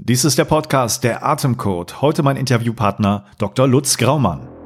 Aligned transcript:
Dies 0.00 0.24
ist 0.24 0.38
der 0.38 0.44
Podcast 0.44 1.02
Der 1.02 1.26
Atemcode. 1.26 2.00
Heute 2.00 2.22
mein 2.22 2.36
Interviewpartner 2.36 3.24
Dr. 3.36 3.66
Lutz 3.66 3.98
Graumann. 3.98 4.57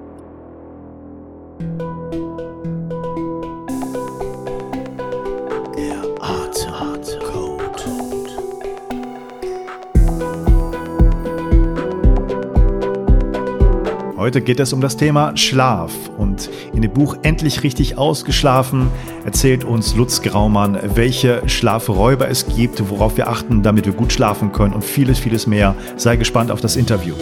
Heute 14.22 14.40
geht 14.40 14.60
es 14.60 14.72
um 14.72 14.80
das 14.80 14.96
Thema 14.96 15.36
Schlaf 15.36 15.92
und 16.16 16.48
in 16.72 16.80
dem 16.80 16.92
Buch 16.92 17.16
Endlich 17.24 17.64
richtig 17.64 17.98
ausgeschlafen 17.98 18.86
erzählt 19.24 19.64
uns 19.64 19.96
Lutz 19.96 20.22
Graumann, 20.22 20.78
welche 20.94 21.42
Schlafräuber 21.48 22.28
es 22.28 22.46
gibt, 22.46 22.88
worauf 22.88 23.16
wir 23.16 23.26
achten, 23.26 23.64
damit 23.64 23.84
wir 23.84 23.94
gut 23.94 24.12
schlafen 24.12 24.52
können 24.52 24.74
und 24.74 24.84
vieles, 24.84 25.18
vieles 25.18 25.48
mehr. 25.48 25.74
Sei 25.96 26.14
gespannt 26.14 26.52
auf 26.52 26.60
das 26.60 26.76
Interview. 26.76 27.16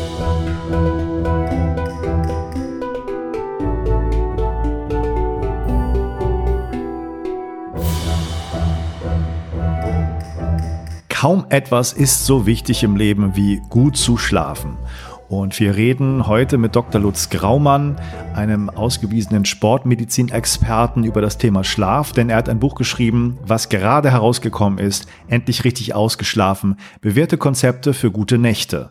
Kaum 11.08 11.44
etwas 11.50 11.92
ist 11.92 12.24
so 12.24 12.46
wichtig 12.46 12.82
im 12.82 12.96
Leben 12.96 13.36
wie 13.36 13.60
gut 13.68 13.98
zu 13.98 14.16
schlafen. 14.16 14.78
Und 15.30 15.60
wir 15.60 15.76
reden 15.76 16.26
heute 16.26 16.58
mit 16.58 16.74
Dr. 16.74 17.00
Lutz 17.00 17.30
Graumann, 17.30 18.00
einem 18.34 18.68
ausgewiesenen 18.68 19.44
Sportmedizin-Experten 19.44 21.04
über 21.04 21.20
das 21.20 21.38
Thema 21.38 21.62
Schlaf, 21.62 22.12
denn 22.12 22.30
er 22.30 22.38
hat 22.38 22.48
ein 22.48 22.58
Buch 22.58 22.74
geschrieben, 22.74 23.38
was 23.46 23.68
gerade 23.68 24.10
herausgekommen 24.10 24.80
ist, 24.80 25.06
endlich 25.28 25.62
richtig 25.62 25.94
ausgeschlafen, 25.94 26.78
bewährte 27.00 27.38
Konzepte 27.38 27.94
für 27.94 28.10
gute 28.10 28.38
Nächte. 28.38 28.90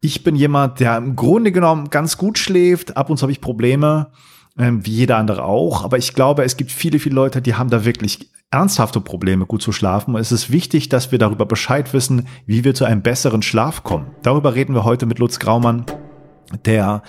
Ich 0.00 0.24
bin 0.24 0.34
jemand, 0.34 0.80
der 0.80 0.96
im 0.96 1.14
Grunde 1.14 1.52
genommen 1.52 1.90
ganz 1.90 2.16
gut 2.16 2.38
schläft, 2.38 2.96
ab 2.96 3.10
und 3.10 3.18
zu 3.18 3.24
habe 3.24 3.32
ich 3.32 3.42
Probleme, 3.42 4.12
ähm, 4.58 4.86
wie 4.86 4.92
jeder 4.92 5.18
andere 5.18 5.44
auch, 5.44 5.84
aber 5.84 5.98
ich 5.98 6.14
glaube, 6.14 6.42
es 6.42 6.56
gibt 6.56 6.72
viele, 6.72 6.98
viele 6.98 7.16
Leute, 7.16 7.42
die 7.42 7.56
haben 7.56 7.68
da 7.68 7.84
wirklich 7.84 8.30
ernsthafte 8.50 9.00
Probleme, 9.00 9.46
gut 9.46 9.62
zu 9.62 9.72
schlafen. 9.72 10.14
Und 10.14 10.20
es 10.20 10.32
ist 10.32 10.50
wichtig, 10.50 10.88
dass 10.88 11.12
wir 11.12 11.18
darüber 11.18 11.46
Bescheid 11.46 11.92
wissen, 11.94 12.26
wie 12.46 12.64
wir 12.64 12.74
zu 12.74 12.84
einem 12.84 13.02
besseren 13.02 13.42
Schlaf 13.42 13.84
kommen. 13.84 14.10
Darüber 14.22 14.54
reden 14.54 14.74
wir 14.74 14.84
heute 14.84 15.06
mit 15.06 15.18
Lutz 15.18 15.38
Graumann 15.38 15.86
der 16.64 17.04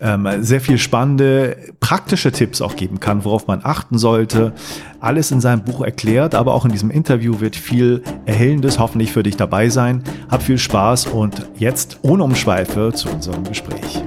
ähm, 0.00 0.26
sehr 0.40 0.62
viel 0.62 0.78
spannende 0.78 1.74
praktische 1.80 2.32
Tipps 2.32 2.62
auch 2.62 2.76
geben 2.76 2.98
kann, 2.98 3.26
worauf 3.26 3.46
man 3.46 3.60
achten 3.62 3.98
sollte. 3.98 4.54
Alles 5.00 5.30
in 5.30 5.42
seinem 5.42 5.64
Buch 5.64 5.82
erklärt, 5.82 6.34
aber 6.34 6.54
auch 6.54 6.64
in 6.64 6.72
diesem 6.72 6.90
Interview 6.90 7.40
wird 7.40 7.56
viel 7.56 8.02
Erhellendes 8.24 8.78
hoffentlich 8.78 9.12
für 9.12 9.22
dich 9.22 9.36
dabei 9.36 9.68
sein. 9.68 10.02
Hab 10.30 10.42
viel 10.42 10.56
Spaß 10.56 11.08
und 11.08 11.46
jetzt 11.58 11.98
ohne 12.00 12.24
Umschweife 12.24 12.90
zu 12.94 13.10
unserem 13.10 13.44
Gespräch. 13.44 14.02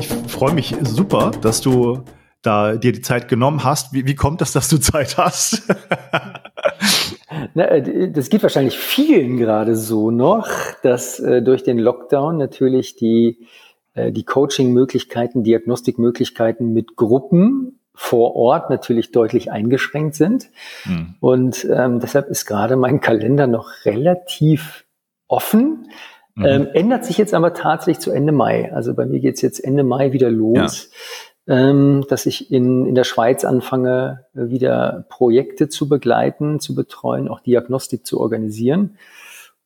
Ich 0.00 0.08
freue 0.32 0.52
mich 0.52 0.74
super, 0.82 1.30
dass 1.40 1.60
du 1.60 2.02
da 2.44 2.76
dir 2.76 2.92
die 2.92 3.00
Zeit 3.00 3.28
genommen 3.28 3.64
hast. 3.64 3.92
Wie, 3.92 4.06
wie 4.06 4.14
kommt 4.14 4.40
das, 4.40 4.52
dass 4.52 4.68
du 4.68 4.78
Zeit 4.78 5.16
hast? 5.16 5.62
Na, 7.54 7.64
äh, 7.64 8.10
das 8.10 8.28
geht 8.28 8.42
wahrscheinlich 8.42 8.78
vielen 8.78 9.38
gerade 9.38 9.76
so 9.76 10.10
noch, 10.10 10.48
dass 10.82 11.18
äh, 11.20 11.42
durch 11.42 11.62
den 11.62 11.78
Lockdown 11.78 12.36
natürlich 12.36 12.96
die, 12.96 13.46
äh, 13.94 14.12
die 14.12 14.24
Coaching-Möglichkeiten, 14.24 15.42
Diagnostikmöglichkeiten 15.42 16.72
mit 16.72 16.96
Gruppen 16.96 17.80
vor 17.94 18.36
Ort 18.36 18.70
natürlich 18.70 19.10
deutlich 19.10 19.50
eingeschränkt 19.50 20.14
sind. 20.16 20.50
Hm. 20.82 21.14
Und 21.20 21.66
ähm, 21.70 22.00
deshalb 22.00 22.28
ist 22.28 22.44
gerade 22.44 22.76
mein 22.76 23.00
Kalender 23.00 23.46
noch 23.46 23.70
relativ 23.84 24.84
offen. 25.28 25.88
Mhm. 26.34 26.44
Ähm, 26.44 26.68
ändert 26.74 27.04
sich 27.04 27.16
jetzt 27.16 27.32
aber 27.32 27.54
tatsächlich 27.54 28.00
zu 28.00 28.10
Ende 28.10 28.32
Mai. 28.32 28.72
Also 28.72 28.94
bei 28.94 29.06
mir 29.06 29.20
geht's 29.20 29.40
jetzt 29.40 29.62
Ende 29.62 29.84
Mai 29.84 30.12
wieder 30.12 30.28
los. 30.30 30.88
Ja 30.90 30.98
ähm, 31.46 32.04
dass 32.08 32.26
ich 32.26 32.50
in, 32.50 32.86
in 32.86 32.94
der 32.94 33.04
Schweiz 33.04 33.44
anfange, 33.44 34.26
wieder 34.32 35.06
Projekte 35.08 35.68
zu 35.68 35.88
begleiten, 35.88 36.60
zu 36.60 36.74
betreuen, 36.74 37.28
auch 37.28 37.40
Diagnostik 37.40 38.06
zu 38.06 38.20
organisieren. 38.20 38.96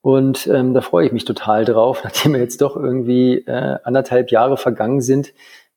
Und 0.01 0.47
ähm, 0.47 0.75
da 0.75 0.81
freue 0.81 1.07
ich 1.07 1.13
mich 1.13 1.25
total 1.25 1.65
drauf, 1.65 2.01
nachdem 2.05 2.33
wir 2.33 2.41
jetzt 2.41 2.61
doch 2.61 2.77
irgendwie 2.77 3.39
äh, 3.47 3.79
anderthalb 3.85 4.31
Jahre 4.31 4.57
vergangen 4.57 5.01
sind, 5.01 5.33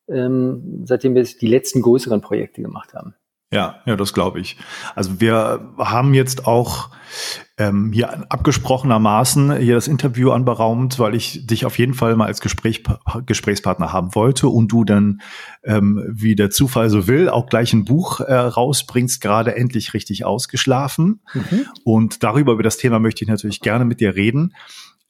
ähm, 0.08 0.82
seitdem 0.84 1.14
wir 1.14 1.22
die 1.22 1.46
letzten 1.46 1.82
größeren 1.82 2.20
Projekte 2.20 2.62
gemacht 2.62 2.94
haben. 2.94 3.14
Ja, 3.52 3.80
ja, 3.84 3.96
das 3.96 4.14
glaube 4.14 4.40
ich. 4.40 4.56
Also 4.94 5.20
wir 5.20 5.74
haben 5.76 6.14
jetzt 6.14 6.46
auch 6.46 6.88
ähm, 7.58 7.92
hier 7.92 8.30
abgesprochenermaßen 8.30 9.58
hier 9.58 9.74
das 9.74 9.86
Interview 9.86 10.30
anberaumt, 10.30 10.98
weil 10.98 11.14
ich 11.14 11.46
dich 11.46 11.66
auf 11.66 11.78
jeden 11.78 11.94
Fall 11.94 12.16
mal 12.16 12.26
als 12.26 12.40
Gespräch, 12.40 12.82
Gesprächspartner 13.26 13.92
haben 13.92 14.14
wollte 14.14 14.48
und 14.48 14.68
du 14.68 14.84
dann, 14.84 15.20
ähm, 15.62 16.02
wie 16.08 16.34
der 16.34 16.50
Zufall 16.50 16.88
so 16.88 17.06
will, 17.06 17.28
auch 17.28 17.46
gleich 17.46 17.72
ein 17.74 17.84
Buch 17.84 18.20
äh, 18.20 18.34
rausbringst, 18.34 19.20
gerade 19.20 19.54
endlich 19.54 19.92
richtig 19.92 20.24
ausgeschlafen. 20.24 21.20
Mhm. 21.34 21.66
Und 21.84 22.22
darüber, 22.22 22.52
über 22.52 22.62
das 22.62 22.78
Thema 22.78 22.98
möchte 22.98 23.24
ich 23.24 23.28
natürlich 23.28 23.60
gerne 23.60 23.84
mit 23.84 24.00
dir 24.00 24.14
reden. 24.14 24.54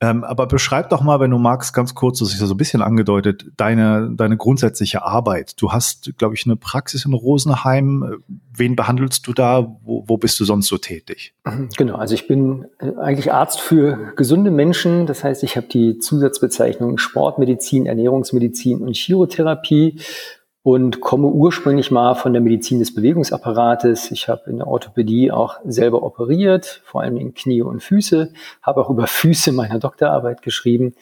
Ähm, 0.03 0.25
aber 0.25 0.49
beschreib 0.49 0.91
doch 0.91 1.01
mal, 1.01 1.21
wenn 1.21 1.31
du 1.31 1.39
magst, 1.39 1.73
ganz 1.73 1.95
kurz, 1.95 2.19
das 2.19 2.35
ist 2.35 2.41
ja 2.41 2.47
so 2.47 2.55
ein 2.55 2.57
bisschen 2.57 2.83
angedeutet, 2.83 3.47
deine, 3.57 4.11
deine 4.13 4.37
grundsätzliche 4.37 5.05
Arbeit. 5.05 5.63
Du 5.63 5.71
hast, 5.71 6.19
glaube 6.19 6.35
ich, 6.35 6.45
eine 6.45 6.57
Praxis 6.57 7.05
in 7.05 7.13
Rosenheim. 7.15 8.21
Wen 8.53 8.75
behandelst 8.75 9.25
du 9.29 9.33
da? 9.33 9.77
Wo, 9.85 10.03
wo 10.09 10.17
bist 10.17 10.41
du 10.41 10.45
sonst 10.45 10.67
so 10.67 10.77
tätig? 10.77 11.35
Genau, 11.77 11.95
also 11.95 12.15
ich 12.15 12.27
bin 12.27 12.67
äh, 12.81 12.91
eigentlich 13.01 13.33
Arzt 13.33 13.61
für 13.61 14.13
gesunde 14.17 14.51
Menschen. 14.51 15.07
Das 15.07 15.23
heißt, 15.23 15.45
ich 15.45 15.57
habe 15.57 15.69
die 15.69 15.99
Zusatzbezeichnung 15.99 16.99
Sportmedizin, 16.99 17.87
Ernährungsmedizin 17.87 18.81
und 18.81 18.97
Chirotherapie 18.97 20.01
und 20.65 21.01
komme 21.01 21.27
ursprünglich 21.27 21.91
mal 21.91 22.15
von 22.15 22.33
der 22.33 22.41
Medizin 22.41 22.79
des 22.79 22.95
Bewegungsapparates. 22.95 24.13
Ich 24.13 24.29
habe 24.29 24.49
in 24.49 24.59
der 24.59 24.69
Orthopädie 24.69 25.33
auch 25.33 25.57
selber 25.65 26.05
operiert, 26.05 26.83
vor 26.85 27.01
allem 27.01 27.17
in 27.17 27.35
Knie 27.35 27.63
und 27.63 27.83
Füße, 27.83 28.33
habe 28.63 28.81
auch 28.81 28.89
über 28.89 29.09
Füße 29.09 29.51
meiner 29.51 29.81
Doktorarbeit 29.81 30.41
geschrieben 30.43 30.95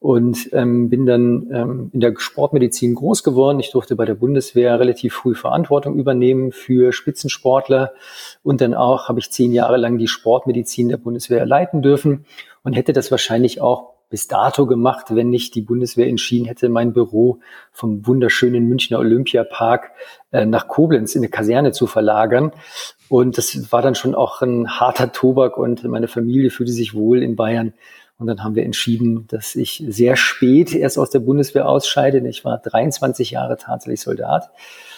und 0.00 0.50
ähm, 0.52 0.90
bin 0.90 1.06
dann 1.06 1.48
ähm, 1.50 1.90
in 1.94 2.00
der 2.00 2.12
Sportmedizin 2.18 2.94
groß 2.94 3.22
geworden. 3.22 3.58
Ich 3.58 3.70
durfte 3.70 3.96
bei 3.96 4.04
der 4.04 4.14
Bundeswehr 4.14 4.78
relativ 4.78 5.14
früh 5.14 5.34
Verantwortung 5.34 5.96
übernehmen 5.96 6.52
für 6.52 6.92
Spitzensportler 6.92 7.94
und 8.42 8.60
dann 8.60 8.74
auch 8.74 9.08
habe 9.08 9.18
ich 9.18 9.30
zehn 9.30 9.52
Jahre 9.52 9.78
lang 9.78 9.96
die 9.96 10.08
Sportmedizin 10.08 10.90
der 10.90 10.98
Bundeswehr 10.98 11.46
leiten 11.46 11.80
dürfen 11.80 12.26
und 12.62 12.74
hätte 12.74 12.92
das 12.92 13.10
wahrscheinlich 13.10 13.62
auch 13.62 13.95
bis 14.08 14.28
dato 14.28 14.66
gemacht, 14.66 15.06
wenn 15.10 15.30
nicht 15.30 15.54
die 15.54 15.62
Bundeswehr 15.62 16.06
entschieden 16.06 16.46
hätte, 16.46 16.68
mein 16.68 16.92
Büro 16.92 17.40
vom 17.72 18.06
wunderschönen 18.06 18.66
Münchner 18.68 18.98
Olympiapark 18.98 19.90
äh, 20.30 20.46
nach 20.46 20.68
Koblenz 20.68 21.14
in 21.14 21.20
eine 21.20 21.28
Kaserne 21.28 21.72
zu 21.72 21.86
verlagern. 21.86 22.52
Und 23.08 23.38
das 23.38 23.72
war 23.72 23.82
dann 23.82 23.94
schon 23.94 24.14
auch 24.14 24.42
ein 24.42 24.68
harter 24.68 25.12
Tobak 25.12 25.58
und 25.58 25.84
meine 25.84 26.08
Familie 26.08 26.50
fühlte 26.50 26.72
sich 26.72 26.94
wohl 26.94 27.22
in 27.22 27.36
Bayern. 27.36 27.74
Und 28.18 28.28
dann 28.28 28.42
haben 28.42 28.54
wir 28.54 28.64
entschieden, 28.64 29.26
dass 29.28 29.54
ich 29.56 29.84
sehr 29.88 30.16
spät 30.16 30.74
erst 30.74 30.98
aus 30.98 31.10
der 31.10 31.18
Bundeswehr 31.18 31.68
ausscheide. 31.68 32.26
Ich 32.26 32.44
war 32.44 32.58
23 32.58 33.32
Jahre 33.32 33.56
tatsächlich 33.58 34.00
Soldat 34.00 34.50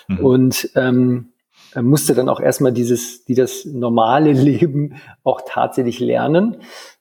mhm. 0.07 0.19
und 0.21 0.71
ähm, 0.77 1.33
musste 1.75 2.15
dann 2.15 2.29
auch 2.29 2.41
erstmal 2.41 2.73
dieses, 2.73 3.25
die 3.25 3.35
das 3.35 3.65
normale 3.65 4.33
Leben 4.33 4.97
auch 5.25 5.43
tatsächlich 5.47 5.99
lernen. 5.99 6.59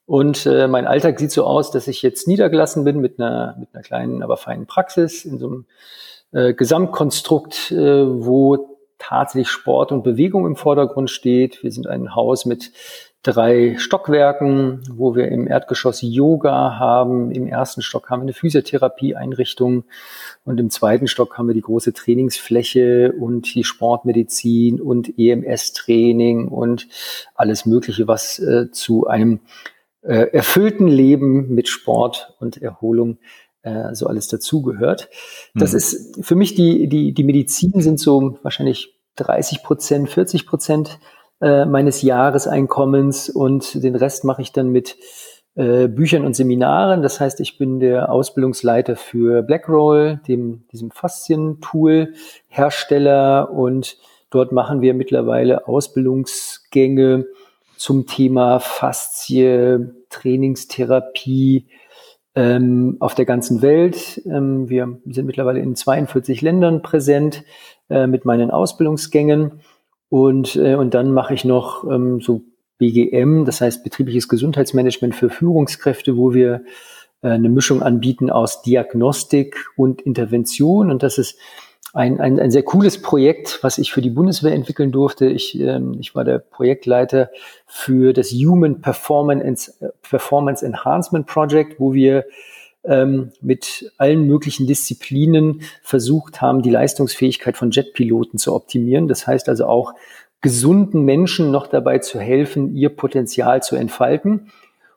Und 0.07 0.45
äh, 0.45 0.69
mein 0.69 0.87
Alltag 0.87 1.19
sieht 1.19 1.31
so 1.31 1.43
aus, 1.43 1.69
dass 1.69 1.89
ich 1.89 2.01
jetzt 2.01 2.29
niedergelassen 2.29 2.85
bin 2.85 3.01
mit 3.01 3.19
einer, 3.19 3.57
mit 3.59 3.69
einer 3.73 3.83
kleinen, 3.83 4.23
aber 4.23 4.37
feinen 4.37 4.65
Praxis 4.65 5.25
in 5.25 5.37
so 5.37 5.47
einem 5.47 5.65
äh, 6.31 6.53
Gesamtkonstrukt, 6.53 7.71
äh, 7.71 8.05
wo 8.07 8.77
tatsächlich 8.99 9.49
Sport 9.49 9.91
und 9.91 10.03
Bewegung 10.03 10.45
im 10.45 10.55
Vordergrund 10.55 11.09
steht. 11.09 11.61
Wir 11.61 11.73
sind 11.73 11.87
ein 11.87 12.15
Haus 12.15 12.45
mit 12.45 12.71
drei 13.21 13.75
Stockwerken, 13.77 14.81
wo 14.89 15.13
wir 15.13 15.27
im 15.27 15.45
Erdgeschoss 15.45 16.01
Yoga 16.01 16.79
haben. 16.79 17.29
Im 17.31 17.45
ersten 17.45 17.81
Stock 17.81 18.09
haben 18.09 18.21
wir 18.21 18.27
eine 18.27 18.33
Physiotherapieeinrichtung 18.33 19.83
und 20.45 20.57
im 20.57 20.69
zweiten 20.69 21.07
Stock 21.07 21.37
haben 21.37 21.47
wir 21.47 21.53
die 21.53 21.59
große 21.59 21.91
Trainingsfläche 21.91 23.11
und 23.11 23.53
die 23.53 23.65
Sportmedizin 23.65 24.79
und 24.79 25.19
EMS-Training 25.19 26.47
und 26.47 26.87
alles 27.35 27.65
Mögliche, 27.65 28.07
was 28.07 28.39
äh, 28.39 28.71
zu 28.71 29.07
einem 29.07 29.41
äh, 30.01 30.27
erfüllten 30.31 30.87
Leben 30.87 31.53
mit 31.53 31.67
Sport 31.67 32.35
und 32.39 32.61
Erholung 32.61 33.17
äh, 33.63 33.93
so 33.93 34.07
alles 34.07 34.27
dazugehört. 34.27 35.09
Das 35.53 35.71
mhm. 35.71 35.77
ist 35.77 36.25
für 36.25 36.35
mich 36.35 36.55
die, 36.55 36.87
die, 36.87 37.13
die 37.13 37.23
Medizin 37.23 37.81
sind 37.81 37.99
so 37.99 38.37
wahrscheinlich 38.41 38.95
30 39.17 39.63
Prozent, 39.63 40.09
40 40.09 40.45
Prozent 40.45 40.99
äh, 41.41 41.65
meines 41.65 42.01
Jahreseinkommens 42.01 43.29
und 43.29 43.83
den 43.83 43.95
Rest 43.95 44.23
mache 44.23 44.41
ich 44.41 44.51
dann 44.51 44.69
mit 44.69 44.97
äh, 45.55 45.87
Büchern 45.87 46.25
und 46.25 46.35
Seminaren. 46.35 47.01
Das 47.01 47.19
heißt, 47.19 47.39
ich 47.41 47.57
bin 47.57 47.79
der 47.79 48.11
Ausbildungsleiter 48.11 48.95
für 48.95 49.41
Blackroll, 49.41 50.19
dem, 50.27 50.67
diesem 50.71 50.91
Faszien-Tool, 50.91 52.13
Hersteller 52.47 53.51
und 53.51 53.97
dort 54.29 54.51
machen 54.51 54.81
wir 54.81 54.93
mittlerweile 54.93 55.67
Ausbildungsgänge 55.67 57.25
zum 57.77 58.05
Thema 58.05 58.59
Faszie, 58.59 59.93
Trainingstherapie 60.09 61.67
ähm, 62.35 62.97
auf 62.99 63.15
der 63.15 63.25
ganzen 63.25 63.61
Welt. 63.61 64.21
Ähm, 64.25 64.69
wir 64.69 64.99
sind 65.05 65.25
mittlerweile 65.25 65.59
in 65.59 65.75
42 65.75 66.41
Ländern 66.41 66.81
präsent 66.81 67.43
äh, 67.89 68.07
mit 68.07 68.25
meinen 68.25 68.51
Ausbildungsgängen. 68.51 69.61
Und, 70.09 70.55
äh, 70.55 70.75
und 70.75 70.93
dann 70.93 71.11
mache 71.13 71.33
ich 71.33 71.45
noch 71.45 71.83
ähm, 71.83 72.21
so 72.21 72.43
BGM, 72.77 73.45
das 73.45 73.61
heißt 73.61 73.83
betriebliches 73.83 74.29
Gesundheitsmanagement 74.29 75.15
für 75.15 75.29
Führungskräfte, 75.29 76.15
wo 76.15 76.33
wir 76.33 76.63
äh, 77.21 77.29
eine 77.29 77.49
Mischung 77.49 77.81
anbieten 77.81 78.29
aus 78.29 78.61
Diagnostik 78.61 79.65
und 79.75 80.01
Intervention. 80.01 80.91
Und 80.91 81.03
das 81.03 81.17
ist 81.17 81.37
ein, 81.93 82.19
ein, 82.19 82.39
ein 82.39 82.51
sehr 82.51 82.63
cooles 82.63 83.01
Projekt, 83.01 83.59
was 83.61 83.77
ich 83.77 83.91
für 83.91 84.01
die 84.01 84.09
Bundeswehr 84.09 84.53
entwickeln 84.53 84.91
durfte. 84.91 85.27
Ich, 85.27 85.59
ähm, 85.59 85.97
ich 85.99 86.15
war 86.15 86.23
der 86.23 86.39
Projektleiter 86.39 87.29
für 87.65 88.13
das 88.13 88.31
Human 88.31 88.81
Performance, 88.81 89.73
Performance 90.01 90.65
Enhancement 90.65 91.27
Project, 91.27 91.79
wo 91.79 91.93
wir 91.93 92.25
ähm, 92.83 93.31
mit 93.41 93.91
allen 93.97 94.27
möglichen 94.27 94.67
Disziplinen 94.67 95.61
versucht 95.81 96.41
haben, 96.41 96.61
die 96.61 96.69
Leistungsfähigkeit 96.69 97.57
von 97.57 97.71
Jetpiloten 97.71 98.37
zu 98.37 98.53
optimieren. 98.53 99.07
Das 99.07 99.27
heißt 99.27 99.49
also 99.49 99.65
auch 99.65 99.93
gesunden 100.41 101.03
Menschen 101.03 101.51
noch 101.51 101.67
dabei 101.67 101.99
zu 101.99 102.19
helfen, 102.19 102.75
ihr 102.75 102.89
Potenzial 102.89 103.63
zu 103.63 103.75
entfalten. 103.75 104.51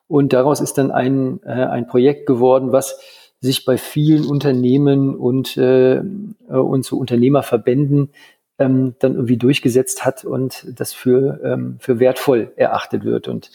Und 0.07 0.33
daraus 0.33 0.61
ist 0.61 0.75
dann 0.75 0.91
ein, 0.91 1.41
äh, 1.45 1.51
ein 1.51 1.87
Projekt 1.87 2.27
geworden, 2.27 2.73
was 2.73 3.01
sich 3.41 3.65
bei 3.65 3.79
vielen 3.79 4.27
Unternehmen 4.27 5.15
und, 5.17 5.57
äh, 5.57 6.03
und 6.49 6.85
so 6.85 6.99
Unternehmerverbänden 6.99 8.11
ähm, 8.59 8.95
dann 8.99 9.15
irgendwie 9.15 9.39
durchgesetzt 9.39 10.05
hat 10.05 10.25
und 10.25 10.67
das 10.79 10.93
für, 10.93 11.41
ähm, 11.43 11.77
für 11.81 11.99
wertvoll 11.99 12.53
erachtet 12.57 13.05
wird. 13.05 13.29
Und 13.29 13.51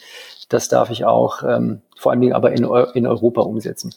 das 0.48 0.68
darf 0.68 0.90
ich 0.90 1.04
auch 1.04 1.42
ähm, 1.44 1.82
vor 1.96 2.12
allen 2.12 2.20
Dingen 2.20 2.32
aber 2.32 2.52
in, 2.52 2.64
in 2.94 3.06
Europa 3.06 3.42
umsetzen. 3.42 3.94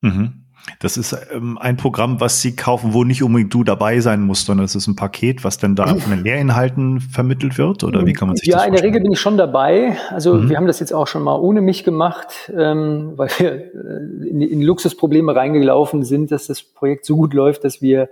Mhm. 0.00 0.44
Das 0.78 0.96
ist 0.96 1.16
ähm, 1.32 1.58
ein 1.58 1.76
Programm, 1.76 2.20
was 2.20 2.40
Sie 2.40 2.56
kaufen, 2.56 2.94
wo 2.94 3.04
nicht 3.04 3.22
unbedingt 3.22 3.52
du 3.52 3.64
dabei 3.64 4.00
sein 4.00 4.22
musst, 4.22 4.46
sondern 4.46 4.64
es 4.64 4.74
ist 4.74 4.86
ein 4.86 4.96
Paket, 4.96 5.44
was 5.44 5.58
dann 5.58 5.74
da 5.74 5.94
von 5.94 6.10
den 6.10 6.24
Lehrinhalten 6.24 7.00
vermittelt 7.00 7.58
wird? 7.58 7.84
Oder 7.84 8.06
wie 8.06 8.12
kann 8.12 8.28
man 8.28 8.36
sich 8.36 8.46
ja, 8.46 8.56
das 8.56 8.62
Ja, 8.62 8.68
in 8.68 8.74
der 8.74 8.82
Regel 8.82 9.02
bin 9.02 9.12
ich 9.12 9.20
schon 9.20 9.36
dabei. 9.36 9.96
Also 10.10 10.34
mhm. 10.34 10.48
wir 10.48 10.56
haben 10.56 10.66
das 10.66 10.80
jetzt 10.80 10.92
auch 10.92 11.06
schon 11.06 11.22
mal 11.22 11.38
ohne 11.38 11.60
mich 11.60 11.84
gemacht, 11.84 12.50
ähm, 12.56 13.12
weil 13.16 13.28
wir 13.38 13.52
äh, 13.52 14.28
in, 14.28 14.40
in 14.40 14.62
Luxusprobleme 14.62 15.34
reingelaufen 15.34 16.04
sind, 16.04 16.30
dass 16.30 16.46
das 16.46 16.62
Projekt 16.62 17.04
so 17.04 17.16
gut 17.16 17.34
läuft, 17.34 17.64
dass 17.64 17.82
wir 17.82 18.08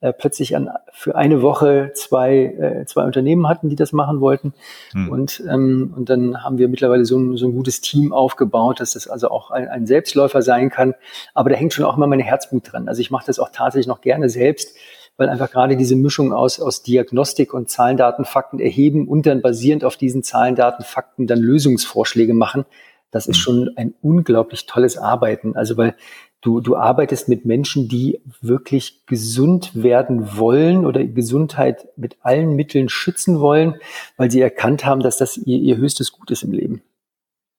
äh, 0.00 0.12
plötzlich 0.12 0.56
an, 0.56 0.70
für 0.92 1.14
eine 1.14 1.42
Woche 1.42 1.92
zwei, 1.94 2.44
äh, 2.44 2.86
zwei 2.86 3.04
Unternehmen 3.04 3.48
hatten, 3.48 3.68
die 3.68 3.76
das 3.76 3.92
machen 3.92 4.20
wollten. 4.20 4.54
Hm. 4.92 5.10
Und, 5.10 5.42
ähm, 5.48 5.92
und 5.96 6.08
dann 6.08 6.42
haben 6.42 6.58
wir 6.58 6.68
mittlerweile 6.68 7.04
so 7.04 7.18
ein, 7.18 7.36
so 7.36 7.46
ein 7.46 7.52
gutes 7.52 7.80
Team 7.80 8.12
aufgebaut, 8.12 8.80
dass 8.80 8.92
das 8.92 9.08
also 9.08 9.30
auch 9.30 9.50
ein, 9.50 9.68
ein 9.68 9.86
Selbstläufer 9.86 10.42
sein 10.42 10.70
kann. 10.70 10.94
Aber 11.34 11.50
da 11.50 11.56
hängt 11.56 11.74
schon 11.74 11.84
auch 11.84 11.96
immer 11.96 12.06
mein 12.06 12.20
Herzblut 12.20 12.72
dran. 12.72 12.88
Also 12.88 13.00
ich 13.00 13.10
mache 13.10 13.26
das 13.26 13.38
auch 13.38 13.50
tatsächlich 13.52 13.86
noch 13.86 14.00
gerne 14.00 14.28
selbst, 14.28 14.74
weil 15.18 15.28
einfach 15.28 15.50
gerade 15.50 15.76
diese 15.76 15.96
Mischung 15.96 16.32
aus, 16.32 16.60
aus 16.60 16.82
Diagnostik 16.82 17.52
und 17.52 17.68
Zahlen, 17.68 17.98
Daten, 17.98 18.24
Fakten 18.24 18.58
erheben 18.58 19.06
und 19.06 19.26
dann 19.26 19.42
basierend 19.42 19.84
auf 19.84 19.98
diesen 19.98 20.22
Zahlen, 20.22 20.54
Daten, 20.54 20.82
Fakten 20.82 21.26
dann 21.26 21.40
Lösungsvorschläge 21.40 22.32
machen, 22.32 22.64
das 23.10 23.26
ist 23.26 23.36
hm. 23.36 23.42
schon 23.42 23.70
ein 23.76 23.94
unglaublich 24.00 24.66
tolles 24.66 24.96
Arbeiten. 24.96 25.56
Also 25.56 25.76
weil 25.76 25.94
Du, 26.42 26.60
du 26.60 26.74
arbeitest 26.74 27.28
mit 27.28 27.44
Menschen, 27.44 27.88
die 27.88 28.20
wirklich 28.40 29.04
gesund 29.06 29.72
werden 29.74 30.38
wollen 30.38 30.86
oder 30.86 31.04
Gesundheit 31.04 31.88
mit 31.96 32.16
allen 32.22 32.56
Mitteln 32.56 32.88
schützen 32.88 33.40
wollen, 33.40 33.76
weil 34.16 34.30
sie 34.30 34.40
erkannt 34.40 34.86
haben, 34.86 35.00
dass 35.00 35.18
das 35.18 35.36
ihr, 35.36 35.58
ihr 35.58 35.76
höchstes 35.76 36.12
Gut 36.12 36.30
ist 36.30 36.42
im 36.42 36.52
Leben. 36.52 36.82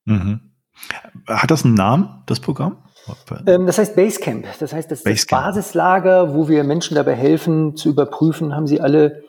Mhm. 0.05 0.39
Hat 1.27 1.51
das 1.51 1.63
einen 1.63 1.75
Namen, 1.75 2.23
das 2.25 2.39
Programm? 2.39 2.77
Ähm, 3.45 3.65
das 3.65 3.77
heißt 3.77 3.95
Basecamp. 3.95 4.45
Das 4.59 4.73
heißt, 4.73 4.89
das 4.89 5.01
ist 5.01 5.07
das 5.07 5.25
Basislager, 5.27 6.33
wo 6.33 6.47
wir 6.47 6.63
Menschen 6.63 6.95
dabei 6.95 7.15
helfen 7.15 7.75
zu 7.75 7.89
überprüfen, 7.89 8.55
haben 8.55 8.67
sie 8.67 8.81
alle 8.81 9.23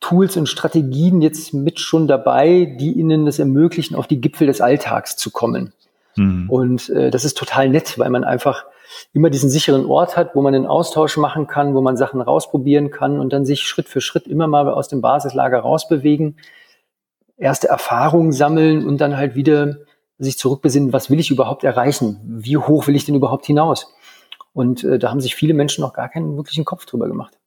Tools 0.00 0.36
und 0.36 0.48
Strategien 0.48 1.22
jetzt 1.22 1.54
mit 1.54 1.78
schon 1.78 2.08
dabei, 2.08 2.76
die 2.80 2.92
ihnen 2.92 3.26
das 3.26 3.38
ermöglichen, 3.38 3.94
auf 3.94 4.08
die 4.08 4.20
Gipfel 4.20 4.48
des 4.48 4.60
Alltags 4.60 5.16
zu 5.16 5.30
kommen. 5.30 5.72
Mhm. 6.16 6.50
Und 6.50 6.88
äh, 6.90 7.10
das 7.10 7.24
ist 7.24 7.38
total 7.38 7.68
nett, 7.68 7.98
weil 7.98 8.10
man 8.10 8.24
einfach 8.24 8.64
immer 9.12 9.30
diesen 9.30 9.50
sicheren 9.50 9.86
Ort 9.86 10.16
hat, 10.16 10.34
wo 10.34 10.42
man 10.42 10.54
einen 10.54 10.66
Austausch 10.66 11.16
machen 11.16 11.46
kann, 11.46 11.74
wo 11.74 11.80
man 11.80 11.96
Sachen 11.96 12.20
rausprobieren 12.20 12.90
kann 12.90 13.18
und 13.18 13.32
dann 13.32 13.44
sich 13.44 13.66
Schritt 13.66 13.88
für 13.88 14.00
Schritt 14.00 14.26
immer 14.26 14.46
mal 14.46 14.68
aus 14.68 14.88
dem 14.88 15.00
Basislager 15.00 15.60
rausbewegen, 15.60 16.36
erste 17.36 17.68
Erfahrungen 17.68 18.32
sammeln 18.32 18.86
und 18.86 19.00
dann 19.00 19.16
halt 19.16 19.34
wieder 19.34 19.78
sich 20.18 20.38
zurückbesinnen, 20.38 20.92
was 20.92 21.10
will 21.10 21.20
ich 21.20 21.30
überhaupt 21.30 21.64
erreichen? 21.64 22.20
Wie 22.24 22.56
hoch 22.56 22.86
will 22.86 22.96
ich 22.96 23.04
denn 23.04 23.14
überhaupt 23.14 23.46
hinaus? 23.46 23.92
Und 24.52 24.84
äh, 24.84 24.98
da 24.98 25.10
haben 25.10 25.20
sich 25.20 25.34
viele 25.34 25.54
Menschen 25.54 25.82
noch 25.82 25.92
gar 25.92 26.08
keinen 26.08 26.36
wirklichen 26.36 26.64
Kopf 26.64 26.86
drüber 26.86 27.08
gemacht. 27.08 27.38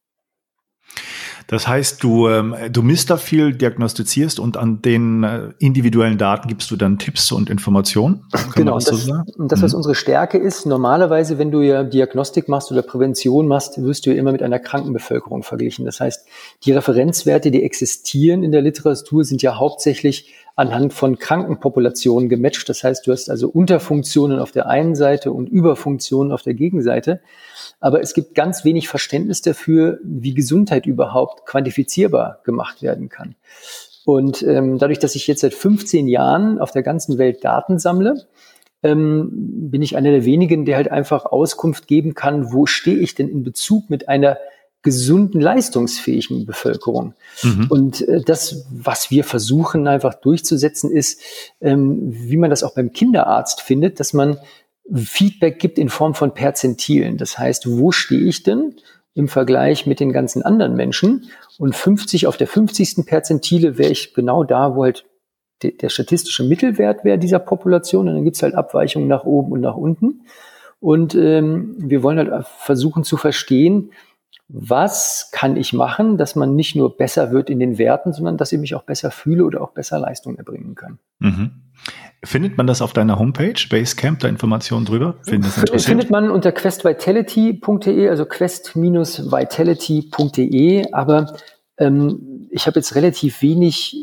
Das 1.48 1.68
heißt, 1.68 2.04
du, 2.04 2.28
ähm, 2.28 2.56
du 2.72 2.82
misst 2.82 3.10
da 3.10 3.18
viel, 3.18 3.54
diagnostizierst 3.54 4.40
und 4.40 4.58
an 4.58 4.82
den 4.82 5.24
äh, 5.24 5.50
individuellen 5.60 6.18
Daten 6.18 6.48
gibst 6.48 6.72
du 6.72 6.76
dann 6.76 6.98
Tipps 6.98 7.32
und 7.32 7.50
Informationen. 7.50 8.26
genau, 8.56 8.80
das, 8.80 8.86
so 8.86 9.14
und 9.38 9.52
das, 9.52 9.62
was 9.62 9.74
mhm. 9.74 9.78
unsere 9.78 9.96
Stärke 9.96 10.38
ist, 10.38 10.66
normalerweise, 10.66 11.38
wenn 11.38 11.52
du 11.52 11.62
ja 11.62 11.84
Diagnostik 11.84 12.50
machst 12.50 12.72
oder 12.72 12.82
Prävention 12.82 13.48
machst, 13.48 13.82
wirst 13.84 14.06
du 14.06 14.12
ja 14.12 14.18
immer 14.18 14.32
mit 14.32 14.42
einer 14.42 14.60
Krankenbevölkerung 14.60 15.44
verglichen. 15.44 15.86
Das 15.86 16.00
heißt, 16.00 16.26
die 16.64 16.72
Referenzwerte, 16.72 17.52
die 17.52 17.64
existieren 17.64 18.44
in 18.44 18.52
der 18.52 18.62
Literatur, 18.62 19.24
sind 19.24 19.42
ja 19.44 19.58
hauptsächlich 19.60 20.34
anhand 20.56 20.94
von 20.94 21.20
Krankenpopulationen 21.20 22.30
gematcht. 22.30 22.68
Das 22.70 22.84
heißt, 22.84 23.06
du 23.06 23.12
hast 23.12 23.30
also 23.30 23.50
Unterfunktionen 23.50 24.40
auf 24.40 24.52
der 24.52 24.68
einen 24.68 24.96
Seite 24.96 25.32
und 25.32 25.48
Überfunktionen 25.50 26.32
auf 26.32 26.42
der 26.42 26.54
Gegenseite. 26.54 27.20
Aber 27.86 28.02
es 28.02 28.16
gibt 28.16 28.34
ganz 28.34 28.66
wenig 28.66 28.88
Verständnis 28.88 29.44
dafür, 29.44 30.00
wie 30.04 30.34
Gesundheit 30.34 30.88
überhaupt 30.88 31.46
quantifizierbar 31.46 32.40
gemacht 32.44 32.82
werden 32.82 33.10
kann. 33.10 33.36
Und 34.06 34.42
ähm, 34.42 34.80
dadurch, 34.80 34.98
dass 34.98 35.14
ich 35.14 35.28
jetzt 35.28 35.42
seit 35.42 35.54
15 35.54 36.08
Jahren 36.08 36.58
auf 36.58 36.72
der 36.72 36.82
ganzen 36.82 37.20
Welt 37.20 37.44
Daten 37.44 37.78
sammle, 37.78 38.26
ähm, 38.82 39.30
bin 39.70 39.84
ich 39.84 39.96
einer 39.96 40.10
der 40.10 40.26
wenigen, 40.26 40.66
der 40.66 40.78
halt 40.78 40.90
einfach 40.90 41.26
Auskunft 41.26 41.86
geben 41.86 42.16
kann, 42.16 42.52
wo 42.52 42.66
stehe 42.66 42.98
ich 42.98 43.14
denn 43.14 43.30
in 43.30 43.44
Bezug 43.44 43.92
mit 43.92 44.10
einer 44.10 44.40
gesunden, 44.82 45.40
leistungsfähigen 45.40 46.48
Bevölkerung. 46.48 47.14
Mhm. 47.44 47.68
Und 47.70 48.08
äh, 48.08 48.22
das, 48.22 48.66
was 48.72 49.12
wir 49.12 49.24
versuchen 49.24 49.88
einfach 49.88 50.16
durchzusetzen, 50.16 50.90
ist, 50.90 51.22
ähm, 51.62 52.00
wie 52.02 52.38
man 52.38 52.50
das 52.50 52.64
auch 52.64 52.74
beim 52.74 52.94
Kinderarzt 52.94 53.62
findet, 53.62 54.00
dass 54.00 54.12
man 54.12 54.40
Feedback 54.94 55.60
gibt 55.60 55.80
in 55.80 55.90
Form 55.90 56.14
von 56.14 56.34
Perzentilen. 56.34 57.18
Das 57.18 57.38
heißt, 57.38 57.68
wo 57.68 57.92
stehe 57.92 58.28
ich 58.28 58.44
denn 58.44 58.76
im 59.14 59.28
Vergleich 59.28 59.88
mit 59.88 60.00
den 60.00 60.12
ganzen 60.12 60.44
anderen 60.44 60.76
Menschen? 60.76 61.30
Und 61.58 61.76
50 61.76 62.28
auf 62.28 62.38
der 62.38 62.48
50. 62.48 63.06
Perzentile 63.06 63.78
wäre 63.78 63.92
ich 63.92 64.14
genau 64.14 64.44
da, 64.44 64.76
wo 64.76 64.84
halt 64.84 65.06
der, 65.64 65.72
der 65.72 65.90
statistische 65.90 66.44
Mittelwert 66.44 67.04
wäre 67.04 67.18
dieser 67.18 67.40
Population. 67.40 68.08
Und 68.08 68.16
dann 68.16 68.24
gibt's 68.24 68.44
halt 68.44 68.56
Abweichungen 68.56 69.08
nach 69.08 69.24
oben 69.24 69.54
und 69.54 69.62
nach 69.62 69.76
unten. 69.76 70.22
Und 70.80 71.16
ähm, 71.16 71.76
wir 71.80 72.04
wollen 72.04 72.18
halt 72.18 72.46
versuchen 72.46 73.04
zu 73.04 73.18
verstehen, 73.18 73.92
was 74.48 75.30
kann 75.32 75.58
ich 75.58 75.74
machen, 75.74 76.18
dass 76.18 76.36
man 76.36 76.56
nicht 76.56 76.76
nur 76.76 76.96
besser 76.98 77.32
wird 77.32 77.50
in 77.50 77.58
den 77.60 77.80
Werten, 77.80 78.14
sondern 78.14 78.38
dass 78.38 78.52
ich 78.52 78.60
mich 78.60 78.76
auch 78.76 78.84
besser 78.84 79.10
fühle 79.10 79.44
oder 79.44 79.62
auch 79.62 79.72
besser 79.72 79.98
Leistung 79.98 80.38
erbringen 80.38 80.76
kann. 80.76 81.00
Mhm. 81.20 81.50
Findet 82.24 82.56
man 82.58 82.68
das 82.68 82.82
auf 82.82 82.94
deiner 82.94 83.20
Homepage, 83.20 83.56
Basecamp, 83.70 84.20
da 84.20 84.28
Informationen 84.28 84.86
drüber? 84.86 85.16
Findet, 85.24 85.52
findet 85.82 86.12
man 86.12 86.30
unter 86.30 86.52
questvitality.de, 86.52 88.10
also 88.10 88.26
quest-vitality.de, 88.26 90.92
aber 90.92 91.38
ähm, 91.78 92.48
ich 92.52 92.68
habe 92.68 92.80
jetzt 92.80 92.96
relativ 92.96 93.42
wenig 93.42 93.96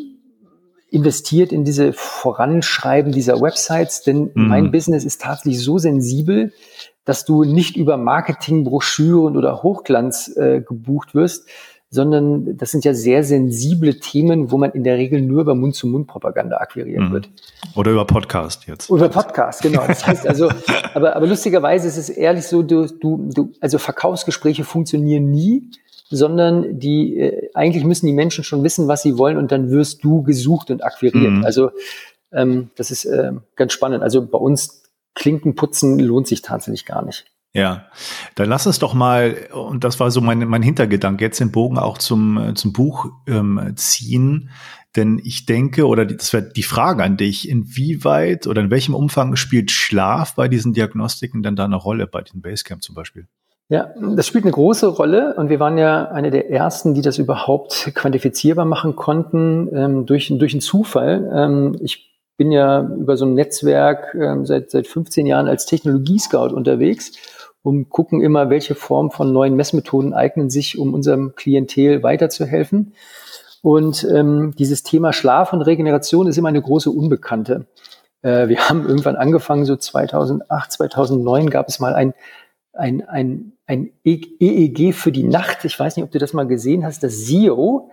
investiert 0.90 1.52
in 1.52 1.64
diese 1.64 1.92
Voranschreiben 1.94 3.12
dieser 3.12 3.40
Websites, 3.40 4.02
denn 4.02 4.30
mhm. 4.34 4.49
mein 4.49 4.70
Business 4.70 5.04
ist 5.04 5.22
tatsächlich 5.22 5.61
so 5.61 5.78
sensibel, 5.78 6.52
dass 7.04 7.25
du 7.25 7.44
nicht 7.44 7.76
über 7.76 7.97
Marketingbroschüren 7.97 9.37
oder 9.37 9.62
Hochglanz 9.62 10.37
äh, 10.37 10.61
gebucht 10.61 11.14
wirst, 11.14 11.49
sondern 11.92 12.56
das 12.56 12.71
sind 12.71 12.87
ja 12.87 12.94
sehr 12.94 13.23
sensible 13.23 14.00
Themen, 14.00 14.50
wo 14.50 14.56
man 14.56 14.71
in 14.71 14.82
der 14.82 14.97
Regel 14.97 15.21
nur 15.21 15.42
über 15.42 15.54
Mund-zu-Mund-Propaganda 15.54 16.56
akquiriert 16.56 17.02
mhm. 17.02 17.12
wird. 17.12 17.30
Oder 17.76 17.90
über 17.90 18.06
Podcast 18.06 18.66
jetzt. 18.66 18.90
Oder 18.90 19.06
über 19.06 19.23
Podcast, 19.23 19.61
genau. 19.61 19.87
Das 19.87 20.06
heißt 20.06 20.26
also, 20.26 20.49
aber, 20.94 21.14
aber 21.14 21.26
lustigerweise 21.26 21.88
ist 21.88 21.99
es 21.99 22.09
ehrlich 22.09 22.47
so, 22.47 22.62
du, 22.62 22.87
du, 22.87 23.28
du, 23.30 23.52
also 23.61 23.76
Verkaufsgespräche 23.76 24.64
funktionieren 24.64 25.30
nie, 25.30 25.71
sondern 26.09 26.78
die 26.78 27.18
äh, 27.18 27.50
eigentlich 27.52 27.85
müssen 27.85 28.06
die 28.06 28.14
Menschen 28.14 28.42
schon 28.42 28.64
wissen, 28.64 28.88
was 28.88 29.02
sie 29.02 29.18
wollen 29.18 29.37
und 29.37 29.52
dann 29.52 29.71
wirst 29.71 30.02
du 30.02 30.23
gesucht 30.23 30.71
und 30.71 30.82
akquiriert. 30.82 31.32
Mhm. 31.32 31.44
Also 31.44 31.73
ähm, 32.32 32.71
das 32.76 32.90
ist 32.90 33.04
äh, 33.04 33.32
ganz 33.54 33.75
spannend. 33.75 34.02
Also 34.02 34.26
bei 34.26 34.38
uns 34.38 34.81
Klinkenputzen 35.14 35.99
lohnt 35.99 36.26
sich 36.26 36.42
tatsächlich 36.42 36.87
gar 36.87 37.04
nicht. 37.04 37.26
Ja, 37.54 37.87
dann 38.35 38.49
lass 38.49 38.66
uns 38.66 38.78
doch 38.78 38.95
mal, 38.95 39.37
und 39.52 39.85
das 39.85 40.00
war 40.00 40.11
so 40.11 40.23
mein, 40.23 40.38
mein 40.49 40.62
Hintergedanke, 40.62 41.25
jetzt 41.25 41.38
den 41.38 41.52
Bogen 41.52 41.78
auch 41.78 41.99
zum, 41.99 42.54
zum 42.54 42.73
Buch 42.73 43.11
ähm, 43.26 43.75
ziehen. 43.76 44.49
Denn 44.97 45.21
ich 45.23 45.47
denke, 45.47 45.87
oder 45.87 46.07
das 46.07 46.33
wäre 46.33 46.50
die 46.50 46.62
Frage 46.62 47.02
an 47.02 47.16
dich, 47.16 47.49
inwieweit 47.49 48.47
oder 48.47 48.62
in 48.62 48.71
welchem 48.71 48.95
Umfang 48.95 49.37
spielt 49.37 49.71
Schlaf 49.71 50.35
bei 50.35 50.49
diesen 50.49 50.73
Diagnostiken 50.73 51.42
denn 51.42 51.57
da 51.57 51.64
eine 51.64 51.76
Rolle, 51.76 52.07
bei 52.07 52.23
den 52.23 52.40
Basecamp 52.40 52.83
zum 52.83 52.95
Beispiel? 52.95 53.26
Ja, 53.69 53.88
das 54.16 54.26
spielt 54.26 54.45
eine 54.45 54.52
große 54.52 54.87
Rolle 54.87 55.35
und 55.37 55.49
wir 55.49 55.59
waren 55.59 55.78
ja 55.78 56.11
eine 56.11 56.31
der 56.31 56.50
ersten, 56.50 56.92
die 56.92 57.00
das 57.00 57.16
überhaupt 57.16 57.90
quantifizierbar 57.95 58.66
machen 58.66 58.97
konnten 58.97 59.69
ähm, 59.75 60.04
durch, 60.04 60.28
durch 60.37 60.52
einen 60.52 60.61
Zufall. 60.61 61.31
Ähm, 61.35 61.76
ich 61.83 62.12
bin 62.36 62.52
ja 62.52 62.82
über 62.82 63.16
so 63.16 63.24
ein 63.24 63.34
Netzwerk 63.34 64.14
ähm, 64.14 64.46
seit, 64.46 64.70
seit 64.70 64.86
15 64.86 65.26
Jahren 65.26 65.48
als 65.48 65.66
Technologie-Scout 65.66 66.54
unterwegs 66.54 67.12
und 67.62 67.90
gucken 67.90 68.22
immer, 68.22 68.50
welche 68.50 68.74
Form 68.74 69.10
von 69.10 69.32
neuen 69.32 69.54
Messmethoden 69.54 70.14
eignen 70.14 70.50
sich, 70.50 70.78
um 70.78 70.94
unserem 70.94 71.34
Klientel 71.36 72.02
weiterzuhelfen. 72.02 72.94
Und 73.62 74.04
ähm, 74.12 74.52
dieses 74.58 74.82
Thema 74.82 75.12
Schlaf 75.12 75.52
und 75.52 75.62
Regeneration 75.62 76.26
ist 76.26 76.36
immer 76.36 76.48
eine 76.48 76.62
große 76.62 76.90
Unbekannte. 76.90 77.66
Äh, 78.22 78.48
wir 78.48 78.68
haben 78.68 78.86
irgendwann 78.86 79.16
angefangen, 79.16 79.64
so 79.64 79.76
2008, 79.76 80.72
2009 80.72 81.50
gab 81.50 81.68
es 81.68 81.78
mal 81.78 81.94
ein 81.94 82.14
ein, 82.74 83.06
ein, 83.06 83.52
ein 83.66 83.92
EEG 84.04 84.94
für 84.94 85.12
die 85.12 85.24
Nacht. 85.24 85.64
Ich 85.64 85.78
weiß 85.78 85.96
nicht, 85.96 86.04
ob 86.04 86.10
du 86.10 86.18
das 86.18 86.32
mal 86.32 86.46
gesehen 86.46 86.84
hast, 86.84 87.02
das 87.02 87.12
SIO. 87.12 87.90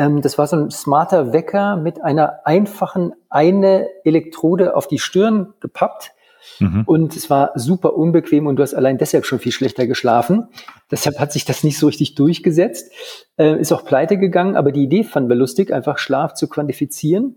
Ähm, 0.00 0.22
das 0.22 0.38
war 0.38 0.46
so 0.46 0.56
ein 0.56 0.70
smarter 0.70 1.34
Wecker 1.34 1.76
mit 1.76 2.02
einer 2.02 2.46
einfachen 2.46 3.12
eine 3.28 3.86
Elektrode 4.02 4.74
auf 4.74 4.88
die 4.88 4.98
Stirn 4.98 5.52
gepappt. 5.60 6.12
Mhm. 6.58 6.84
Und 6.86 7.16
es 7.16 7.28
war 7.28 7.52
super 7.54 7.94
unbequem 7.94 8.46
und 8.46 8.56
du 8.56 8.62
hast 8.62 8.72
allein 8.72 8.96
deshalb 8.96 9.26
schon 9.26 9.40
viel 9.40 9.52
schlechter 9.52 9.86
geschlafen. 9.86 10.48
Deshalb 10.90 11.18
hat 11.18 11.32
sich 11.32 11.44
das 11.44 11.64
nicht 11.64 11.78
so 11.78 11.86
richtig 11.86 12.14
durchgesetzt. 12.14 12.90
Äh, 13.36 13.60
ist 13.60 13.72
auch 13.72 13.84
pleite 13.84 14.16
gegangen, 14.16 14.56
aber 14.56 14.72
die 14.72 14.84
Idee 14.84 15.04
fanden 15.04 15.28
wir 15.28 15.36
lustig, 15.36 15.70
einfach 15.70 15.98
Schlaf 15.98 16.32
zu 16.32 16.48
quantifizieren. 16.48 17.36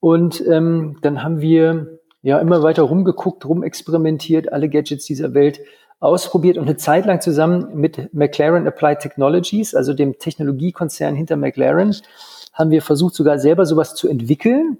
Und 0.00 0.42
ähm, 0.46 0.96
dann 1.02 1.22
haben 1.22 1.42
wir 1.42 1.98
ja 2.22 2.38
immer 2.38 2.62
weiter 2.62 2.84
rumgeguckt, 2.84 3.44
rumexperimentiert, 3.44 4.50
alle 4.50 4.70
Gadgets 4.70 5.04
dieser 5.04 5.34
Welt 5.34 5.60
ausprobiert 6.00 6.58
und 6.58 6.64
eine 6.64 6.76
Zeit 6.76 7.06
lang 7.06 7.20
zusammen 7.20 7.74
mit 7.74 8.14
McLaren 8.14 8.66
Applied 8.66 9.00
Technologies, 9.00 9.74
also 9.74 9.94
dem 9.94 10.18
Technologiekonzern 10.18 11.14
hinter 11.14 11.36
McLaren, 11.36 11.94
haben 12.52 12.70
wir 12.70 12.82
versucht, 12.82 13.14
sogar 13.14 13.38
selber 13.38 13.66
sowas 13.66 13.94
zu 13.94 14.08
entwickeln, 14.08 14.78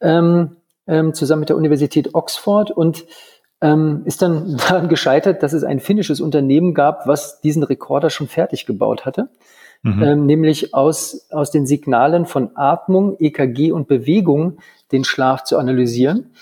ähm, 0.00 0.56
ähm, 0.86 1.14
zusammen 1.14 1.40
mit 1.40 1.48
der 1.48 1.56
Universität 1.56 2.14
Oxford 2.14 2.70
und 2.70 3.04
ähm, 3.60 4.02
ist 4.04 4.22
dann 4.22 4.56
daran 4.68 4.88
gescheitert, 4.88 5.42
dass 5.42 5.52
es 5.52 5.64
ein 5.64 5.80
finnisches 5.80 6.20
Unternehmen 6.20 6.74
gab, 6.74 7.06
was 7.06 7.40
diesen 7.40 7.62
Rekorder 7.62 8.10
schon 8.10 8.28
fertig 8.28 8.66
gebaut 8.66 9.06
hatte, 9.06 9.28
mhm. 9.82 10.02
ähm, 10.02 10.26
nämlich 10.26 10.74
aus, 10.74 11.28
aus 11.30 11.50
den 11.50 11.66
Signalen 11.66 12.26
von 12.26 12.56
Atmung, 12.56 13.16
EKG 13.18 13.72
und 13.72 13.88
Bewegung 13.88 14.58
den 14.92 15.04
Schlaf 15.04 15.44
zu 15.44 15.58
analysieren. 15.58 16.32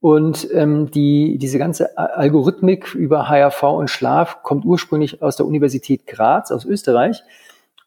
Und 0.00 0.48
ähm, 0.52 0.90
die, 0.90 1.36
diese 1.38 1.58
ganze 1.58 1.98
Algorithmik 1.98 2.94
über 2.94 3.28
HRV 3.28 3.62
und 3.64 3.90
Schlaf 3.90 4.42
kommt 4.42 4.64
ursprünglich 4.64 5.22
aus 5.22 5.36
der 5.36 5.46
Universität 5.46 6.06
Graz, 6.06 6.50
aus 6.50 6.64
Österreich. 6.64 7.22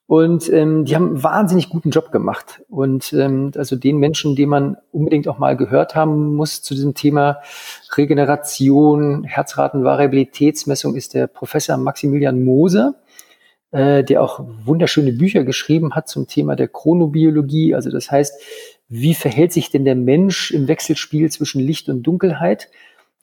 Und 0.06 0.48
ähm, 0.52 0.86
die 0.86 0.96
haben 0.96 1.08
einen 1.08 1.24
wahnsinnig 1.24 1.70
guten 1.70 1.90
Job 1.90 2.12
gemacht. 2.12 2.62
Und 2.70 3.14
ähm, 3.14 3.52
also 3.56 3.76
den 3.76 3.98
Menschen, 3.98 4.36
den 4.36 4.50
man 4.50 4.78
unbedingt 4.92 5.28
auch 5.28 5.40
mal 5.40 5.58
gehört 5.58 5.96
haben 5.96 6.36
muss 6.36 6.62
zu 6.62 6.76
diesem 6.76 6.94
Thema 6.94 7.40
Regeneration, 7.98 9.24
Herzratenvariabilitätsmessung, 9.24 10.96
ist 10.96 11.16
der 11.16 11.26
Professor 11.26 11.78
Maximilian 11.78 12.44
Moser, 12.44 12.96
äh, 13.72 14.04
der 14.04 14.22
auch 14.22 14.46
wunderschöne 14.66 15.14
Bücher 15.14 15.44
geschrieben 15.44 15.96
hat 15.96 16.08
zum 16.10 16.28
Thema 16.28 16.56
der 16.56 16.68
Chronobiologie. 16.68 17.74
Also 17.74 17.90
das 17.90 18.12
heißt, 18.12 18.40
wie 18.96 19.16
verhält 19.16 19.52
sich 19.52 19.72
denn 19.72 19.86
der 19.86 19.96
Mensch 19.96 20.52
im 20.52 20.68
Wechselspiel 20.68 21.32
zwischen 21.32 21.60
Licht 21.60 21.90
und 21.90 22.04
Dunkelheit? 22.04 22.70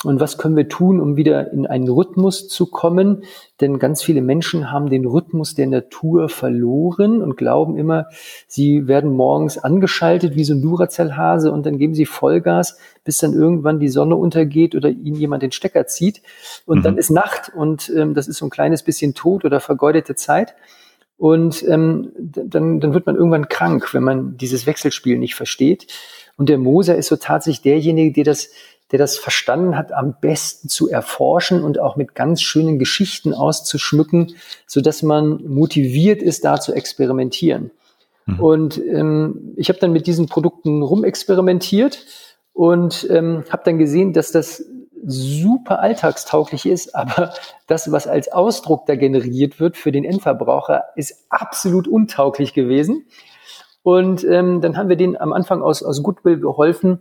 Und 0.02 0.18
was 0.18 0.36
können 0.36 0.56
wir 0.56 0.68
tun, 0.68 0.98
um 0.98 1.16
wieder 1.16 1.52
in 1.52 1.64
einen 1.64 1.88
Rhythmus 1.88 2.48
zu 2.48 2.66
kommen? 2.66 3.22
Denn 3.60 3.78
ganz 3.78 4.02
viele 4.02 4.20
Menschen 4.20 4.72
haben 4.72 4.90
den 4.90 5.04
Rhythmus 5.04 5.54
der 5.54 5.68
Natur 5.68 6.28
verloren 6.28 7.22
und 7.22 7.36
glauben 7.36 7.76
immer, 7.76 8.06
sie 8.48 8.88
werden 8.88 9.12
morgens 9.12 9.58
angeschaltet 9.58 10.34
wie 10.34 10.42
so 10.42 10.54
ein 10.54 10.62
Duracell-Hase 10.62 11.52
und 11.52 11.66
dann 11.66 11.78
geben 11.78 11.94
sie 11.94 12.06
Vollgas, 12.06 12.76
bis 13.04 13.18
dann 13.18 13.34
irgendwann 13.34 13.78
die 13.78 13.90
Sonne 13.90 14.16
untergeht 14.16 14.74
oder 14.74 14.88
ihnen 14.88 15.14
jemand 15.14 15.44
den 15.44 15.52
Stecker 15.52 15.86
zieht. 15.86 16.20
Und 16.66 16.78
mhm. 16.78 16.82
dann 16.82 16.98
ist 16.98 17.10
Nacht 17.10 17.52
und 17.54 17.92
ähm, 17.94 18.14
das 18.14 18.26
ist 18.26 18.38
so 18.38 18.46
ein 18.46 18.50
kleines 18.50 18.82
bisschen 18.82 19.14
Tod 19.14 19.44
oder 19.44 19.60
vergeudete 19.60 20.16
Zeit. 20.16 20.56
Und 21.20 21.62
ähm, 21.68 22.12
dann, 22.18 22.80
dann 22.80 22.94
wird 22.94 23.04
man 23.04 23.14
irgendwann 23.14 23.50
krank, 23.50 23.92
wenn 23.92 24.02
man 24.02 24.38
dieses 24.38 24.64
Wechselspiel 24.64 25.18
nicht 25.18 25.34
versteht. 25.34 25.86
Und 26.38 26.48
der 26.48 26.56
Moser 26.56 26.96
ist 26.96 27.08
so 27.08 27.16
tatsächlich 27.16 27.60
derjenige, 27.60 28.10
der 28.10 28.24
das, 28.24 28.48
der 28.90 28.98
das 28.98 29.18
verstanden 29.18 29.76
hat, 29.76 29.92
am 29.92 30.14
besten 30.18 30.70
zu 30.70 30.88
erforschen 30.88 31.62
und 31.62 31.78
auch 31.78 31.96
mit 31.96 32.14
ganz 32.14 32.40
schönen 32.40 32.78
Geschichten 32.78 33.34
auszuschmücken, 33.34 34.34
so 34.66 34.80
dass 34.80 35.02
man 35.02 35.46
motiviert 35.46 36.22
ist, 36.22 36.46
da 36.46 36.58
zu 36.58 36.72
experimentieren. 36.72 37.70
Mhm. 38.24 38.40
Und 38.40 38.78
ähm, 38.78 39.52
ich 39.56 39.68
habe 39.68 39.78
dann 39.78 39.92
mit 39.92 40.06
diesen 40.06 40.24
Produkten 40.24 40.80
rumexperimentiert 40.80 41.98
und 42.54 43.06
ähm, 43.10 43.44
habe 43.50 43.64
dann 43.66 43.76
gesehen, 43.76 44.14
dass 44.14 44.32
das 44.32 44.64
super 45.04 45.80
alltagstauglich 45.80 46.66
ist, 46.66 46.95
aber 46.95 47.33
das, 47.66 47.90
was 47.92 48.07
als 48.07 48.30
Ausdruck 48.33 48.87
da 48.87 48.97
generiert 48.97 49.61
wird 49.61 49.76
für 49.76 49.92
den 49.92 50.04
Endverbraucher, 50.04 50.85
ist 50.97 51.26
absolut 51.30 51.88
untauglich 51.88 52.54
gewesen. 52.54 53.07
Und 53.83 54.25
ähm, 54.25 54.61
dann 54.61 54.76
haben 54.76 54.88
wir 54.88 54.97
den 54.97 55.19
am 55.19 55.33
Anfang 55.33 55.62
aus, 55.62 55.83
aus 55.83 56.02
Goodwill 56.02 56.38
geholfen, 56.38 57.00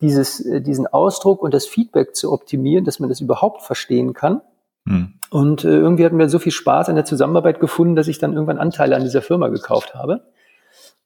dieses, 0.00 0.44
äh, 0.44 0.60
diesen 0.60 0.86
Ausdruck 0.86 1.42
und 1.42 1.54
das 1.54 1.66
Feedback 1.66 2.14
zu 2.14 2.32
optimieren, 2.32 2.84
dass 2.84 3.00
man 3.00 3.08
das 3.08 3.20
überhaupt 3.20 3.62
verstehen 3.62 4.14
kann. 4.14 4.40
Hm. 4.86 5.14
Und 5.30 5.64
äh, 5.64 5.76
irgendwie 5.76 6.04
hatten 6.04 6.18
wir 6.18 6.28
so 6.28 6.38
viel 6.38 6.52
Spaß 6.52 6.88
an 6.88 6.96
der 6.96 7.04
Zusammenarbeit 7.04 7.60
gefunden, 7.60 7.94
dass 7.96 8.08
ich 8.08 8.18
dann 8.18 8.32
irgendwann 8.32 8.58
Anteile 8.58 8.96
an 8.96 9.02
dieser 9.02 9.22
Firma 9.22 9.48
gekauft 9.48 9.94
habe. 9.94 10.22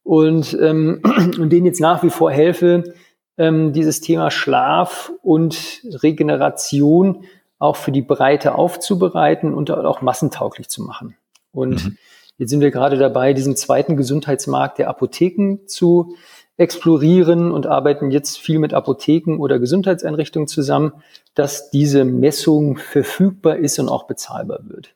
Und, 0.02 0.56
ähm, 0.60 1.02
und 1.38 1.50
denen 1.50 1.66
jetzt 1.66 1.80
nach 1.80 2.02
wie 2.02 2.10
vor 2.10 2.30
helfe, 2.30 2.94
ähm, 3.38 3.72
dieses 3.72 4.00
Thema 4.00 4.30
Schlaf 4.30 5.12
und 5.22 5.82
Regeneration 6.02 7.24
auch 7.58 7.76
für 7.76 7.92
die 7.92 8.02
Breite 8.02 8.56
aufzubereiten 8.56 9.54
und 9.54 9.70
auch 9.70 10.02
massentauglich 10.02 10.68
zu 10.68 10.82
machen. 10.82 11.16
Und 11.52 11.84
mhm. 11.84 11.98
jetzt 12.38 12.50
sind 12.50 12.60
wir 12.60 12.70
gerade 12.70 12.96
dabei, 12.96 13.34
diesen 13.34 13.56
zweiten 13.56 13.96
Gesundheitsmarkt 13.96 14.78
der 14.78 14.88
Apotheken 14.88 15.58
zu 15.66 16.16
explorieren 16.56 17.50
und 17.50 17.66
arbeiten 17.66 18.10
jetzt 18.10 18.38
viel 18.38 18.58
mit 18.58 18.74
Apotheken 18.74 19.38
oder 19.38 19.58
Gesundheitseinrichtungen 19.58 20.48
zusammen, 20.48 20.92
dass 21.34 21.70
diese 21.70 22.04
Messung 22.04 22.76
verfügbar 22.76 23.56
ist 23.56 23.78
und 23.78 23.88
auch 23.88 24.04
bezahlbar 24.04 24.60
wird. 24.64 24.94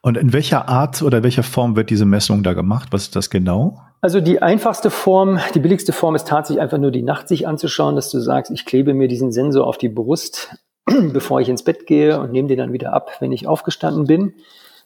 Und 0.00 0.16
in 0.16 0.32
welcher 0.32 0.68
Art 0.68 1.02
oder 1.02 1.22
welcher 1.22 1.42
Form 1.42 1.76
wird 1.76 1.90
diese 1.90 2.04
Messung 2.04 2.42
da 2.42 2.52
gemacht? 2.52 2.88
Was 2.92 3.04
ist 3.04 3.16
das 3.16 3.30
genau? 3.30 3.80
Also 4.00 4.20
die 4.20 4.42
einfachste 4.42 4.90
Form, 4.90 5.40
die 5.54 5.60
billigste 5.60 5.92
Form 5.92 6.14
ist 6.14 6.28
tatsächlich 6.28 6.60
einfach 6.60 6.78
nur 6.78 6.90
die 6.90 7.02
Nacht 7.02 7.26
sich 7.26 7.48
anzuschauen, 7.48 7.96
dass 7.96 8.10
du 8.10 8.20
sagst, 8.20 8.52
ich 8.52 8.66
klebe 8.66 8.92
mir 8.92 9.08
diesen 9.08 9.32
Sensor 9.32 9.66
auf 9.66 9.78
die 9.78 9.88
Brust, 9.88 10.54
bevor 10.84 11.40
ich 11.40 11.48
ins 11.48 11.64
Bett 11.64 11.86
gehe 11.86 12.20
und 12.20 12.30
nehme 12.30 12.48
den 12.48 12.58
dann 12.58 12.72
wieder 12.72 12.92
ab, 12.92 13.12
wenn 13.20 13.32
ich 13.32 13.46
aufgestanden 13.46 14.06
bin. 14.06 14.34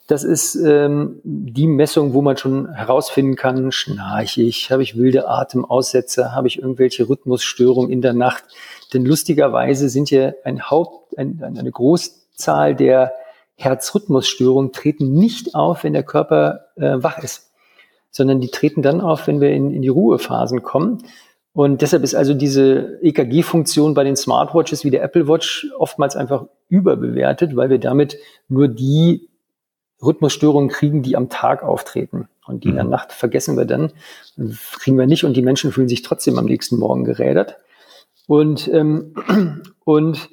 Das 0.06 0.24
ist 0.24 0.54
ähm, 0.54 1.20
die 1.24 1.66
Messung, 1.66 2.14
wo 2.14 2.22
man 2.22 2.36
schon 2.36 2.72
herausfinden 2.72 3.36
kann, 3.36 3.72
schnarche 3.72 4.40
ich, 4.42 4.70
habe 4.70 4.82
ich 4.82 4.96
wilde 4.96 5.28
Atemaussetzer, 5.28 6.34
habe 6.34 6.46
ich 6.46 6.62
irgendwelche 6.62 7.08
Rhythmusstörungen 7.08 7.90
in 7.90 8.00
der 8.00 8.14
Nacht. 8.14 8.44
Denn 8.94 9.04
lustigerweise 9.04 9.90
sind 9.90 10.10
ja 10.10 10.32
ein 10.44 10.70
Haupt, 10.70 11.18
ein, 11.18 11.42
eine 11.42 11.70
Großzahl 11.70 12.74
der 12.74 13.12
Herzrhythmusstörungen 13.58 14.72
treten 14.72 15.12
nicht 15.12 15.54
auf, 15.54 15.84
wenn 15.84 15.92
der 15.92 16.04
Körper 16.04 16.66
äh, 16.76 17.02
wach 17.02 17.18
ist 17.18 17.48
sondern 18.10 18.40
die 18.40 18.48
treten 18.48 18.82
dann 18.82 19.00
auf, 19.00 19.26
wenn 19.26 19.40
wir 19.40 19.50
in, 19.50 19.72
in 19.72 19.82
die 19.82 19.88
Ruhephasen 19.88 20.62
kommen. 20.62 20.98
Und 21.52 21.82
deshalb 21.82 22.04
ist 22.04 22.14
also 22.14 22.34
diese 22.34 22.98
EKG-Funktion 23.02 23.94
bei 23.94 24.04
den 24.04 24.16
Smartwatches 24.16 24.84
wie 24.84 24.90
der 24.90 25.02
Apple 25.02 25.28
Watch 25.28 25.66
oftmals 25.78 26.14
einfach 26.14 26.46
überbewertet, 26.68 27.56
weil 27.56 27.70
wir 27.70 27.78
damit 27.78 28.18
nur 28.48 28.68
die 28.68 29.28
Rhythmusstörungen 30.02 30.68
kriegen, 30.68 31.02
die 31.02 31.16
am 31.16 31.28
Tag 31.28 31.62
auftreten. 31.62 32.28
Und 32.46 32.64
die 32.64 32.68
in 32.68 32.76
der 32.76 32.84
mhm. 32.84 32.90
Nacht 32.90 33.12
vergessen 33.12 33.56
wir 33.56 33.66
dann, 33.66 33.92
kriegen 34.80 34.96
wir 34.96 35.06
nicht 35.06 35.24
und 35.24 35.36
die 35.36 35.42
Menschen 35.42 35.70
fühlen 35.70 35.88
sich 35.88 36.02
trotzdem 36.02 36.38
am 36.38 36.46
nächsten 36.46 36.78
Morgen 36.78 37.04
gerädert. 37.04 37.56
Und, 38.26 38.68
ähm, 38.68 39.14
und 39.84 40.28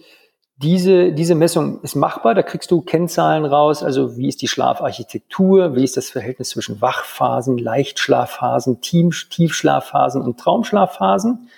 diese, 0.57 1.11
diese 1.11 1.35
Messung 1.35 1.81
ist 1.81 1.95
machbar, 1.95 2.33
da 2.33 2.41
kriegst 2.41 2.71
du 2.71 2.81
Kennzahlen 2.81 3.43
raus, 3.43 3.83
also 3.83 4.15
wie 4.15 4.29
ist 4.29 4.41
die 4.41 4.47
Schlafarchitektur, 4.47 5.75
wie 5.75 5.83
ist 5.83 5.97
das 5.97 6.09
Verhältnis 6.09 6.49
zwischen 6.49 6.81
Wachphasen, 6.81 7.57
Leichtschlafphasen, 7.57 8.79
Tiefschlafphasen 8.79 10.21
und 10.21 10.39
Traumschlafphasen. 10.39 11.49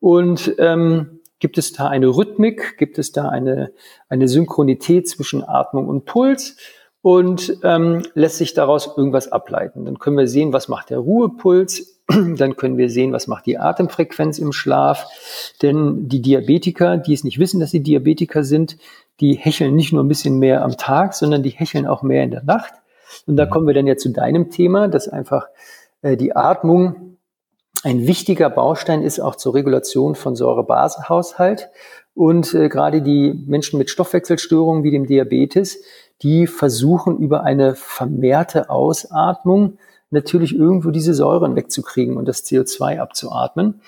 Und 0.00 0.54
ähm, 0.58 1.20
gibt 1.38 1.58
es 1.58 1.74
da 1.74 1.88
eine 1.88 2.08
Rhythmik, 2.08 2.78
gibt 2.78 2.98
es 2.98 3.12
da 3.12 3.28
eine, 3.28 3.72
eine 4.08 4.26
Synchronität 4.26 5.06
zwischen 5.06 5.44
Atmung 5.46 5.88
und 5.88 6.06
Puls? 6.06 6.56
Und 7.02 7.58
ähm, 7.62 8.02
lässt 8.12 8.36
sich 8.36 8.52
daraus 8.52 8.86
irgendwas 8.94 9.32
ableiten. 9.32 9.86
Dann 9.86 9.98
können 9.98 10.18
wir 10.18 10.28
sehen, 10.28 10.52
was 10.52 10.68
macht 10.68 10.90
der 10.90 10.98
Ruhepuls, 10.98 11.99
Dann 12.36 12.56
können 12.56 12.76
wir 12.76 12.90
sehen, 12.90 13.12
was 13.12 13.26
macht 13.26 13.46
die 13.46 13.58
Atemfrequenz 13.58 14.38
im 14.38 14.52
Schlaf. 14.52 15.06
Denn 15.62 16.08
die 16.08 16.22
Diabetiker, 16.22 16.96
die 16.96 17.14
es 17.14 17.24
nicht 17.24 17.38
wissen, 17.38 17.60
dass 17.60 17.70
sie 17.70 17.82
Diabetiker 17.82 18.44
sind, 18.44 18.76
die 19.20 19.34
hecheln 19.34 19.76
nicht 19.76 19.92
nur 19.92 20.02
ein 20.02 20.08
bisschen 20.08 20.38
mehr 20.38 20.62
am 20.62 20.76
Tag, 20.76 21.14
sondern 21.14 21.42
die 21.42 21.50
hecheln 21.50 21.86
auch 21.86 22.02
mehr 22.02 22.24
in 22.24 22.30
der 22.30 22.42
Nacht. 22.42 22.72
Und 23.26 23.36
da 23.36 23.46
mhm. 23.46 23.50
kommen 23.50 23.66
wir 23.66 23.74
dann 23.74 23.86
ja 23.86 23.96
zu 23.96 24.10
deinem 24.10 24.50
Thema, 24.50 24.88
dass 24.88 25.08
einfach 25.08 25.48
äh, 26.02 26.16
die 26.16 26.34
Atmung 26.34 27.16
ein 27.82 28.06
wichtiger 28.06 28.50
Baustein 28.50 29.02
ist 29.02 29.20
auch 29.20 29.36
zur 29.36 29.54
Regulation 29.54 30.14
von 30.14 30.36
Säurebasehaushalt. 30.36 31.70
Und 32.14 32.52
äh, 32.54 32.68
gerade 32.68 33.02
die 33.02 33.32
Menschen 33.46 33.78
mit 33.78 33.90
Stoffwechselstörungen 33.90 34.82
wie 34.82 34.90
dem 34.90 35.06
Diabetes, 35.06 35.82
die 36.22 36.46
versuchen 36.46 37.18
über 37.18 37.44
eine 37.44 37.74
vermehrte 37.74 38.68
Ausatmung 38.68 39.78
natürlich 40.10 40.54
irgendwo 40.54 40.90
diese 40.90 41.14
Säuren 41.14 41.56
wegzukriegen 41.56 42.16
und 42.16 42.26
das 42.26 42.44
CO2 42.44 42.98
abzuatmen. 42.98 43.80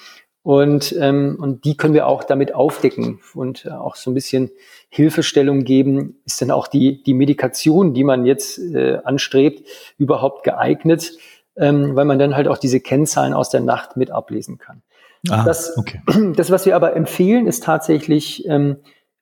Und, 0.44 0.96
ähm, 0.98 1.36
und 1.40 1.64
die 1.64 1.76
können 1.76 1.94
wir 1.94 2.08
auch 2.08 2.24
damit 2.24 2.52
aufdecken 2.52 3.20
und 3.34 3.64
äh, 3.64 3.70
auch 3.70 3.94
so 3.94 4.10
ein 4.10 4.14
bisschen 4.14 4.50
Hilfestellung 4.88 5.62
geben. 5.62 6.20
Ist 6.24 6.40
denn 6.40 6.50
auch 6.50 6.66
die, 6.66 7.02
die 7.02 7.14
Medikation, 7.14 7.94
die 7.94 8.02
man 8.02 8.26
jetzt 8.26 8.58
äh, 8.58 8.98
anstrebt, 9.04 9.68
überhaupt 9.98 10.42
geeignet? 10.42 11.12
Ähm, 11.54 11.94
weil 11.94 12.06
man 12.06 12.18
dann 12.18 12.34
halt 12.34 12.48
auch 12.48 12.58
diese 12.58 12.80
Kennzahlen 12.80 13.34
aus 13.34 13.50
der 13.50 13.60
Nacht 13.60 13.96
mit 13.96 14.10
ablesen 14.10 14.58
kann. 14.58 14.82
Ah, 15.30 15.44
das, 15.44 15.76
okay. 15.76 16.00
das, 16.36 16.50
was 16.50 16.66
wir 16.66 16.74
aber 16.74 16.96
empfehlen, 16.96 17.46
ist 17.46 17.62
tatsächlich 17.62 18.48
ähm, 18.48 18.78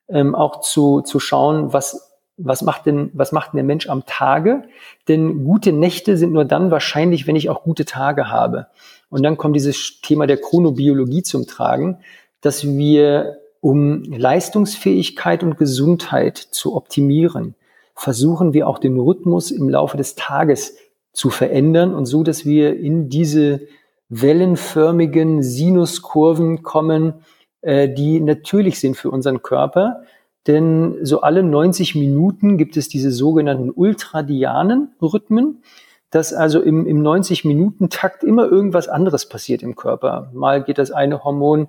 ähm, 0.07 0.33
auch 0.33 0.61
zu, 0.61 1.01
zu 1.01 1.19
schauen, 1.19 1.73
was 1.73 2.10
was 2.43 2.61
macht 2.61 2.85
denn, 2.85 3.11
was 3.13 3.31
macht 3.31 3.53
denn 3.53 3.57
der 3.57 3.65
Mensch 3.65 3.89
am 3.89 4.05
Tage? 4.05 4.63
Denn 5.07 5.43
gute 5.43 5.71
Nächte 5.71 6.17
sind 6.17 6.33
nur 6.33 6.45
dann 6.45 6.71
wahrscheinlich, 6.71 7.27
wenn 7.27 7.35
ich 7.35 7.49
auch 7.49 7.63
gute 7.63 7.85
Tage 7.85 8.29
habe. 8.29 8.67
Und 9.09 9.23
dann 9.23 9.37
kommt 9.37 9.55
dieses 9.55 10.01
Thema 10.01 10.27
der 10.27 10.37
Chronobiologie 10.37 11.23
zum 11.23 11.47
Tragen, 11.47 11.97
dass 12.41 12.65
wir, 12.65 13.37
um 13.59 14.03
Leistungsfähigkeit 14.03 15.43
und 15.43 15.57
Gesundheit 15.57 16.37
zu 16.37 16.75
optimieren, 16.75 17.55
versuchen 17.95 18.53
wir 18.53 18.67
auch 18.67 18.79
den 18.79 18.99
Rhythmus 18.99 19.51
im 19.51 19.69
Laufe 19.69 19.97
des 19.97 20.15
Tages 20.15 20.77
zu 21.13 21.29
verändern 21.29 21.93
und 21.93 22.05
so, 22.05 22.23
dass 22.23 22.45
wir 22.45 22.77
in 22.77 23.09
diese 23.09 23.61
wellenförmigen 24.09 25.43
Sinuskurven 25.43 26.63
kommen, 26.63 27.13
äh, 27.61 27.89
die 27.89 28.19
natürlich 28.19 28.79
sind 28.79 28.97
für 28.97 29.11
unseren 29.11 29.41
Körper, 29.41 30.03
denn 30.47 30.97
so 31.03 31.21
alle 31.21 31.43
90 31.43 31.95
Minuten 31.95 32.57
gibt 32.57 32.77
es 32.77 32.87
diese 32.87 33.11
sogenannten 33.11 33.69
ultradianen 33.69 34.91
Rhythmen, 35.01 35.63
dass 36.09 36.33
also 36.33 36.61
im, 36.61 36.85
im 36.85 37.01
90-Minuten-Takt 37.01 38.23
immer 38.23 38.45
irgendwas 38.45 38.89
anderes 38.89 39.29
passiert 39.29 39.63
im 39.63 39.75
Körper. 39.75 40.29
Mal 40.33 40.63
geht 40.63 40.77
das 40.77 40.91
eine 40.91 41.23
Hormon 41.23 41.67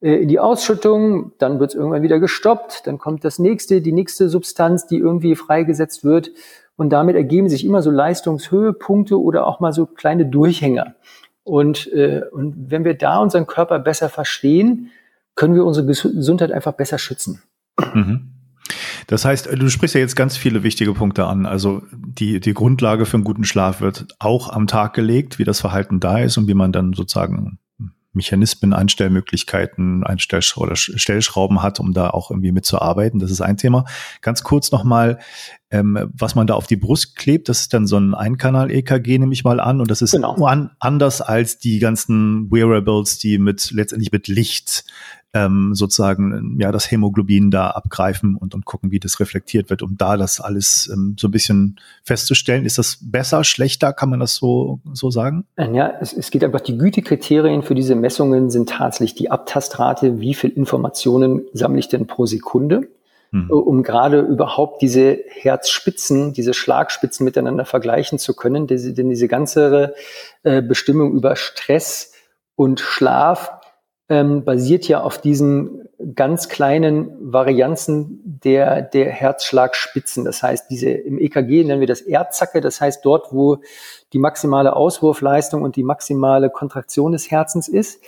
äh, 0.00 0.16
in 0.16 0.28
die 0.28 0.38
Ausschüttung, 0.38 1.32
dann 1.38 1.58
wird 1.58 1.70
es 1.70 1.74
irgendwann 1.74 2.02
wieder 2.02 2.20
gestoppt, 2.20 2.86
dann 2.86 2.98
kommt 2.98 3.24
das 3.24 3.38
nächste, 3.38 3.80
die 3.80 3.92
nächste 3.92 4.28
Substanz, 4.28 4.86
die 4.86 4.98
irgendwie 4.98 5.34
freigesetzt 5.34 6.04
wird. 6.04 6.30
Und 6.76 6.90
damit 6.90 7.16
ergeben 7.16 7.48
sich 7.48 7.64
immer 7.64 7.82
so 7.82 7.90
Leistungshöhepunkte 7.90 9.20
oder 9.20 9.46
auch 9.46 9.60
mal 9.60 9.72
so 9.72 9.86
kleine 9.86 10.26
Durchhänger. 10.26 10.94
Und, 11.44 11.92
äh, 11.92 12.22
und 12.30 12.70
wenn 12.70 12.84
wir 12.84 12.94
da 12.94 13.18
unseren 13.18 13.46
Körper 13.46 13.78
besser 13.78 14.08
verstehen, 14.08 14.90
können 15.34 15.54
wir 15.54 15.64
unsere 15.64 15.86
Gesundheit 15.86 16.52
einfach 16.52 16.72
besser 16.72 16.98
schützen. 16.98 17.42
Mhm. 17.94 18.28
Das 19.06 19.24
heißt, 19.24 19.48
du 19.52 19.68
sprichst 19.68 19.94
ja 19.94 20.00
jetzt 20.00 20.16
ganz 20.16 20.36
viele 20.36 20.62
wichtige 20.62 20.94
Punkte 20.94 21.26
an. 21.26 21.46
Also 21.46 21.82
die, 21.92 22.40
die 22.40 22.54
Grundlage 22.54 23.06
für 23.06 23.16
einen 23.16 23.24
guten 23.24 23.44
Schlaf 23.44 23.80
wird 23.80 24.06
auch 24.18 24.50
am 24.50 24.66
Tag 24.66 24.94
gelegt, 24.94 25.38
wie 25.38 25.44
das 25.44 25.60
Verhalten 25.60 26.00
da 26.00 26.18
ist 26.18 26.38
und 26.38 26.46
wie 26.46 26.54
man 26.54 26.72
dann 26.72 26.92
sozusagen 26.92 27.58
Mechanismen, 28.14 28.72
Einstellmöglichkeiten, 28.72 30.04
Einstell- 30.04 30.42
oder 30.56 30.76
Stellschrauben 30.76 31.62
hat, 31.62 31.80
um 31.80 31.92
da 31.92 32.10
auch 32.10 32.30
irgendwie 32.30 32.52
mitzuarbeiten. 32.52 33.20
Das 33.20 33.30
ist 33.30 33.40
ein 33.40 33.56
Thema. 33.56 33.84
Ganz 34.20 34.42
kurz 34.42 34.70
nochmal, 34.70 35.18
ähm, 35.72 36.10
was 36.12 36.34
man 36.34 36.46
da 36.46 36.54
auf 36.54 36.66
die 36.66 36.76
Brust 36.76 37.16
klebt, 37.16 37.48
das 37.48 37.62
ist 37.62 37.74
dann 37.74 37.86
so 37.86 37.96
ein 37.96 38.14
Einkanal-EKG, 38.14 39.18
nehme 39.18 39.32
ich 39.32 39.42
mal 39.42 39.58
an. 39.58 39.80
Und 39.80 39.90
das 39.90 40.02
ist 40.02 40.12
genau. 40.12 40.34
an, 40.44 40.70
anders 40.78 41.22
als 41.22 41.58
die 41.58 41.78
ganzen 41.78 42.52
Wearables, 42.52 43.18
die 43.18 43.38
mit 43.38 43.70
letztendlich 43.70 44.12
mit 44.12 44.28
Licht 44.28 44.84
ähm, 45.34 45.74
sozusagen 45.74 46.58
ja 46.60 46.72
das 46.72 46.90
Hämoglobin 46.90 47.50
da 47.50 47.70
abgreifen 47.70 48.36
und, 48.36 48.54
und 48.54 48.66
gucken, 48.66 48.90
wie 48.90 49.00
das 49.00 49.18
reflektiert 49.18 49.70
wird, 49.70 49.80
um 49.80 49.96
da 49.96 50.18
das 50.18 50.40
alles 50.42 50.90
ähm, 50.92 51.16
so 51.18 51.28
ein 51.28 51.30
bisschen 51.30 51.80
festzustellen. 52.04 52.66
Ist 52.66 52.76
das 52.76 52.98
besser, 53.00 53.42
schlechter, 53.42 53.94
kann 53.94 54.10
man 54.10 54.20
das 54.20 54.34
so, 54.34 54.80
so 54.92 55.10
sagen? 55.10 55.46
Äh, 55.56 55.74
ja, 55.74 55.90
es, 56.02 56.12
es 56.12 56.30
geht 56.30 56.44
einfach, 56.44 56.60
die 56.60 56.76
Gütekriterien 56.76 57.62
für 57.62 57.74
diese 57.74 57.94
Messungen 57.94 58.50
sind 58.50 58.68
tatsächlich 58.68 59.14
die 59.14 59.30
Abtastrate, 59.30 60.20
wie 60.20 60.34
viel 60.34 60.50
Informationen 60.50 61.42
sammle 61.54 61.78
ich 61.78 61.88
denn 61.88 62.06
pro 62.06 62.26
Sekunde, 62.26 62.88
mhm. 63.32 63.50
um 63.50 63.82
gerade 63.82 64.20
überhaupt 64.20 64.80
diese 64.82 65.18
Herzspitzen, 65.28 66.32
diese 66.32 66.54
Schlagspitzen 66.54 67.24
miteinander 67.24 67.64
vergleichen 67.64 68.18
zu 68.18 68.36
können. 68.36 68.66
Denn 68.68 69.08
diese 69.08 69.28
ganze 69.28 69.94
äh, 70.44 70.62
Bestimmung 70.62 71.12
über 71.14 71.34
Stress 71.34 72.12
und 72.54 72.78
Schlaf 72.80 73.50
ähm, 74.08 74.44
basiert 74.44 74.86
ja 74.86 75.00
auf 75.00 75.18
diesen 75.18 75.88
ganz 76.14 76.48
kleinen 76.48 77.32
Varianzen 77.32 78.40
der, 78.44 78.82
der 78.82 79.10
Herzschlagspitzen. 79.10 80.24
Das 80.24 80.42
heißt, 80.42 80.68
diese, 80.70 80.90
im 80.90 81.18
EKG 81.18 81.64
nennen 81.64 81.80
wir 81.80 81.86
das 81.86 82.00
Erdzacke. 82.00 82.60
Das 82.60 82.80
heißt, 82.80 83.04
dort, 83.04 83.32
wo 83.32 83.58
die 84.12 84.18
maximale 84.18 84.76
Auswurfleistung 84.76 85.62
und 85.62 85.76
die 85.76 85.84
maximale 85.84 86.50
Kontraktion 86.50 87.12
des 87.12 87.30
Herzens 87.30 87.68
ist, 87.68 88.02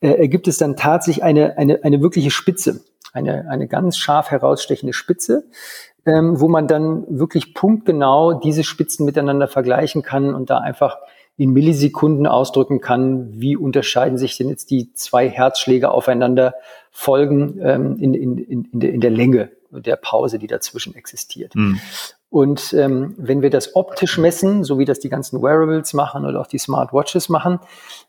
äh, 0.00 0.10
ergibt 0.10 0.46
es 0.46 0.58
dann 0.58 0.76
tatsächlich 0.76 1.24
eine, 1.24 1.58
eine, 1.58 1.82
eine 1.82 2.02
wirkliche 2.02 2.30
Spitze. 2.30 2.80
Eine, 3.18 3.50
eine 3.50 3.66
ganz 3.66 3.98
scharf 3.98 4.30
herausstechende 4.30 4.92
Spitze, 4.92 5.44
ähm, 6.06 6.40
wo 6.40 6.48
man 6.48 6.68
dann 6.68 7.04
wirklich 7.08 7.52
punktgenau 7.52 8.34
diese 8.34 8.62
Spitzen 8.62 9.04
miteinander 9.04 9.48
vergleichen 9.48 10.02
kann 10.02 10.34
und 10.34 10.50
da 10.50 10.58
einfach 10.58 10.98
in 11.36 11.50
Millisekunden 11.50 12.26
ausdrücken 12.26 12.80
kann, 12.80 13.40
wie 13.40 13.56
unterscheiden 13.56 14.18
sich 14.18 14.36
denn 14.36 14.48
jetzt 14.48 14.70
die 14.70 14.92
zwei 14.92 15.28
Herzschläge 15.28 15.90
aufeinander 15.90 16.54
folgen 16.90 17.60
ähm, 17.62 17.96
in, 17.98 18.14
in, 18.14 18.38
in, 18.38 18.64
in, 18.64 18.80
der, 18.80 18.92
in 18.92 19.00
der 19.00 19.10
Länge 19.10 19.50
der 19.70 19.96
Pause, 19.96 20.38
die 20.38 20.46
dazwischen 20.46 20.94
existiert. 20.94 21.54
Mhm. 21.54 21.80
Und 22.30 22.74
ähm, 22.74 23.14
wenn 23.16 23.40
wir 23.40 23.48
das 23.48 23.74
optisch 23.74 24.18
messen, 24.18 24.62
so 24.62 24.78
wie 24.78 24.84
das 24.84 25.00
die 25.00 25.08
ganzen 25.08 25.40
Wearables 25.40 25.94
machen 25.94 26.26
oder 26.26 26.40
auch 26.40 26.46
die 26.46 26.58
Smartwatches 26.58 27.30
machen, 27.30 27.58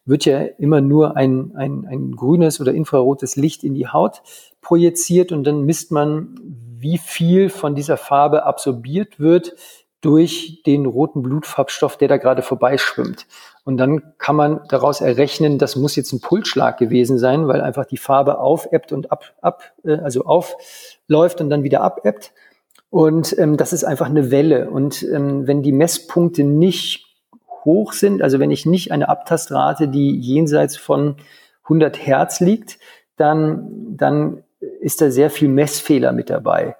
wird 0.06 0.26
ja 0.26 0.40
immer 0.40 0.82
nur 0.82 1.16
ein, 1.16 1.54
ein, 1.56 1.86
ein 1.90 2.12
grünes 2.12 2.60
oder 2.60 2.74
infrarotes 2.74 3.38
Licht 3.38 3.64
in 3.64 3.76
die 3.76 3.88
Haut 3.88 4.22
projiziert 4.62 5.32
und 5.32 5.46
dann 5.46 5.62
misst 5.62 5.92
man, 5.92 6.36
wie 6.78 6.98
viel 6.98 7.50
von 7.50 7.76
dieser 7.76 7.96
Farbe 7.96 8.46
absorbiert 8.46 9.20
wird 9.20 9.56
durch 10.02 10.64
den 10.66 10.86
roten 10.86 11.22
Blutfarbstoff, 11.22 11.98
der 11.98 12.08
da 12.08 12.18
gerade 12.18 12.42
vorbeischwimmt. 12.42 13.26
Und 13.66 13.78
dann 13.78 14.02
kann 14.18 14.36
man 14.36 14.62
daraus 14.70 15.02
errechnen, 15.02 15.58
das 15.58 15.76
muss 15.76 15.96
jetzt 15.96 16.14
ein 16.14 16.22
Pulsschlag 16.22 16.78
gewesen 16.78 17.18
sein, 17.18 17.48
weil 17.48 17.62
einfach 17.62 17.86
die 17.86 17.98
Farbe 17.98 18.40
aufebbt 18.40 18.92
und 18.94 19.12
ab, 19.12 19.26
ab 19.42 19.74
äh, 19.84 19.98
also 19.98 20.24
aufläuft 20.24 21.42
und 21.42 21.50
dann 21.50 21.64
wieder 21.64 21.82
abebbt. 21.82 22.32
Und 22.90 23.38
ähm, 23.38 23.58
das 23.58 23.74
ist 23.74 23.84
einfach 23.84 24.08
eine 24.08 24.32
Welle. 24.32 24.70
Und 24.70 25.04
ähm, 25.04 25.48
wenn 25.48 25.62
die 25.62 25.72
Messpunkte 25.72 26.44
nicht 26.44 27.06
hoch 27.64 27.94
sind, 27.94 28.22
also 28.22 28.40
wenn 28.40 28.52
ich 28.52 28.66
nicht 28.66 28.92
eine 28.92 29.10
Abtastrate, 29.10 29.88
die 29.88 30.16
jenseits 30.16 30.78
von 30.78 31.16
100 31.64 32.06
Hertz 32.06 32.40
liegt, 32.40 32.80
dann, 33.16 33.96
dann 33.96 34.44
ist 34.80 35.02
da 35.02 35.12
sehr 35.12 35.30
viel 35.30 35.50
Messfehler 35.50 36.12
mit 36.12 36.30
dabei. 36.30 36.76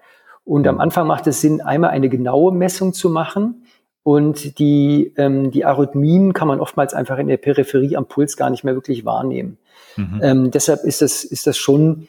Und 0.46 0.68
am 0.68 0.80
Anfang 0.80 1.06
macht 1.06 1.28
es 1.28 1.42
Sinn, 1.42 1.62
einmal 1.62 1.92
eine 1.92 2.10
genaue 2.10 2.52
Messung 2.52 2.94
zu 2.94 3.10
machen. 3.10 3.66
Und 4.02 4.58
die, 4.58 5.14
ähm, 5.18 5.52
die 5.52 5.66
Arrhythmien 5.66 6.34
kann 6.34 6.48
man 6.48 6.60
oftmals 6.60 6.96
einfach 6.96 7.20
in 7.20 7.28
der 7.28 7.38
Peripherie 7.38 7.96
am 7.96 8.08
Puls 8.08 8.36
gar 8.38 8.50
nicht 8.50 8.64
mehr 8.64 8.74
wirklich 8.74 9.06
wahrnehmen. 9.06 9.60
Mhm. 9.96 10.20
Ähm, 10.24 10.52
deshalb 10.52 10.86
ist 10.86 11.04
das, 11.04 11.24
ist 11.24 11.46
das 11.46 11.58
schon 11.58 12.08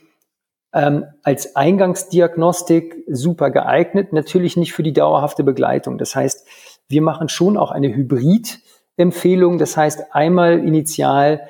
ähm, 0.72 1.04
als 1.22 1.56
Eingangsdiagnostik 1.56 3.04
super 3.09 3.50
geeignet, 3.50 4.12
natürlich 4.12 4.56
nicht 4.56 4.72
für 4.72 4.83
die 4.83 4.92
dauerhafte 4.92 5.42
Begleitung. 5.42 5.98
Das 5.98 6.14
heißt, 6.14 6.46
wir 6.88 7.02
machen 7.02 7.28
schon 7.28 7.56
auch 7.56 7.70
eine 7.70 7.88
Hybrid-Empfehlung. 7.88 9.59
Das 9.59 9.76
heißt, 9.76 10.14
einmal 10.14 10.59
initial 10.59 11.40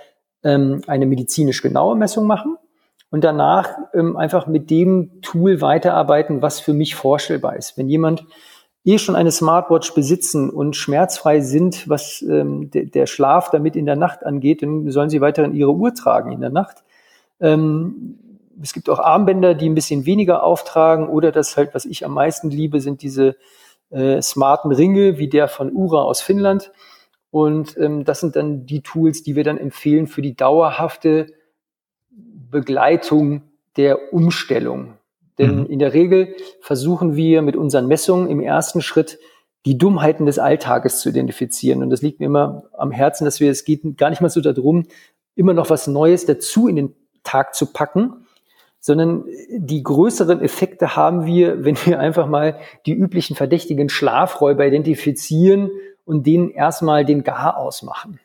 ähm, 0.43 0.83
eine 0.87 1.07
medizinisch 1.07 1.63
genaue 1.63 1.97
Messung 1.97 2.27
machen 2.27 2.57
und 3.11 3.25
danach 3.25 3.77
ähm, 3.93 4.17
einfach 4.17 4.47
mit 4.47 4.71
dem 4.71 5.21
Tool 5.23 5.61
weiterarbeiten, 5.61 6.43
was 6.43 6.61
für 6.61 6.73
mich 6.73 6.95
vorstellbar 6.95 7.57
ist. 7.57 7.77
Wenn 7.77 7.89
jemand 7.89 8.25
eh 8.85 8.99
schon 8.99 9.17
eine 9.17 9.31
Smartwatch 9.31 9.93
besitzen 9.95 10.49
und 10.49 10.77
schmerzfrei 10.77 11.41
sind, 11.41 11.89
was 11.89 12.23
ähm, 12.23 12.71
de 12.71 12.87
der 12.87 13.07
Schlaf 13.07 13.51
damit 13.51 13.77
in 13.77 13.85
der 13.85 13.97
Nacht 13.97 14.25
angeht, 14.25 14.63
dann 14.63 14.91
sollen 14.91 15.11
sie 15.11 15.21
weiterhin 15.21 15.55
ihre 15.55 15.75
Uhr 15.75 15.95
tragen 15.95 16.33
in 16.33 16.41
der 16.41 16.51
Nacht. 16.51 16.83
Ähm, 17.41 18.30
es 18.63 18.73
gibt 18.73 18.91
auch 18.91 18.99
Armbänder, 18.99 19.55
die 19.55 19.69
ein 19.69 19.75
bisschen 19.75 20.07
weniger 20.07 20.43
auftragen 20.43 21.09
oder 21.09 21.33
das 21.33 21.57
halt, 21.57 21.75
was 21.75 21.85
ich 21.85 22.05
am 22.05 22.13
meisten 22.13 22.51
liebe, 22.51 22.81
sind 22.81 23.03
diese 23.03 23.37
äh, 23.91 24.21
smarten 24.23 24.73
Ringe 24.73 25.19
wie 25.19 25.29
der 25.29 25.49
von 25.49 25.73
Ura 25.73 26.03
aus 26.03 26.21
Finnland 26.21 26.73
Und 27.31 27.77
ähm, 27.77 28.05
das 28.05 28.21
sind 28.21 28.37
dann 28.37 28.67
die 28.67 28.83
Tools, 28.83 29.23
die 29.23 29.37
wir 29.37 29.45
dann 29.45 29.59
empfehlen 29.59 30.07
für 30.07 30.23
die 30.23 30.35
dauerhafte 30.35 31.27
Begleitung 32.11 33.43
der 33.77 34.13
Umstellung. 34.13 34.95
Denn 35.39 35.61
mhm. 35.61 35.67
in 35.67 35.79
der 35.79 35.95
Regel 35.95 36.35
versuchen 36.61 37.17
wir 37.17 37.43
mit 37.43 37.57
unseren 37.57 37.87
Messungen 37.87 38.29
im 38.29 38.41
ersten 38.41 38.83
Schritt 38.83 39.19
die 39.65 39.79
Dummheiten 39.79 40.27
des 40.27 40.39
Alltages 40.39 41.01
zu 41.01 41.11
identifizieren. 41.11 41.83
Und 41.83 41.91
das 41.91 42.03
liegt 42.03 42.21
mir 42.21 42.27
immer 42.27 42.65
am 42.77 42.91
Herzen, 42.91 43.25
dass 43.25 43.41
wir, 43.41 43.51
es 43.51 43.65
geht 43.65 43.97
gar 43.97 44.11
nicht 44.11 44.23
mal 44.23 44.31
so 44.31 44.41
darum, 44.41 44.87
immer 45.35 45.55
noch 45.55 45.71
was 45.71 45.87
Neues 45.87 46.27
dazu 46.27 46.67
in 46.67 46.77
den 46.77 46.95
Tag 47.23 47.55
zu 47.55 47.67
packen, 47.67 48.27
sondern 48.81 49.25
die 49.57 49.83
größeren 49.83 50.41
Effekte 50.41 50.97
haben 50.97 51.27
wir, 51.27 51.65
wenn 51.65 51.77
wir 51.85 52.01
einfach 52.01 52.27
mal 52.27 52.59
die 52.87 52.95
üblichen 52.95 53.37
verdächtigen 53.37 53.89
Schlafräuber 53.89 54.67
identifizieren 54.67 55.71
und 56.05 56.27
denen 56.27 56.51
erstmal 56.51 57.05
den 57.05 57.23
Gar 57.23 57.57
ausmachen. 57.57 58.19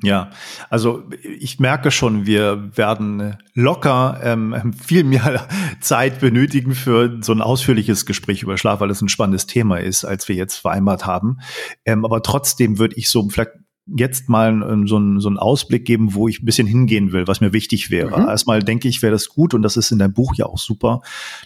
Ja, 0.00 0.30
also 0.70 1.02
ich 1.22 1.58
merke 1.58 1.90
schon, 1.90 2.24
wir 2.24 2.76
werden 2.76 3.36
locker 3.54 4.20
ähm, 4.22 4.72
viel 4.72 5.02
mehr 5.02 5.48
Zeit 5.80 6.20
benötigen 6.20 6.76
für 6.76 7.18
so 7.20 7.32
ein 7.32 7.42
ausführliches 7.42 8.06
Gespräch 8.06 8.44
über 8.44 8.56
Schlaf, 8.56 8.78
weil 8.78 8.92
es 8.92 9.02
ein 9.02 9.08
spannendes 9.08 9.46
Thema 9.46 9.78
ist, 9.78 10.04
als 10.04 10.28
wir 10.28 10.36
jetzt 10.36 10.54
vereinbart 10.54 11.04
haben. 11.04 11.40
Ähm, 11.84 12.04
aber 12.04 12.22
trotzdem 12.22 12.78
würde 12.78 12.94
ich 12.96 13.10
so 13.10 13.28
vielleicht 13.28 13.50
jetzt 13.96 14.28
mal 14.28 14.48
ähm, 14.48 14.86
so, 14.86 14.96
einen, 14.96 15.20
so 15.20 15.28
einen 15.28 15.38
Ausblick 15.38 15.84
geben, 15.84 16.14
wo 16.14 16.28
ich 16.28 16.42
ein 16.42 16.44
bisschen 16.44 16.66
hingehen 16.66 17.12
will, 17.12 17.26
was 17.26 17.40
mir 17.40 17.52
wichtig 17.52 17.90
wäre. 17.90 18.20
Mhm. 18.20 18.28
Erstmal 18.28 18.62
denke 18.62 18.88
ich, 18.88 19.02
wäre 19.02 19.12
das 19.12 19.28
gut 19.28 19.54
und 19.54 19.62
das 19.62 19.76
ist 19.76 19.90
in 19.90 19.98
deinem 19.98 20.12
Buch 20.12 20.34
ja 20.34 20.46
auch 20.46 20.58
super, 20.58 21.00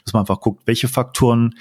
dass 0.05 0.13
man 0.13 0.21
einfach 0.21 0.41
guckt, 0.41 0.63
welche 0.67 0.89
Faktoren 0.89 1.55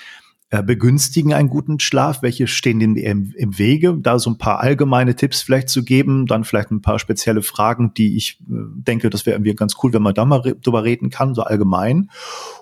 begünstigen 0.52 1.34
einen 1.34 1.48
guten 1.48 1.80
Schlaf? 1.80 2.22
Welche 2.22 2.46
stehen 2.46 2.80
dem 2.80 2.98
im, 2.98 3.34
im, 3.38 3.58
Wege? 3.58 3.98
Da 3.98 4.20
so 4.20 4.30
ein 4.30 4.38
paar 4.38 4.60
allgemeine 4.60 5.16
Tipps 5.16 5.42
vielleicht 5.42 5.70
zu 5.70 5.84
geben, 5.86 6.26
dann 6.26 6.44
vielleicht 6.44 6.72
ein 6.72 6.82
paar 6.82 7.00
spezielle 7.00 7.42
Fragen, 7.42 7.94
die 7.94 8.18
ich 8.18 8.38
äh, 8.42 8.56
denke, 8.76 9.10
das 9.10 9.26
wäre 9.26 9.38
irgendwie 9.38 9.56
ganz 9.56 9.76
cool, 9.82 9.94
wenn 9.94 10.02
man 10.02 10.14
da 10.14 10.26
mal 10.26 10.42
drüber 10.42 10.84
reden 10.84 11.10
kann, 11.10 11.34
so 11.34 11.44
allgemein. 11.44 12.10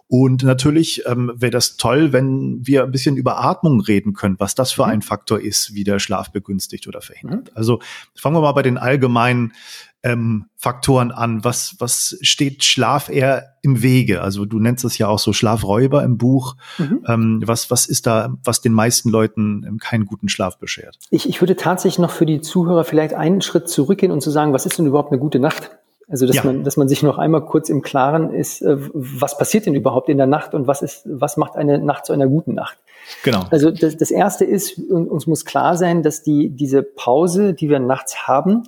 Und 0.07 0.43
natürlich 0.43 1.03
ähm, 1.07 1.31
wäre 1.35 1.51
das 1.51 1.77
toll, 1.77 2.13
wenn 2.13 2.65
wir 2.65 2.83
ein 2.83 2.91
bisschen 2.91 3.17
über 3.17 3.43
Atmung 3.43 3.81
reden 3.81 4.13
können, 4.13 4.35
was 4.39 4.53
das 4.55 4.71
für 4.71 4.85
mhm. 4.85 4.91
ein 4.91 5.01
Faktor 5.01 5.39
ist, 5.39 5.73
wie 5.73 5.83
der 5.83 5.99
Schlaf 5.99 6.31
begünstigt 6.31 6.87
oder 6.87 7.01
verhindert. 7.01 7.45
Mhm. 7.45 7.51
Also 7.55 7.79
fangen 8.15 8.35
wir 8.35 8.41
mal 8.41 8.51
bei 8.51 8.63
den 8.63 8.77
allgemeinen 8.77 9.53
ähm, 10.03 10.45
Faktoren 10.55 11.11
an? 11.11 11.43
Was, 11.43 11.75
was 11.79 12.17
steht 12.21 12.63
Schlaf 12.63 13.09
eher 13.09 13.55
im 13.61 13.81
Wege? 13.81 14.21
Also 14.21 14.45
du 14.45 14.59
nennst 14.59 14.85
es 14.85 14.97
ja 14.97 15.07
auch 15.07 15.19
so 15.19 15.33
Schlafräuber 15.33 16.03
im 16.03 16.17
Buch. 16.17 16.55
Mhm. 16.77 17.03
Ähm, 17.07 17.43
was, 17.45 17.69
was 17.69 17.85
ist 17.85 18.07
da, 18.07 18.33
was 18.43 18.61
den 18.61 18.73
meisten 18.73 19.09
Leuten 19.09 19.65
ähm, 19.67 19.77
keinen 19.77 20.05
guten 20.05 20.29
Schlaf 20.29 20.57
beschert? 20.57 20.97
Ich, 21.09 21.27
ich 21.27 21.41
würde 21.41 21.55
tatsächlich 21.55 21.99
noch 21.99 22.11
für 22.11 22.25
die 22.25 22.41
Zuhörer 22.41 22.83
vielleicht 22.83 23.13
einen 23.13 23.41
Schritt 23.41 23.69
zurückgehen 23.69 24.11
und 24.11 24.21
zu 24.21 24.31
sagen, 24.31 24.53
was 24.53 24.65
ist 24.65 24.77
denn 24.77 24.85
überhaupt 24.85 25.11
eine 25.11 25.19
gute 25.19 25.39
Nacht? 25.39 25.71
Also 26.09 26.25
dass 26.25 26.37
ja. 26.37 26.43
man, 26.43 26.63
dass 26.63 26.75
man 26.75 26.89
sich 26.89 27.03
noch 27.03 27.19
einmal 27.19 27.45
kurz 27.45 27.69
im 27.69 27.83
Klaren 27.83 28.33
ist, 28.33 28.61
äh, 28.61 28.77
was 28.93 29.37
passiert 29.37 29.67
denn 29.67 29.75
überhaupt 29.75 30.09
in 30.09 30.17
der 30.17 30.25
Nacht 30.25 30.55
und 30.55 30.65
was 30.65 30.81
ist, 30.81 31.03
was 31.05 31.37
macht 31.37 31.55
eine 31.55 31.77
Nacht 31.77 32.05
zu 32.05 32.13
einer 32.13 32.27
guten 32.27 32.55
Nacht? 32.55 32.77
Genau. 33.23 33.45
Also 33.51 33.69
das, 33.69 33.95
das 33.95 34.09
erste 34.09 34.43
ist, 34.43 34.79
uns 34.79 35.27
muss 35.27 35.45
klar 35.45 35.77
sein, 35.77 36.01
dass 36.01 36.23
die 36.23 36.49
diese 36.49 36.81
Pause, 36.81 37.53
die 37.53 37.69
wir 37.69 37.79
nachts 37.79 38.27
haben, 38.27 38.63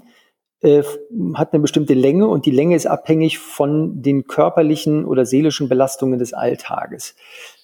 äh, 0.62 0.84
hat 1.34 1.54
eine 1.54 1.62
bestimmte 1.62 1.94
Länge 1.94 2.28
und 2.28 2.46
die 2.46 2.52
Länge 2.52 2.76
ist 2.76 2.86
abhängig 2.86 3.40
von 3.40 4.02
den 4.02 4.28
körperlichen 4.28 5.06
oder 5.06 5.26
seelischen 5.26 5.70
Belastungen 5.70 6.20
des 6.20 6.34
Alltages. 6.34 7.16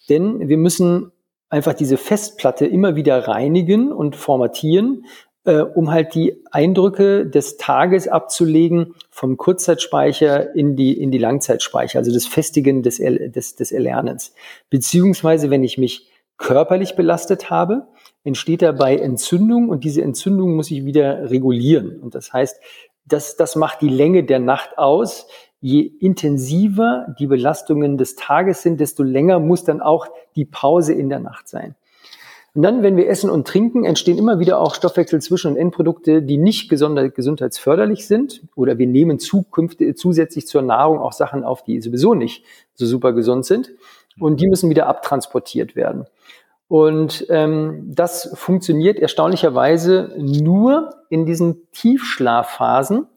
Denn 0.10 0.48
wir 0.48 0.58
müssen 0.58 1.12
einfach 1.50 1.74
diese 1.74 1.98
Festplatte 1.98 2.66
immer 2.66 2.96
wieder 2.96 3.28
reinigen 3.28 3.92
und 3.92 4.16
formatieren, 4.16 5.06
äh, 5.46 5.62
um 5.62 5.92
halt 5.92 6.14
die 6.14 6.44
Eindrücke 6.52 7.26
des 7.26 7.58
Tages 7.58 8.08
abzulegen 8.08 8.96
vom 9.10 9.38
Kurzzeitspeicher 9.38 10.56
in 10.56 10.76
die, 10.76 11.00
in 11.00 11.12
die 11.12 11.18
Langzeitspeicher, 11.18 12.00
also 12.00 12.14
das 12.14 12.28
Festigen 12.28 12.84
des, 12.84 12.98
des, 12.98 13.56
des 13.56 13.72
Erlernens. 13.72 14.34
Beziehungsweise, 14.70 15.50
wenn 15.50 15.64
ich 15.64 15.78
mich 15.78 16.10
körperlich 16.38 16.96
belastet 16.96 17.50
habe, 17.50 17.88
entsteht 18.24 18.62
dabei 18.62 18.98
Entzündung 18.98 19.70
und 19.70 19.84
diese 19.84 20.02
Entzündung 20.02 20.56
muss 20.56 20.70
ich 20.70 20.86
wieder 20.86 21.32
regulieren. 21.32 22.00
Und 22.00 22.14
das 22.14 22.34
heißt, 22.34 22.60
das, 23.08 23.36
das 23.38 23.56
macht 23.56 23.82
die 23.82 23.90
Länge 23.90 24.24
der 24.24 24.40
Nacht 24.40 24.78
aus. 24.78 25.28
Je 25.60 25.82
intensiver 25.82 27.16
die 27.20 27.28
Belastungen 27.28 27.98
des 27.98 28.16
Tages 28.16 28.62
sind, 28.62 28.80
desto 28.80 29.04
länger 29.04 29.40
muss 29.40 29.64
dann 29.64 29.82
auch 29.82 30.08
die 30.36 30.46
Pause 30.46 30.94
in 30.94 31.10
der 31.10 31.20
Nacht 31.20 31.48
sein. 31.48 31.76
Und 32.54 32.64
dann, 32.64 32.82
wenn 32.82 32.98
wir 32.98 33.08
essen 33.08 33.30
und 33.30 33.48
trinken, 33.48 33.86
entstehen 33.86 34.18
immer 34.18 34.40
wieder 34.40 34.60
auch 34.60 34.74
Stoffwechselzwischen- 34.74 35.52
und 35.52 35.58
Endprodukte, 35.58 36.24
die 36.24 36.38
nicht 36.40 36.70
gesundheitsförderlich 36.70 38.08
sind. 38.08 38.42
Oder 38.56 38.80
wir 38.80 38.88
nehmen 38.88 39.20
zukünftig, 39.20 39.96
zusätzlich 39.96 40.48
zur 40.48 40.64
Nahrung 40.64 40.98
auch 40.98 41.14
Sachen 41.14 41.44
auf, 41.44 41.64
die 41.64 41.80
sowieso 41.82 42.16
nicht 42.16 42.44
so 42.74 42.88
super 42.88 43.14
gesund 43.14 43.46
sind. 43.46 43.74
Und 44.20 44.42
die 44.42 44.48
müssen 44.48 44.72
wieder 44.72 44.88
abtransportiert 44.88 45.76
werden. 45.76 46.08
Und 46.68 47.26
ähm, 47.30 47.84
das 47.88 48.32
funktioniert 48.34 49.00
erstaunlicherweise 49.00 50.14
nur 50.18 50.90
in 51.10 51.26
diesen 51.26 51.72
Tiefschlafphasen, 51.72 53.08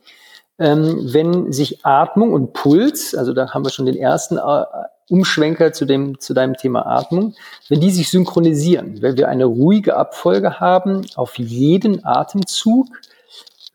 ähm, 0.59 1.01
wenn 1.13 1.53
sich 1.53 1.85
Atmung 1.85 2.33
und 2.33 2.53
Puls, 2.53 3.15
also 3.15 3.33
da 3.33 3.53
haben 3.53 3.65
wir 3.65 3.71
schon 3.71 3.87
den 3.87 3.97
ersten 3.97 4.37
äh, 4.37 4.65
Umschwenker 5.09 5.73
zu, 5.73 5.85
dem, 5.85 6.21
zu 6.21 6.35
deinem 6.35 6.55
Thema 6.55 6.87
Atmung, 6.87 7.35
wenn 7.69 7.81
die 7.81 7.91
sich 7.91 8.11
synchronisieren, 8.11 9.03
wenn 9.03 9.17
wir 9.17 9.29
eine 9.29 9.47
ruhige 9.47 9.97
Abfolge 9.97 10.61
haben, 10.61 11.05
auf 11.17 11.37
jeden 11.37 12.05
Atemzug 12.05 12.87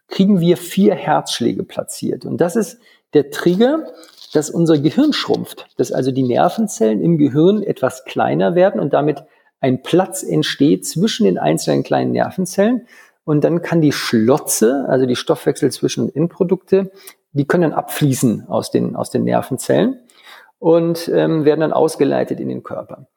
kriegen 0.07 0.39
wir 0.39 0.55
vier 0.55 0.95
Herzschläge 0.95 1.63
platziert. 1.63 2.23
Und 2.23 2.39
das 2.39 2.55
ist 2.55 2.79
der 3.13 3.31
Trigger, 3.31 3.88
dass 4.33 4.49
unser 4.49 4.77
Gehirn 4.77 5.11
schrumpft, 5.11 5.65
dass 5.77 5.91
also 5.91 6.11
die 6.11 6.23
Nervenzellen 6.23 7.01
im 7.01 7.17
Gehirn 7.17 7.63
etwas 7.63 8.05
kleiner 8.05 8.55
werden 8.55 8.79
und 8.79 8.93
damit 8.93 9.23
ein 9.59 9.81
Platz 9.81 10.23
entsteht 10.23 10.85
zwischen 10.85 11.25
den 11.25 11.37
einzelnen 11.37 11.83
kleinen 11.83 12.11
Nervenzellen 12.11 12.87
und 13.23 13.43
dann 13.43 13.61
kann 13.61 13.81
die 13.81 13.91
Schlotze, 13.91 14.85
also 14.87 15.05
die 15.05 15.15
Stoffwechsel 15.15 15.71
zwischen 15.71 16.13
Endprodukte, 16.13 16.91
die 17.33 17.45
können 17.45 17.63
dann 17.63 17.73
abfließen 17.73 18.47
aus 18.47 18.71
den, 18.71 18.95
aus 18.95 19.09
den 19.09 19.23
Nervenzellen 19.23 19.99
und 20.59 21.09
ähm, 21.13 21.43
werden 21.43 21.59
dann 21.59 21.73
ausgeleitet 21.73 22.39
in 22.39 22.49
den 22.49 22.63
Körper. 22.63 23.07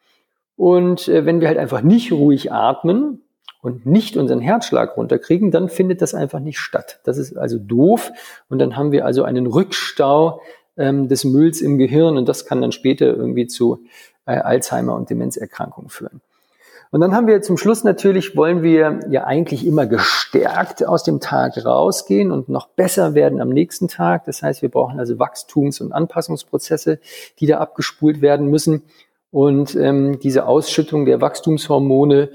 Und 0.56 1.06
äh, 1.08 1.24
wenn 1.24 1.40
wir 1.40 1.48
halt 1.48 1.58
einfach 1.58 1.82
nicht 1.82 2.10
ruhig 2.10 2.50
atmen 2.50 3.22
und 3.62 3.86
nicht 3.86 4.16
unseren 4.16 4.40
Herzschlag 4.40 4.96
runterkriegen, 4.96 5.50
dann 5.50 5.68
findet 5.68 6.02
das 6.02 6.14
einfach 6.14 6.40
nicht 6.40 6.58
statt. 6.58 7.00
Das 7.04 7.16
ist 7.16 7.36
also 7.36 7.58
doof 7.58 8.10
und 8.48 8.58
dann 8.58 8.76
haben 8.76 8.90
wir 8.90 9.04
also 9.04 9.22
einen 9.22 9.46
Rückstau 9.46 10.40
ähm, 10.76 11.08
des 11.08 11.24
Mülls 11.24 11.60
im 11.60 11.78
Gehirn 11.78 12.16
und 12.16 12.28
das 12.28 12.44
kann 12.44 12.60
dann 12.60 12.72
später 12.72 13.06
irgendwie 13.06 13.46
zu 13.46 13.84
äh, 14.26 14.32
Alzheimer 14.32 14.96
und 14.96 15.10
Demenzerkrankungen 15.10 15.90
führen. 15.90 16.20
Und 16.90 17.00
dann 17.00 17.14
haben 17.14 17.26
wir 17.26 17.42
zum 17.42 17.58
Schluss 17.58 17.84
natürlich, 17.84 18.36
wollen 18.36 18.62
wir 18.62 19.00
ja 19.10 19.24
eigentlich 19.24 19.66
immer 19.66 19.86
gestärkt 19.86 20.86
aus 20.86 21.02
dem 21.02 21.20
Tag 21.20 21.62
rausgehen 21.64 22.32
und 22.32 22.48
noch 22.48 22.68
besser 22.68 23.14
werden 23.14 23.40
am 23.40 23.50
nächsten 23.50 23.88
Tag. 23.88 24.24
Das 24.24 24.42
heißt, 24.42 24.62
wir 24.62 24.70
brauchen 24.70 24.98
also 24.98 25.18
Wachstums- 25.18 25.80
und 25.80 25.92
Anpassungsprozesse, 25.92 26.98
die 27.40 27.46
da 27.46 27.58
abgespult 27.58 28.22
werden 28.22 28.46
müssen. 28.48 28.82
Und 29.30 29.74
ähm, 29.74 30.18
diese 30.20 30.46
Ausschüttung 30.46 31.04
der 31.04 31.20
Wachstumshormone 31.20 32.30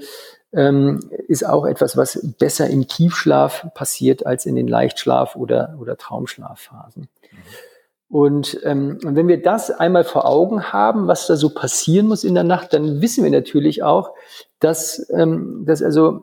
ähm, 0.52 1.00
ist 1.26 1.44
auch 1.44 1.66
etwas, 1.66 1.96
was 1.96 2.20
besser 2.38 2.70
im 2.70 2.86
Tiefschlaf 2.86 3.66
passiert 3.74 4.24
als 4.24 4.46
in 4.46 4.54
den 4.54 4.68
Leichtschlaf- 4.68 5.34
oder, 5.34 5.76
oder 5.80 5.96
Traumschlafphasen. 5.96 7.08
Mhm. 7.32 7.38
Und, 8.14 8.60
ähm, 8.62 8.98
wenn 9.02 9.26
wir 9.26 9.42
das 9.42 9.72
einmal 9.72 10.04
vor 10.04 10.24
Augen 10.24 10.72
haben, 10.72 11.08
was 11.08 11.26
da 11.26 11.34
so 11.34 11.50
passieren 11.52 12.06
muss 12.06 12.22
in 12.22 12.34
der 12.34 12.44
Nacht, 12.44 12.72
dann 12.72 13.02
wissen 13.02 13.24
wir 13.24 13.30
natürlich 13.32 13.82
auch, 13.82 14.12
dass, 14.60 15.10
ähm, 15.12 15.64
dass 15.66 15.82
also 15.82 16.22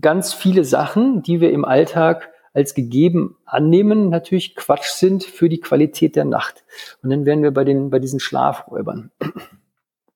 ganz 0.00 0.32
viele 0.32 0.64
Sachen, 0.64 1.22
die 1.22 1.42
wir 1.42 1.52
im 1.52 1.66
Alltag 1.66 2.30
als 2.54 2.72
gegeben 2.72 3.36
annehmen, 3.44 4.08
natürlich 4.08 4.56
Quatsch 4.56 4.88
sind 4.88 5.22
für 5.22 5.50
die 5.50 5.60
Qualität 5.60 6.16
der 6.16 6.24
Nacht. 6.24 6.64
Und 7.02 7.10
dann 7.10 7.26
wären 7.26 7.42
wir 7.42 7.50
bei, 7.50 7.64
den, 7.64 7.90
bei 7.90 7.98
diesen 7.98 8.20
Schlafräubern. 8.20 9.10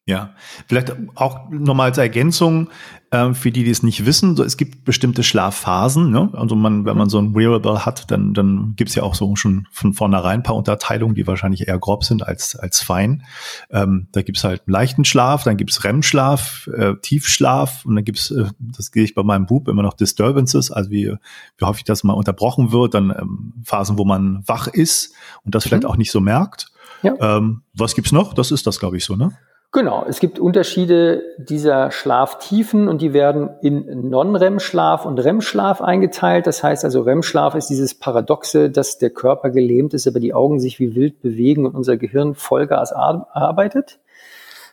Ja, 0.04 0.34
vielleicht 0.66 0.92
auch 1.14 1.48
nochmal 1.50 1.90
als 1.90 1.98
Ergänzung 1.98 2.70
äh, 3.12 3.34
für 3.34 3.52
die, 3.52 3.62
die 3.62 3.70
es 3.70 3.84
nicht 3.84 4.04
wissen. 4.04 4.34
So, 4.34 4.42
es 4.42 4.56
gibt 4.56 4.84
bestimmte 4.84 5.22
Schlafphasen. 5.22 6.10
Ne? 6.10 6.28
Also 6.32 6.56
man, 6.56 6.84
wenn 6.84 6.96
man 6.96 7.08
so 7.08 7.20
ein 7.20 7.36
Wearable 7.36 7.86
hat, 7.86 8.10
dann, 8.10 8.34
dann 8.34 8.74
gibt 8.74 8.90
es 8.90 8.96
ja 8.96 9.04
auch 9.04 9.14
so 9.14 9.36
schon 9.36 9.68
von 9.70 9.92
vornherein 9.92 10.40
ein 10.40 10.42
paar 10.42 10.56
Unterteilungen, 10.56 11.14
die 11.14 11.24
wahrscheinlich 11.28 11.68
eher 11.68 11.78
grob 11.78 12.02
sind 12.02 12.26
als, 12.26 12.56
als 12.56 12.82
fein. 12.82 13.22
Ähm, 13.70 14.08
da 14.10 14.22
gibt 14.22 14.38
es 14.38 14.44
halt 14.44 14.62
einen 14.66 14.72
leichten 14.72 15.04
Schlaf, 15.04 15.44
dann 15.44 15.56
gibt 15.56 15.70
es 15.70 15.84
REM-Schlaf, 15.84 16.68
äh, 16.76 16.94
Tiefschlaf 17.00 17.84
und 17.84 17.94
dann 17.94 18.04
gibt 18.04 18.18
es, 18.18 18.32
äh, 18.32 18.46
das 18.58 18.90
gehe 18.90 19.04
ich 19.04 19.14
bei 19.14 19.22
meinem 19.22 19.46
Buch, 19.46 19.68
immer 19.68 19.82
noch 19.82 19.94
Disturbances, 19.94 20.72
also 20.72 20.90
wie, 20.90 21.14
wie 21.58 21.64
häufig 21.64 21.84
das 21.84 22.02
mal 22.02 22.14
unterbrochen 22.14 22.72
wird, 22.72 22.94
dann 22.94 23.10
ähm, 23.10 23.52
Phasen, 23.62 23.98
wo 23.98 24.04
man 24.04 24.42
wach 24.48 24.66
ist 24.66 25.14
und 25.44 25.54
das 25.54 25.62
vielleicht 25.62 25.84
mhm. 25.84 25.90
auch 25.90 25.96
nicht 25.96 26.10
so 26.10 26.18
merkt. 26.18 26.72
Ja. 27.04 27.14
Ähm, 27.20 27.62
was 27.72 27.94
gibt's 27.94 28.10
noch? 28.10 28.34
Das 28.34 28.50
ist 28.50 28.66
das, 28.66 28.80
glaube 28.80 28.96
ich, 28.96 29.04
so, 29.04 29.14
ne? 29.14 29.38
Genau, 29.74 30.04
es 30.06 30.20
gibt 30.20 30.38
Unterschiede 30.38 31.22
dieser 31.38 31.90
Schlaftiefen 31.90 32.88
und 32.88 33.00
die 33.00 33.14
werden 33.14 33.48
in 33.62 34.10
Non-REM-Schlaf 34.10 35.06
und 35.06 35.18
REM-Schlaf 35.18 35.80
eingeteilt. 35.80 36.46
Das 36.46 36.62
heißt 36.62 36.84
also, 36.84 37.00
REM-Schlaf 37.00 37.54
ist 37.54 37.68
dieses 37.68 37.94
Paradoxe, 37.94 38.68
dass 38.68 38.98
der 38.98 39.08
Körper 39.08 39.48
gelähmt 39.48 39.94
ist, 39.94 40.06
aber 40.06 40.20
die 40.20 40.34
Augen 40.34 40.60
sich 40.60 40.78
wie 40.78 40.94
wild 40.94 41.22
bewegen 41.22 41.64
und 41.64 41.74
unser 41.74 41.96
Gehirn 41.96 42.34
Vollgas 42.34 42.92
arbeitet. 42.92 43.98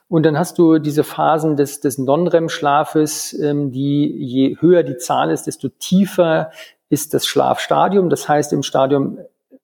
Und 0.10 0.24
dann 0.26 0.38
hast 0.38 0.58
du 0.58 0.80
diese 0.80 1.06
Phasen 1.06 1.56
des, 1.56 1.80
des 1.80 1.98
Non-REM-Schlafes, 1.98 3.40
ähm, 3.40 3.72
die 3.72 4.14
je 4.18 4.58
höher 4.60 4.84
die 4.84 4.98
Zahl 4.98 5.32
ist, 5.32 5.48
desto 5.48 5.70
tiefer 5.70 6.52
ist 6.90 7.14
das 7.14 7.26
Schlafstadium. 7.26 8.10
Das 8.10 8.28
heißt, 8.28 8.52
im 8.52 8.64
Stadium 8.64 9.20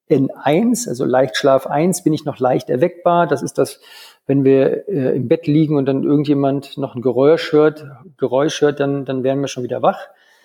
N1, 0.09 0.87
also 0.87 1.03
Leichtschlaf 1.03 1.67
1, 1.67 2.03
bin 2.03 2.13
ich 2.13 2.25
noch 2.25 2.39
leicht 2.39 2.69
erweckbar. 2.69 3.27
Das 3.27 3.41
ist 3.41 3.57
das 3.57 3.81
wenn 4.27 4.43
wir 4.43 4.87
äh, 4.87 5.15
im 5.15 5.27
Bett 5.27 5.47
liegen 5.47 5.77
und 5.77 5.85
dann 5.85 6.03
irgendjemand 6.03 6.77
noch 6.77 6.95
ein 6.95 7.01
Geräusch 7.01 7.51
hört, 7.51 7.85
Geräusch 8.17 8.61
hört, 8.61 8.79
dann, 8.79 9.05
dann 9.05 9.23
werden 9.23 9.41
wir 9.41 9.47
schon 9.47 9.63
wieder 9.63 9.81
wach. 9.81 9.99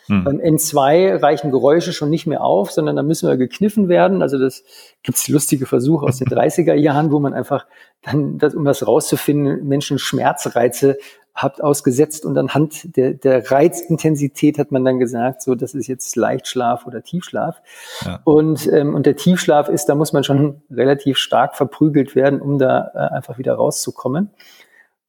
Hm. 0.06 0.24
Beim 0.24 0.36
N2 0.38 1.22
reichen 1.22 1.50
Geräusche 1.50 1.92
schon 1.92 2.10
nicht 2.10 2.26
mehr 2.26 2.42
auf, 2.42 2.70
sondern 2.72 2.96
da 2.96 3.02
müssen 3.02 3.28
wir 3.28 3.36
gekniffen 3.36 3.88
werden. 3.88 4.22
Also 4.22 4.38
das 4.38 4.64
gibt's 5.02 5.28
lustige 5.28 5.66
Versuche 5.66 6.06
aus 6.06 6.18
den 6.18 6.28
30er 6.28 6.74
Jahren, 6.74 7.12
wo 7.12 7.20
man 7.20 7.32
einfach 7.32 7.66
dann, 8.02 8.38
das, 8.38 8.54
um 8.54 8.64
das 8.64 8.86
rauszufinden, 8.86 9.66
Menschen 9.66 9.98
Schmerzreize 9.98 10.98
habt 11.34 11.62
ausgesetzt 11.62 12.24
und 12.24 12.36
anhand 12.36 12.96
der, 12.96 13.14
der 13.14 13.50
Reizintensität 13.50 14.58
hat 14.58 14.72
man 14.72 14.84
dann 14.84 14.98
gesagt, 14.98 15.42
so 15.42 15.54
das 15.54 15.74
ist 15.74 15.86
jetzt 15.86 16.16
Leichtschlaf 16.16 16.86
oder 16.86 17.02
Tiefschlaf. 17.02 17.62
Ja. 18.04 18.20
Und, 18.24 18.70
ähm, 18.72 18.94
und 18.94 19.06
der 19.06 19.16
Tiefschlaf 19.16 19.68
ist, 19.68 19.86
da 19.86 19.94
muss 19.94 20.12
man 20.12 20.24
schon 20.24 20.62
relativ 20.70 21.16
stark 21.16 21.56
verprügelt 21.56 22.14
werden, 22.14 22.40
um 22.40 22.58
da 22.58 22.90
äh, 22.94 23.14
einfach 23.14 23.38
wieder 23.38 23.54
rauszukommen. 23.54 24.30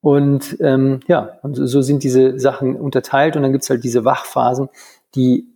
Und 0.01 0.57
ähm, 0.61 1.01
ja, 1.07 1.37
und 1.43 1.55
so 1.55 1.81
sind 1.81 2.03
diese 2.03 2.39
Sachen 2.39 2.75
unterteilt 2.75 3.35
und 3.35 3.43
dann 3.43 3.51
gibt's 3.51 3.69
halt 3.69 3.83
diese 3.83 4.03
Wachphasen, 4.03 4.69
die 5.15 5.47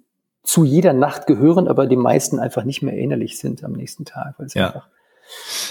zu 0.43 0.63
jeder 0.63 0.93
Nacht 0.93 1.25
gehören, 1.25 1.67
aber 1.67 1.87
den 1.87 1.99
meisten 1.99 2.39
einfach 2.39 2.63
nicht 2.63 2.83
mehr 2.83 2.93
erinnerlich 2.93 3.39
sind 3.39 3.63
am 3.63 3.71
nächsten 3.71 4.05
Tag, 4.05 4.35
weil 4.37 4.45
es 4.45 4.53
ja. 4.53 4.67
einfach 4.67 4.87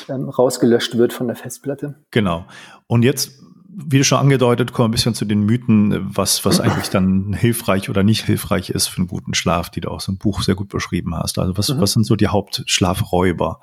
ähm, 0.08 0.28
rausgelöscht 0.28 0.98
wird 0.98 1.12
von 1.12 1.28
der 1.28 1.36
Festplatte. 1.36 1.94
Genau. 2.10 2.44
Und 2.88 3.04
jetzt 3.04 3.40
wie 3.76 3.98
du 3.98 4.04
schon 4.04 4.18
angedeutet, 4.18 4.72
kommen 4.72 4.86
wir 4.86 4.88
ein 4.88 4.92
bisschen 4.92 5.14
zu 5.14 5.24
den 5.24 5.42
Mythen, 5.42 6.06
was, 6.14 6.44
was 6.44 6.60
eigentlich 6.60 6.90
dann 6.90 7.32
hilfreich 7.32 7.90
oder 7.90 8.02
nicht 8.02 8.24
hilfreich 8.24 8.70
ist 8.70 8.86
für 8.86 8.98
einen 8.98 9.08
guten 9.08 9.34
Schlaf, 9.34 9.70
die 9.70 9.80
du 9.80 9.90
auch 9.90 10.00
so 10.00 10.12
im 10.12 10.18
Buch 10.18 10.42
sehr 10.42 10.54
gut 10.54 10.68
beschrieben 10.68 11.14
hast. 11.16 11.38
Also 11.38 11.56
was, 11.58 11.68
mhm. 11.70 11.80
was 11.80 11.92
sind 11.92 12.04
so 12.04 12.16
die 12.16 12.28
Hauptschlafräuber? 12.28 13.60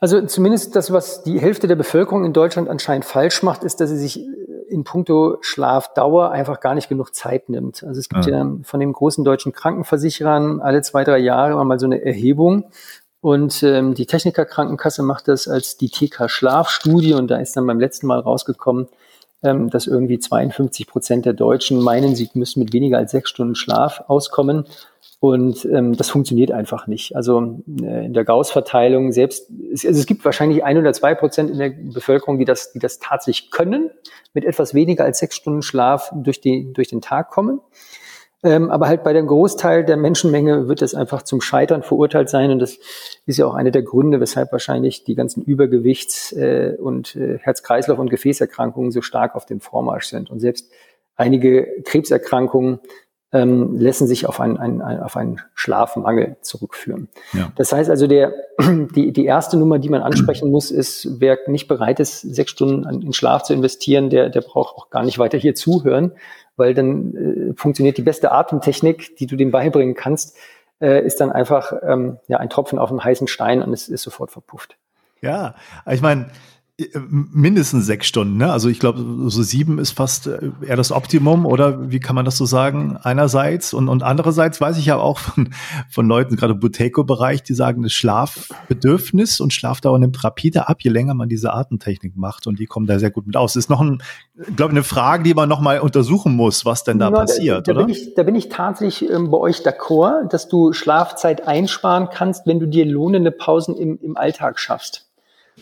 Also 0.00 0.24
zumindest 0.26 0.76
das, 0.76 0.92
was 0.92 1.24
die 1.24 1.40
Hälfte 1.40 1.66
der 1.66 1.76
Bevölkerung 1.76 2.24
in 2.24 2.32
Deutschland 2.32 2.68
anscheinend 2.68 3.04
falsch 3.04 3.42
macht, 3.42 3.64
ist, 3.64 3.80
dass 3.80 3.90
sie 3.90 3.98
sich 3.98 4.24
in 4.68 4.84
puncto 4.84 5.38
Schlafdauer 5.40 6.30
einfach 6.30 6.60
gar 6.60 6.74
nicht 6.74 6.88
genug 6.88 7.14
Zeit 7.14 7.48
nimmt. 7.48 7.82
Also 7.82 7.98
es 7.98 8.08
gibt 8.08 8.26
ja, 8.26 8.38
ja 8.38 8.56
von 8.62 8.80
den 8.80 8.92
großen 8.92 9.24
deutschen 9.24 9.52
Krankenversicherern 9.52 10.60
alle 10.60 10.82
zwei, 10.82 11.04
drei 11.04 11.18
Jahre 11.18 11.52
immer 11.52 11.64
mal 11.64 11.80
so 11.80 11.86
eine 11.86 12.04
Erhebung, 12.04 12.64
und 13.20 13.62
ähm, 13.64 13.94
die 13.94 14.06
Techniker 14.06 14.44
Krankenkasse 14.44 15.02
macht 15.02 15.28
das 15.28 15.48
als 15.48 15.76
die 15.76 15.88
TK 15.88 16.30
Schlafstudie 16.30 17.14
und 17.14 17.28
da 17.28 17.38
ist 17.38 17.56
dann 17.56 17.66
beim 17.66 17.80
letzten 17.80 18.06
Mal 18.06 18.20
rausgekommen, 18.20 18.88
ähm, 19.42 19.70
dass 19.70 19.86
irgendwie 19.86 20.18
52 20.18 20.86
Prozent 20.86 21.26
der 21.26 21.32
Deutschen 21.32 21.80
meinen, 21.80 22.16
sie 22.16 22.28
müssen 22.34 22.60
mit 22.60 22.72
weniger 22.72 22.98
als 22.98 23.12
sechs 23.12 23.30
Stunden 23.30 23.54
Schlaf 23.54 24.04
auskommen. 24.08 24.64
Und 25.20 25.64
ähm, 25.64 25.96
das 25.96 26.10
funktioniert 26.10 26.52
einfach 26.52 26.86
nicht. 26.86 27.16
Also 27.16 27.60
äh, 27.82 28.06
in 28.06 28.12
der 28.14 28.24
Gauss-Verteilung 28.24 29.10
selbst, 29.10 29.50
es, 29.72 29.84
also 29.84 29.98
es 29.98 30.06
gibt 30.06 30.24
wahrscheinlich 30.24 30.64
ein 30.64 30.78
oder 30.78 30.92
zwei 30.92 31.14
Prozent 31.14 31.50
in 31.50 31.58
der 31.58 31.70
Bevölkerung, 31.70 32.38
die 32.38 32.44
das, 32.44 32.72
die 32.72 32.78
das 32.78 33.00
tatsächlich 33.00 33.50
können, 33.50 33.90
mit 34.32 34.44
etwas 34.44 34.74
weniger 34.74 35.04
als 35.04 35.18
sechs 35.18 35.34
Stunden 35.34 35.62
Schlaf 35.62 36.12
durch, 36.14 36.40
die, 36.40 36.72
durch 36.72 36.88
den 36.88 37.00
Tag 37.00 37.30
kommen. 37.30 37.60
Ähm, 38.44 38.70
aber 38.70 38.86
halt 38.86 39.02
bei 39.02 39.12
dem 39.12 39.26
Großteil 39.26 39.84
der 39.84 39.96
Menschenmenge 39.96 40.68
wird 40.68 40.80
es 40.82 40.94
einfach 40.94 41.22
zum 41.22 41.40
Scheitern 41.40 41.82
verurteilt 41.82 42.28
sein. 42.28 42.52
Und 42.52 42.60
das 42.60 42.78
ist 43.26 43.36
ja 43.36 43.46
auch 43.46 43.54
einer 43.54 43.72
der 43.72 43.82
Gründe, 43.82 44.20
weshalb 44.20 44.52
wahrscheinlich 44.52 45.02
die 45.02 45.16
ganzen 45.16 45.42
Übergewichts- 45.44 46.32
äh, 46.36 46.76
und 46.78 47.16
äh, 47.16 47.38
Herz-Kreislauf- 47.38 47.98
und 47.98 48.10
Gefäßerkrankungen 48.10 48.92
so 48.92 49.02
stark 49.02 49.34
auf 49.34 49.44
dem 49.44 49.60
Vormarsch 49.60 50.06
sind. 50.06 50.30
Und 50.30 50.38
selbst 50.38 50.70
einige 51.16 51.66
Krebserkrankungen 51.84 52.78
ähm, 53.32 53.78
lassen 53.78 54.06
sich 54.06 54.26
auf 54.26 54.40
einen, 54.40 54.56
einen, 54.56 54.80
auf 54.80 55.16
einen 55.16 55.40
Schlafmangel 55.54 56.36
zurückführen. 56.40 57.08
Ja. 57.34 57.52
Das 57.56 57.72
heißt 57.72 57.90
also, 57.90 58.06
der, 58.06 58.32
die, 58.94 59.12
die 59.12 59.24
erste 59.24 59.58
Nummer, 59.58 59.78
die 59.78 59.90
man 59.90 60.00
ansprechen 60.00 60.50
muss, 60.50 60.70
ist, 60.70 61.20
wer 61.20 61.38
nicht 61.48 61.68
bereit 61.68 62.00
ist, 62.00 62.20
sechs 62.20 62.52
Stunden 62.52 62.88
in 63.02 63.12
Schlaf 63.12 63.42
zu 63.42 63.52
investieren, 63.52 64.08
der, 64.10 64.30
der 64.30 64.40
braucht 64.40 64.76
auch 64.76 64.90
gar 64.90 65.02
nicht 65.02 65.18
weiter 65.18 65.36
hier 65.36 65.54
zuhören, 65.54 66.12
weil 66.58 66.74
dann 66.74 67.50
äh, 67.50 67.54
funktioniert 67.54 67.96
die 67.96 68.02
beste 68.02 68.32
Atemtechnik, 68.32 69.16
die 69.16 69.26
du 69.26 69.36
dem 69.36 69.50
beibringen 69.50 69.94
kannst, 69.94 70.36
äh, 70.80 71.04
ist 71.04 71.20
dann 71.20 71.32
einfach 71.32 71.72
ähm, 71.82 72.18
ja, 72.28 72.38
ein 72.38 72.50
Tropfen 72.50 72.78
auf 72.78 72.90
einem 72.90 73.02
heißen 73.02 73.28
Stein 73.28 73.62
und 73.62 73.72
es 73.72 73.88
ist 73.88 74.02
sofort 74.02 74.30
verpufft. 74.30 74.76
Ja, 75.20 75.54
ich 75.90 76.00
meine, 76.00 76.26
mindestens 77.08 77.86
sechs 77.86 78.06
Stunden, 78.06 78.36
ne? 78.36 78.52
Also 78.52 78.68
ich 78.68 78.78
glaube, 78.78 79.04
so 79.28 79.42
sieben 79.42 79.80
ist 79.80 79.90
fast 79.90 80.28
äh, 80.28 80.52
eher 80.64 80.76
das 80.76 80.92
Optimum, 80.92 81.44
oder 81.44 81.90
wie 81.90 81.98
kann 81.98 82.14
man 82.14 82.24
das 82.24 82.36
so 82.36 82.46
sagen? 82.46 82.96
Einerseits 83.02 83.74
und, 83.74 83.88
und 83.88 84.04
andererseits 84.04 84.60
weiß 84.60 84.78
ich 84.78 84.86
ja 84.86 84.96
auch 84.96 85.18
von, 85.18 85.50
von 85.90 86.06
Leuten, 86.06 86.36
gerade 86.36 86.52
im 86.52 86.60
Buteco-Bereich, 86.60 87.42
die 87.42 87.54
sagen, 87.54 87.82
das 87.82 87.92
Schlafbedürfnis 87.92 89.40
und 89.40 89.52
Schlafdauer 89.52 89.98
nimmt 89.98 90.22
rapide 90.22 90.68
ab, 90.68 90.76
je 90.80 90.90
länger 90.90 91.14
man 91.14 91.28
diese 91.28 91.52
Atemtechnik 91.52 92.16
macht 92.16 92.46
und 92.46 92.60
die 92.60 92.66
kommen 92.66 92.86
da 92.86 93.00
sehr 93.00 93.10
gut 93.10 93.26
mit 93.26 93.36
aus. 93.36 93.54
Das 93.54 93.64
ist 93.64 93.70
noch 93.70 93.80
ein, 93.80 94.00
glaube 94.54 94.70
eine 94.70 94.84
Frage, 94.84 95.24
die 95.24 95.34
man 95.34 95.48
noch 95.48 95.60
mal 95.60 95.80
untersuchen 95.80 96.36
muss, 96.36 96.64
was 96.64 96.84
denn 96.84 97.00
da 97.00 97.06
ja, 97.06 97.16
passiert, 97.16 97.66
da, 97.66 97.72
da 97.72 97.78
oder? 97.78 97.86
Bin 97.86 97.94
ich, 97.94 98.14
da 98.14 98.22
bin 98.22 98.36
ich 98.36 98.50
tatsächlich 98.50 99.10
ähm, 99.10 99.32
bei 99.32 99.38
euch 99.38 99.66
d'accord, 99.66 100.28
dass 100.28 100.46
du 100.46 100.72
Schlafzeit 100.72 101.48
einsparen 101.48 102.08
kannst, 102.12 102.46
wenn 102.46 102.60
du 102.60 102.66
dir 102.66 102.86
lohnende 102.86 103.32
Pausen 103.32 103.76
im, 103.76 103.98
im 104.00 104.16
Alltag 104.16 104.60
schaffst. 104.60 105.07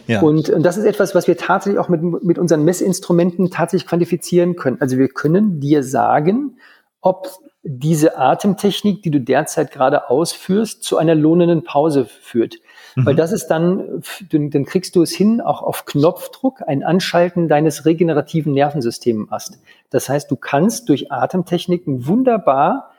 Ja. 0.07 0.21
Und, 0.23 0.51
und 0.51 0.63
das 0.63 0.77
ist 0.77 0.85
etwas, 0.85 1.15
was 1.15 1.27
wir 1.27 1.37
tatsächlich 1.37 1.79
auch 1.79 1.89
mit, 1.89 2.03
mit 2.03 2.39
unseren 2.39 2.65
Messinstrumenten 2.65 3.51
tatsächlich 3.51 3.89
quantifizieren 3.89 4.57
können. 4.57 4.79
Also 4.81 4.99
wir 4.99 5.09
können 5.09 5.61
dir 5.61 5.83
sagen, 5.83 6.59
ob 7.01 7.29
diese 7.69 8.17
Atemtechnik, 8.17 9.03
die 9.03 9.11
du 9.11 9.21
derzeit 9.21 9.73
gerade 9.73 10.09
ausführst, 10.09 10.85
zu 10.85 10.99
einer 10.99 11.17
lohnenden 11.17 11.65
Pause 11.65 12.05
führt. 12.05 12.57
Mhm. 12.95 13.07
Weil 13.07 13.15
das 13.17 13.33
ist 13.33 13.49
dann, 13.49 14.03
dann 14.31 14.65
kriegst 14.65 14.95
du 14.95 15.03
es 15.03 15.13
hin, 15.13 15.41
auch 15.41 15.63
auf 15.63 15.85
Knopfdruck 15.85 16.63
ein 16.67 16.85
Anschalten 16.85 17.49
deines 17.49 17.85
regenerativen 17.85 18.53
Nervensystems 18.53 19.29
hast. 19.31 19.59
Das 19.91 20.09
heißt, 20.09 20.31
du 20.31 20.37
kannst 20.37 20.89
durch 20.89 21.11
Atemtechniken 21.11 22.07
wunderbar 22.07 22.93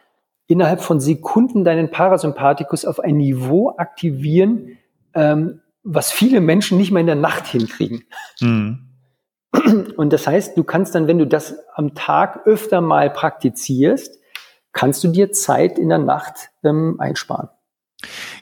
innerhalb 0.48 0.82
von 0.82 1.00
Sekunden 1.00 1.64
deinen 1.64 1.90
Parasympathikus 1.90 2.86
auf 2.86 3.00
ein 3.00 3.18
Niveau 3.18 3.74
aktivieren, 3.78 4.78
ähm, 5.14 5.62
was 5.88 6.12
viele 6.12 6.42
Menschen 6.42 6.78
nicht 6.78 6.92
mehr 6.92 7.02
in 7.02 7.08
der 7.08 7.16
Nacht 7.16 7.48
hinkriegen. 7.48 8.04
Mhm. 8.42 8.84
Und 9.96 10.14
das 10.14 10.28
heißt, 10.28 10.58
du 10.58 10.64
kannst 10.64 10.94
dann, 10.94 11.08
wenn 11.08 11.18
du 11.18 11.26
das 11.26 11.56
am 11.74 11.96
Tag 11.96 12.46
öfter 12.46 12.82
mal 12.82 13.10
praktizierst, 13.10 14.20
kannst 14.74 15.04
du 15.04 15.08
dir 15.08 15.32
Zeit 15.32 15.80
in 15.80 15.90
der 15.90 15.98
Nacht 15.98 16.50
ähm, 16.64 16.98
einsparen. 17.00 17.50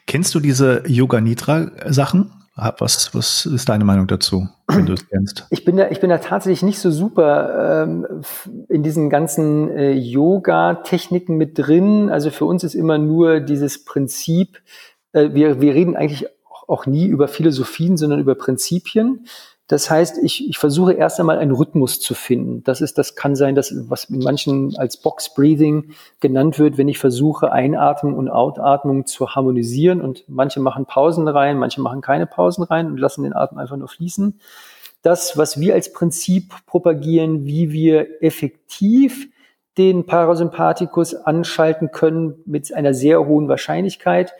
Kennst 0.08 0.36
du 0.36 0.40
diese 0.40 0.84
Yoga 0.88 1.22
Nitra 1.22 1.72
Sachen? 1.86 2.32
Was, 2.56 3.14
was 3.14 3.46
ist 3.46 3.68
deine 3.68 3.84
Meinung 3.84 4.08
dazu, 4.08 4.48
wenn 4.68 4.86
du 4.86 4.94
es 4.94 5.08
kennst? 5.10 5.46
Ich 5.50 5.66
bin 5.66 5.76
da, 5.76 5.90
ich 5.90 6.00
bin 6.00 6.10
da 6.10 6.20
tatsächlich 6.20 6.64
nicht 6.64 6.80
so 6.80 6.90
super 6.90 7.84
ähm, 7.84 8.08
in 8.70 8.82
diesen 8.82 9.10
ganzen 9.10 9.70
äh, 9.70 9.92
Yoga-Techniken 9.92 11.36
mit 11.38 11.58
drin. 11.58 12.10
Also 12.10 12.32
für 12.32 12.46
uns 12.46 12.64
ist 12.64 12.74
immer 12.74 12.98
nur 12.98 13.42
dieses 13.42 13.84
Prinzip, 13.84 14.62
äh, 15.12 15.34
wir, 15.34 15.60
wir 15.60 15.74
reden 15.74 15.98
eigentlich 15.98 16.28
auch 16.68 16.86
nie 16.86 17.06
über 17.06 17.28
Philosophien, 17.28 17.98
sondern 17.98 18.20
über 18.20 18.36
Prinzipien. 18.36 19.28
Das 19.68 19.90
heißt, 19.90 20.20
ich, 20.22 20.48
ich 20.48 20.60
versuche 20.60 20.94
erst 20.94 21.20
einmal 21.20 21.40
einen 21.40 21.52
Rhythmus 21.52 22.00
zu 22.00 22.14
finden. 22.14 22.64
Das 22.64 22.82
ist, 22.82 23.00
das 23.00 23.16
kann 23.16 23.36
sein, 23.36 23.56
dass 23.56 23.74
was 23.90 24.06
in 24.06 24.20
manchen 24.20 24.78
als 24.78 24.98
Box 24.98 25.34
Breathing 25.34 25.92
genannt 26.20 26.60
wird, 26.60 26.78
wenn 26.78 26.88
ich 26.88 27.00
versuche, 27.00 27.52
Einatmung 27.52 28.16
und 28.16 28.30
Outatmung 28.30 29.08
zu 29.08 29.30
harmonisieren 29.30 30.02
und 30.02 30.24
manche 30.28 30.60
machen 30.60 30.86
Pausen 30.86 31.28
rein, 31.28 31.58
manche 31.58 31.82
machen 31.82 32.02
keine 32.02 32.28
Pausen 32.28 32.64
rein 32.64 32.86
und 32.86 32.98
lassen 32.98 33.24
den 33.24 33.34
Atem 33.34 33.58
einfach 33.58 33.78
nur 33.78 33.88
fließen. 33.88 34.40
Das, 35.02 35.36
was 35.36 35.60
wir 35.60 35.74
als 35.74 35.94
Prinzip 35.94 36.54
propagieren, 36.68 37.46
wie 37.46 37.72
wir 37.72 38.22
effektiv 38.22 39.30
den 39.80 40.06
Parasympathikus 40.06 41.16
anschalten 41.16 41.92
können 41.92 42.36
mit 42.46 42.74
einer 42.74 42.94
sehr 42.94 43.26
hohen 43.26 43.48
Wahrscheinlichkeit, 43.48 44.34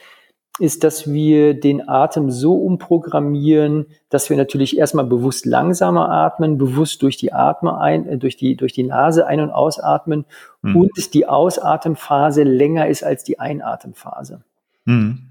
ist, 0.60 0.84
dass 0.86 1.12
wir 1.12 1.54
den 1.54 1.88
Atem 1.88 2.32
so 2.32 2.56
umprogrammieren, 2.56 3.88
dass 4.10 4.30
wir 4.30 4.38
natürlich 4.38 4.78
erstmal 4.78 5.06
bewusst 5.06 5.46
langsamer 5.46 6.10
atmen, 6.10 6.58
bewusst 6.58 7.02
durch 7.02 7.18
die 7.18 7.34
Atme 7.34 7.78
ein, 7.78 8.08
äh, 8.08 8.18
durch 8.18 8.38
die, 8.38 8.56
durch 8.56 8.72
die 8.72 8.84
Nase 8.84 9.28
ein- 9.28 9.42
und 9.42 9.52
ausatmen 9.52 10.26
mhm. 10.62 10.78
und 10.78 11.14
die 11.14 11.28
Ausatemphase 11.28 12.44
länger 12.44 12.88
ist 12.88 13.04
als 13.04 13.24
die 13.24 13.40
Einatemphase. 13.40 14.42
Mhm. 14.86 15.24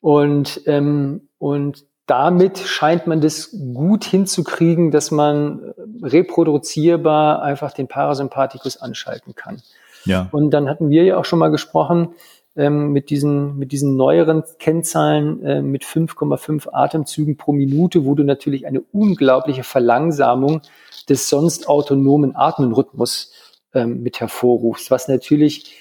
Und, 0.00 0.62
ähm, 0.66 1.28
und 1.38 1.84
damit 2.06 2.58
scheint 2.58 3.06
man 3.06 3.20
das 3.20 3.56
gut 3.72 4.04
hinzukriegen, 4.04 4.90
dass 4.90 5.12
man 5.12 5.72
reproduzierbar 6.02 7.42
einfach 7.42 7.72
den 7.72 7.86
Parasympathikus 7.86 8.76
anschalten 8.78 9.36
kann. 9.36 9.62
Ja. 10.04 10.28
Und 10.32 10.50
dann 10.50 10.68
hatten 10.68 10.90
wir 10.90 11.04
ja 11.04 11.16
auch 11.16 11.24
schon 11.24 11.38
mal 11.38 11.52
gesprochen, 11.52 12.14
ähm, 12.56 12.92
mit 12.92 13.10
diesen, 13.10 13.56
mit 13.58 13.72
diesen 13.72 13.96
neueren 13.96 14.44
Kennzahlen 14.58 15.42
äh, 15.44 15.62
mit 15.62 15.84
5,5 15.84 16.68
Atemzügen 16.72 17.36
pro 17.36 17.52
Minute, 17.52 18.04
wo 18.04 18.14
du 18.14 18.24
natürlich 18.24 18.66
eine 18.66 18.80
unglaubliche 18.92 19.64
Verlangsamung 19.64 20.62
des 21.08 21.28
sonst 21.28 21.68
autonomen 21.68 22.36
Atmenrhythmus 22.36 23.32
ähm, 23.74 24.02
mit 24.02 24.20
hervorrufst, 24.20 24.90
was 24.90 25.08
natürlich 25.08 25.76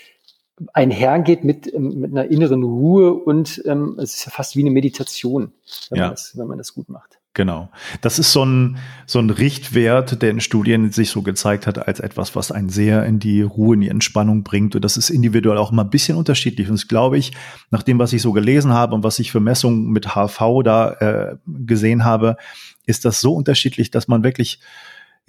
einhergeht 0.74 1.44
mit, 1.44 1.74
ähm, 1.74 2.00
mit 2.00 2.12
einer 2.12 2.30
inneren 2.30 2.64
Ruhe 2.64 3.14
und 3.14 3.62
ähm, 3.66 3.98
es 3.98 4.16
ist 4.16 4.26
ja 4.26 4.32
fast 4.32 4.56
wie 4.56 4.62
eine 4.62 4.72
Meditation, 4.72 5.54
wenn, 5.90 5.98
ja. 5.98 6.06
man 6.06 6.12
das, 6.12 6.38
wenn 6.38 6.48
man 6.48 6.58
das 6.58 6.74
gut 6.74 6.90
macht. 6.90 7.21
Genau. 7.34 7.70
Das 8.02 8.20
ist 8.20 8.34
so 8.34 8.44
ein, 8.44 8.78
so 9.06 9.20
ein 9.20 9.30
Richtwert, 9.30 10.22
der 10.22 10.32
in 10.32 10.42
Studien 10.42 10.92
sich 10.92 11.12
so 11.12 11.22
gezeigt 11.22 11.66
hat, 11.66 11.88
als 11.88 12.02
etwas, 12.02 12.36
was 12.36 12.52
einen 12.52 12.68
sehr 12.68 13.06
in 13.06 13.20
die 13.20 13.42
Ruhe, 13.42 13.76
in 13.76 13.82
die 13.82 13.88
Entspannung 13.88 14.44
bringt. 14.44 14.76
Und 14.76 14.84
das 14.84 14.98
ist 14.98 15.10
individuell 15.10 15.58
auch 15.58 15.72
immer 15.72 15.86
ein 15.86 15.90
bisschen 15.90 16.18
unterschiedlich. 16.18 16.68
Und 16.68 16.74
das 16.74 16.90
glaube 16.90 17.18
ich, 17.18 17.32
nach 17.70 17.84
dem, 17.84 18.00
was 18.00 18.12
ich 18.12 18.22
so 18.22 18.34
gelesen 18.34 18.74
habe 18.74 18.94
und 18.96 19.06
was 19.06 19.18
ich 19.20 19.32
für 19.32 19.40
Messungen 19.40 19.92
mit 19.92 20.14
HV 20.14 20.62
da 20.64 20.92
äh, 20.92 21.36
gesehen 21.48 22.04
habe, 22.04 22.36
ist 22.86 23.06
das 23.06 23.22
so 23.22 23.34
unterschiedlich, 23.34 23.92
dass 23.92 24.10
man 24.10 24.26
wirklich 24.26 24.60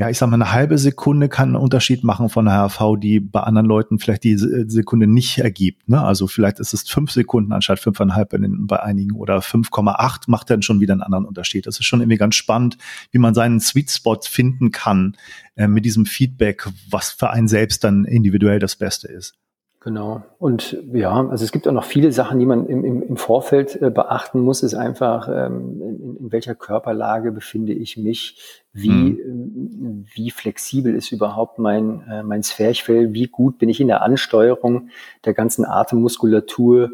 ja, 0.03 0.11
ich 0.11 0.19
sag 0.19 0.29
mal, 0.31 0.35
eine 0.35 0.51
halbe 0.51 0.79
Sekunde 0.79 1.29
kann 1.29 1.51
einen 1.51 1.63
Unterschied 1.63 2.03
machen 2.03 2.29
von 2.29 2.49
einer 2.49 2.69
HV, 2.69 2.97
die 2.99 3.21
bei 3.21 3.39
anderen 3.39 3.69
Leuten 3.69 4.01
vielleicht 4.01 4.25
die 4.25 4.37
Sekunde 4.37 5.07
nicht 5.07 5.39
ergibt. 5.39 5.89
Ne? 5.89 6.03
Also 6.03 6.27
vielleicht 6.27 6.59
ist 6.59 6.75
es 6.75 6.83
fünf 6.91 7.13
Sekunden 7.13 7.53
anstatt 7.53 7.79
fünfeinhalb 7.79 8.35
bei 8.67 8.83
einigen 8.83 9.13
oder 9.13 9.39
5,8 9.39 10.23
macht 10.27 10.51
dann 10.51 10.63
schon 10.63 10.81
wieder 10.81 10.95
einen 10.95 11.03
anderen 11.03 11.25
Unterschied. 11.25 11.69
Das 11.69 11.79
ist 11.79 11.87
schon 11.87 12.01
irgendwie 12.01 12.19
ganz 12.19 12.35
spannend, 12.35 12.79
wie 13.13 13.19
man 13.19 13.33
seinen 13.33 13.61
Sweet 13.61 13.93
Spot 13.93 14.19
finden 14.21 14.73
kann 14.73 15.17
äh, 15.55 15.69
mit 15.69 15.85
diesem 15.85 16.05
Feedback, 16.05 16.69
was 16.91 17.13
für 17.13 17.31
einen 17.31 17.47
selbst 17.47 17.85
dann 17.85 18.05
individuell 18.05 18.59
das 18.59 18.75
Beste 18.75 19.07
ist. 19.07 19.37
Genau. 19.85 20.23
Und 20.39 20.79
ja, 20.93 21.29
also 21.29 21.45
es 21.45 21.51
gibt 21.51 21.67
auch 21.67 21.73
noch 21.73 21.85
viele 21.85 22.13
Sachen, 22.13 22.39
die 22.39 22.47
man 22.47 22.67
im, 22.67 22.85
im, 22.85 23.03
im 23.03 23.17
Vorfeld 23.17 23.83
äh, 23.83 23.91
beachten 23.91 24.41
muss, 24.41 24.63
ist 24.63 24.75
einfach, 24.75 25.29
ähm, 25.29 25.83
in, 25.83 26.17
in, 26.19 26.33
welcher 26.33 26.55
Körperlage 26.55 27.33
befinde 27.33 27.73
ich 27.73 27.97
mich, 27.97 28.63
wie, 28.73 28.91
mhm. 28.91 30.07
wie 30.15 30.31
flexibel 30.31 30.95
ist 30.95 31.11
überhaupt 31.11 31.59
mein, 31.59 32.05
äh, 32.09 32.23
mein 32.23 32.45
Zwerchfell, 32.45 33.13
wie 33.13 33.27
gut 33.27 33.59
bin 33.59 33.69
ich 33.69 33.81
in 33.81 33.89
der 33.89 34.03
Ansteuerung 34.03 34.91
der 35.25 35.35
ganzen 35.35 35.65
Atemmuskulatur. 35.65 36.91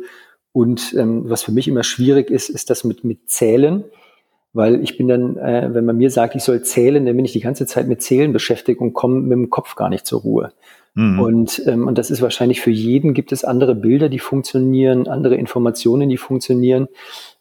Und 0.52 0.94
ähm, 0.94 1.28
was 1.28 1.42
für 1.42 1.52
mich 1.52 1.68
immer 1.68 1.82
schwierig 1.82 2.30
ist, 2.30 2.48
ist 2.48 2.70
das 2.70 2.84
mit, 2.84 3.04
mit 3.04 3.28
Zählen. 3.28 3.84
Weil 4.58 4.82
ich 4.82 4.96
bin 4.96 5.06
dann, 5.06 5.36
äh, 5.36 5.72
wenn 5.72 5.84
man 5.84 5.98
mir 5.98 6.10
sagt, 6.10 6.34
ich 6.34 6.42
soll 6.42 6.62
zählen, 6.62 7.06
dann 7.06 7.14
bin 7.14 7.24
ich 7.24 7.32
die 7.32 7.38
ganze 7.38 7.64
Zeit 7.64 7.86
mit 7.86 8.02
Zählen 8.02 8.32
beschäftigt 8.32 8.80
und 8.80 8.92
komme 8.92 9.20
mit 9.20 9.30
dem 9.30 9.50
Kopf 9.50 9.76
gar 9.76 9.88
nicht 9.88 10.04
zur 10.04 10.22
Ruhe. 10.22 10.50
Mhm. 10.94 11.20
Und, 11.20 11.62
ähm, 11.68 11.86
und 11.86 11.96
das 11.96 12.10
ist 12.10 12.22
wahrscheinlich 12.22 12.60
für 12.60 12.72
jeden, 12.72 13.14
gibt 13.14 13.30
es 13.30 13.44
andere 13.44 13.76
Bilder, 13.76 14.08
die 14.08 14.18
funktionieren, 14.18 15.06
andere 15.06 15.36
Informationen, 15.36 16.08
die 16.08 16.16
funktionieren. 16.16 16.88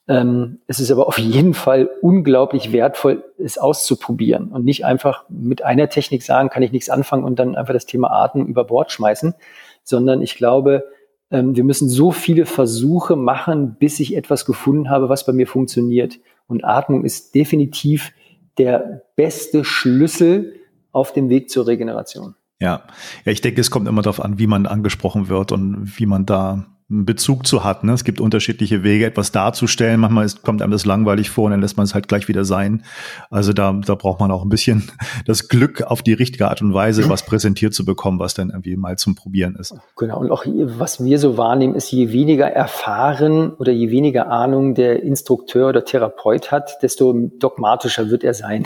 Ähm, 0.07 0.59
es 0.67 0.79
ist 0.79 0.91
aber 0.91 1.07
auf 1.07 1.17
jeden 1.17 1.55
Fall 1.55 1.89
unglaublich 2.03 2.71
wertvoll, 2.71 3.23
es 3.43 3.57
auszuprobieren 3.57 4.49
und 4.49 4.63
nicht 4.63 4.85
einfach 4.85 5.23
mit 5.27 5.65
einer 5.65 5.89
Technik 5.89 6.21
sagen, 6.21 6.49
kann 6.49 6.61
ich 6.61 6.71
nichts 6.71 6.91
anfangen 6.91 7.23
und 7.23 7.39
dann 7.39 7.55
einfach 7.55 7.73
das 7.73 7.87
Thema 7.87 8.11
Atmen 8.11 8.45
über 8.45 8.63
Bord 8.63 8.91
schmeißen, 8.91 9.33
sondern 9.83 10.21
ich 10.21 10.35
glaube, 10.35 10.83
ähm, 11.31 11.55
wir 11.55 11.63
müssen 11.63 11.89
so 11.89 12.11
viele 12.11 12.45
Versuche 12.45 13.15
machen, 13.15 13.75
bis 13.79 13.99
ich 13.99 14.15
etwas 14.15 14.45
gefunden 14.45 14.91
habe, 14.91 15.09
was 15.09 15.25
bei 15.25 15.33
mir 15.33 15.47
funktioniert. 15.47 16.19
Und 16.47 16.63
Atmung 16.63 17.03
ist 17.03 17.35
definitiv 17.35 18.11
der 18.57 19.03
beste 19.15 19.63
Schlüssel 19.63 20.55
auf 20.91 21.13
dem 21.13 21.29
Weg 21.29 21.49
zur 21.49 21.67
Regeneration. 21.67 22.35
Ja. 22.59 22.83
ja, 23.23 23.31
ich 23.31 23.41
denke, 23.41 23.61
es 23.61 23.69
kommt 23.69 23.87
immer 23.87 24.01
darauf 24.01 24.23
an, 24.23 24.39
wie 24.39 24.47
man 24.47 24.65
angesprochen 24.65 25.29
wird 25.29 25.51
und 25.51 25.99
wie 25.99 26.07
man 26.07 26.25
da 26.25 26.65
Bezug 26.89 27.45
zu 27.45 27.65
hat. 27.65 27.83
Ne? 27.83 27.91
Es 27.91 28.05
gibt 28.05 28.21
unterschiedliche 28.21 28.81
Wege, 28.81 29.05
etwas 29.05 29.33
darzustellen. 29.33 29.99
Manchmal 29.99 30.25
ist, 30.25 30.43
kommt 30.43 30.61
einem 30.61 30.71
das 30.71 30.85
langweilig 30.85 31.29
vor 31.29 31.45
und 31.45 31.51
dann 31.51 31.59
lässt 31.59 31.75
man 31.75 31.83
es 31.83 31.93
halt 31.93 32.07
gleich 32.07 32.29
wieder 32.29 32.45
sein. 32.45 32.83
Also 33.29 33.51
da, 33.51 33.73
da 33.73 33.95
braucht 33.95 34.21
man 34.21 34.31
auch 34.31 34.43
ein 34.43 34.49
bisschen 34.49 34.89
das 35.25 35.49
Glück, 35.49 35.81
auf 35.81 36.01
die 36.01 36.13
richtige 36.13 36.47
Art 36.47 36.61
und 36.61 36.73
Weise 36.73 37.09
was 37.09 37.25
präsentiert 37.25 37.73
zu 37.73 37.83
bekommen, 37.83 38.19
was 38.19 38.35
dann 38.35 38.51
irgendwie 38.51 38.77
mal 38.77 38.97
zum 38.97 39.15
Probieren 39.15 39.55
ist. 39.55 39.75
Genau. 39.97 40.19
Und 40.19 40.31
auch 40.31 40.45
was 40.45 41.03
wir 41.03 41.19
so 41.19 41.37
wahrnehmen, 41.37 41.75
ist, 41.75 41.91
je 41.91 42.13
weniger 42.13 42.47
erfahren 42.47 43.51
oder 43.51 43.73
je 43.73 43.91
weniger 43.91 44.31
Ahnung 44.31 44.73
der 44.73 45.03
Instrukteur 45.03 45.69
oder 45.69 45.83
Therapeut 45.83 46.51
hat, 46.51 46.81
desto 46.81 47.13
dogmatischer 47.37 48.09
wird 48.09 48.23
er 48.23 48.33
sein. 48.33 48.65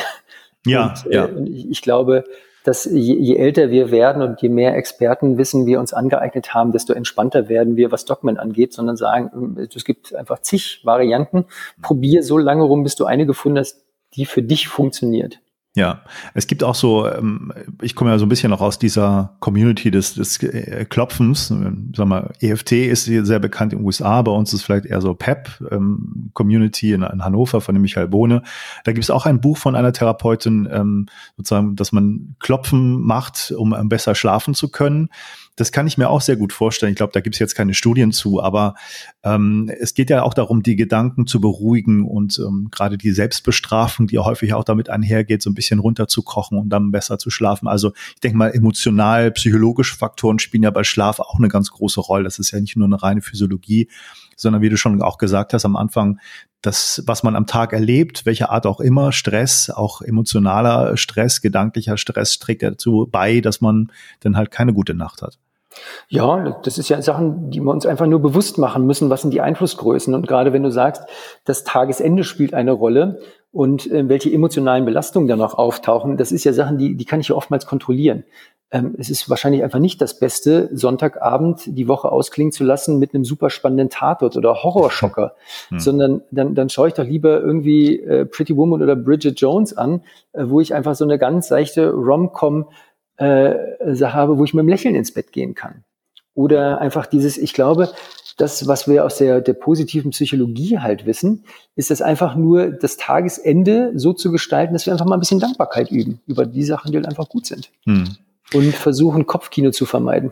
Ja, 0.65 0.89
und, 0.89 1.11
äh, 1.11 1.15
ja. 1.15 1.29
Ich, 1.45 1.71
ich 1.71 1.81
glaube, 1.81 2.23
dass 2.63 2.85
je, 2.85 3.15
je, 3.15 3.35
älter 3.35 3.71
wir 3.71 3.91
werden 3.91 4.21
und 4.21 4.41
je 4.41 4.49
mehr 4.49 4.75
Expertenwissen 4.75 5.65
wir 5.65 5.79
uns 5.79 5.93
angeeignet 5.93 6.53
haben, 6.53 6.71
desto 6.71 6.93
entspannter 6.93 7.49
werden 7.49 7.75
wir, 7.75 7.91
was 7.91 8.05
Dogmen 8.05 8.37
angeht, 8.37 8.73
sondern 8.73 8.97
sagen, 8.97 9.31
ähm, 9.33 9.67
es 9.75 9.83
gibt 9.83 10.15
einfach 10.15 10.39
zig 10.39 10.81
Varianten. 10.83 11.45
Probier 11.81 12.23
so 12.23 12.37
lange 12.37 12.63
rum, 12.63 12.83
bis 12.83 12.95
du 12.95 13.05
eine 13.05 13.25
gefunden 13.25 13.59
hast, 13.59 13.83
die 14.15 14.25
für 14.25 14.43
dich 14.43 14.67
funktioniert. 14.67 15.39
Ja, 15.73 16.01
es 16.33 16.47
gibt 16.47 16.65
auch 16.65 16.75
so, 16.75 17.07
ähm, 17.07 17.53
ich 17.81 17.95
komme 17.95 18.11
ja 18.11 18.19
so 18.19 18.25
ein 18.25 18.29
bisschen 18.29 18.49
noch 18.49 18.59
aus 18.59 18.77
dieser 18.77 19.37
Community 19.39 19.89
des, 19.89 20.15
des 20.15 20.43
äh, 20.43 20.83
Klopfens. 20.83 21.47
Sag 21.95 22.07
mal, 22.07 22.33
EFT 22.41 22.73
ist 22.73 23.05
sehr 23.05 23.39
bekannt 23.39 23.71
in 23.71 23.79
den 23.79 23.85
USA, 23.85 24.21
bei 24.21 24.33
uns 24.33 24.51
ist 24.51 24.63
vielleicht 24.63 24.85
eher 24.85 24.99
so 24.99 25.13
PEP, 25.13 25.61
ähm, 25.71 26.31
in, 26.37 26.71
in, 26.81 27.23
Hannover 27.23 27.61
von 27.61 27.73
dem 27.73 27.83
Michael 27.83 28.09
Bohne. 28.09 28.41
Da 28.83 28.91
gibt 28.91 29.05
es 29.05 29.09
auch 29.09 29.25
ein 29.25 29.39
Buch 29.39 29.57
von 29.57 29.77
einer 29.77 29.93
Therapeutin, 29.93 30.67
ähm, 30.69 31.05
sozusagen, 31.37 31.77
dass 31.77 31.93
man 31.93 32.35
Klopfen 32.39 32.99
macht, 32.99 33.53
um 33.55 33.73
besser 33.87 34.13
schlafen 34.13 34.53
zu 34.53 34.67
können. 34.67 35.07
Das 35.55 35.71
kann 35.71 35.85
ich 35.85 35.97
mir 35.97 36.09
auch 36.09 36.21
sehr 36.21 36.37
gut 36.37 36.53
vorstellen. 36.53 36.91
Ich 36.91 36.97
glaube, 36.97 37.13
da 37.13 37.19
gibt 37.19 37.35
es 37.35 37.39
jetzt 37.39 37.55
keine 37.55 37.73
Studien 37.73 38.11
zu, 38.11 38.41
aber 38.41 38.75
ähm, 39.23 39.71
es 39.79 39.93
geht 39.93 40.09
ja 40.09 40.23
auch 40.23 40.33
darum, 40.33 40.63
die 40.63 40.75
Gedanken 40.75 41.27
zu 41.27 41.41
beruhigen 41.41 42.05
und 42.05 42.39
ähm, 42.39 42.69
gerade 42.71 42.97
die 42.97 43.11
Selbstbestrafung, 43.11 44.07
die 44.07 44.17
häufig 44.19 44.53
auch 44.53 44.63
damit 44.63 44.89
einhergeht, 44.89 45.41
so 45.41 45.49
ein 45.49 45.55
bisschen 45.55 45.79
runterzukochen 45.79 46.57
und 46.57 46.69
dann 46.69 46.91
besser 46.91 47.17
zu 47.17 47.29
schlafen. 47.29 47.67
Also 47.67 47.91
ich 48.15 48.21
denke 48.21 48.37
mal, 48.37 48.51
emotional, 48.51 49.31
psychologische 49.31 49.95
Faktoren 49.95 50.39
spielen 50.39 50.63
ja 50.63 50.71
bei 50.71 50.83
Schlaf 50.83 51.19
auch 51.19 51.37
eine 51.37 51.49
ganz 51.49 51.71
große 51.71 51.99
Rolle. 51.99 52.23
Das 52.23 52.39
ist 52.39 52.51
ja 52.51 52.59
nicht 52.59 52.77
nur 52.77 52.87
eine 52.87 53.01
reine 53.01 53.21
Physiologie, 53.21 53.89
sondern 54.41 54.61
wie 54.61 54.69
du 54.69 54.77
schon 54.77 55.01
auch 55.01 55.17
gesagt 55.17 55.53
hast 55.53 55.65
am 55.65 55.75
Anfang, 55.75 56.19
das, 56.61 57.03
was 57.07 57.23
man 57.23 57.35
am 57.35 57.47
Tag 57.47 57.73
erlebt, 57.73 58.25
welche 58.25 58.49
Art 58.49 58.65
auch 58.65 58.79
immer, 58.79 59.11
Stress, 59.11 59.69
auch 59.69 60.01
emotionaler 60.01 60.97
Stress, 60.97 61.41
gedanklicher 61.41 61.97
Stress 61.97 62.39
trägt 62.39 62.63
dazu 62.63 63.07
bei, 63.11 63.41
dass 63.41 63.61
man 63.61 63.91
dann 64.19 64.37
halt 64.37 64.51
keine 64.51 64.73
gute 64.73 64.93
Nacht 64.93 65.21
hat. 65.21 65.37
Ja, 66.09 66.59
das 66.63 66.77
ist 66.77 66.89
ja 66.89 67.01
Sachen, 67.01 67.49
die 67.49 67.61
wir 67.61 67.71
uns 67.71 67.85
einfach 67.85 68.05
nur 68.05 68.19
bewusst 68.21 68.57
machen 68.57 68.85
müssen. 68.85 69.09
Was 69.09 69.21
sind 69.21 69.33
die 69.33 69.41
Einflussgrößen? 69.41 70.13
Und 70.13 70.27
gerade 70.27 70.51
wenn 70.53 70.63
du 70.63 70.71
sagst, 70.71 71.03
das 71.45 71.63
Tagesende 71.63 72.23
spielt 72.23 72.53
eine 72.53 72.73
Rolle 72.73 73.21
und 73.51 73.89
äh, 73.89 74.07
welche 74.09 74.31
emotionalen 74.31 74.85
Belastungen 74.85 75.29
da 75.29 75.35
noch 75.37 75.53
auftauchen, 75.53 76.17
das 76.17 76.31
ist 76.31 76.43
ja 76.43 76.53
Sachen, 76.53 76.77
die, 76.77 76.95
die 76.95 77.05
kann 77.05 77.21
ich 77.21 77.29
ja 77.29 77.35
oftmals 77.35 77.65
kontrollieren 77.65 78.25
ähm, 78.71 78.95
es 78.97 79.09
ist 79.09 79.29
wahrscheinlich 79.29 79.63
einfach 79.63 79.79
nicht 79.79 80.01
das 80.01 80.17
Beste, 80.17 80.69
Sonntagabend 80.71 81.63
die 81.65 81.89
Woche 81.89 82.09
ausklingen 82.11 82.53
zu 82.53 82.63
lassen 82.63 82.99
mit 82.99 83.13
einem 83.13 83.25
super 83.25 83.49
spannenden 83.49 83.89
Tatort 83.89 84.37
oder 84.37 84.63
Horrorschocker, 84.63 85.35
hm. 85.69 85.79
sondern 85.79 86.21
dann, 86.31 86.55
dann 86.55 86.69
schaue 86.69 86.87
ich 86.87 86.93
doch 86.93 87.03
lieber 87.03 87.41
irgendwie 87.41 87.99
äh, 87.99 88.25
Pretty 88.25 88.55
Woman 88.55 88.81
oder 88.81 88.95
Bridget 88.95 89.39
Jones 89.39 89.75
an, 89.75 90.03
äh, 90.31 90.45
wo 90.47 90.61
ich 90.61 90.73
einfach 90.73 90.95
so 90.95 91.03
eine 91.03 91.19
ganz 91.19 91.49
seichte 91.49 91.91
Rom-Com 91.91 92.69
äh, 93.17 93.53
habe, 94.01 94.37
wo 94.37 94.45
ich 94.45 94.53
mit 94.53 94.63
dem 94.63 94.69
Lächeln 94.69 94.95
ins 94.95 95.13
Bett 95.13 95.33
gehen 95.33 95.53
kann. 95.53 95.83
Oder 96.33 96.79
einfach 96.79 97.07
dieses, 97.07 97.37
ich 97.37 97.53
glaube, 97.53 97.89
das, 98.37 98.65
was 98.65 98.87
wir 98.87 99.05
aus 99.05 99.17
der, 99.17 99.41
der 99.41 99.53
positiven 99.53 100.11
Psychologie 100.11 100.79
halt 100.79 101.05
wissen, 101.05 101.43
ist 101.75 101.91
es 101.91 102.01
einfach 102.01 102.35
nur, 102.35 102.67
das 102.71 102.95
Tagesende 102.95 103.91
so 103.95 104.13
zu 104.13 104.31
gestalten, 104.31 104.73
dass 104.73 104.85
wir 104.85 104.93
einfach 104.93 105.05
mal 105.05 105.15
ein 105.15 105.19
bisschen 105.19 105.41
Dankbarkeit 105.41 105.91
üben 105.91 106.21
über 106.25 106.45
die 106.45 106.63
Sachen, 106.63 106.91
die 106.91 106.97
halt 106.97 107.07
einfach 107.07 107.27
gut 107.27 107.45
sind. 107.45 107.69
Hm 107.83 108.15
und 108.53 108.75
versuchen, 108.75 109.25
Kopfkino 109.25 109.71
zu 109.71 109.85
vermeiden. 109.85 110.31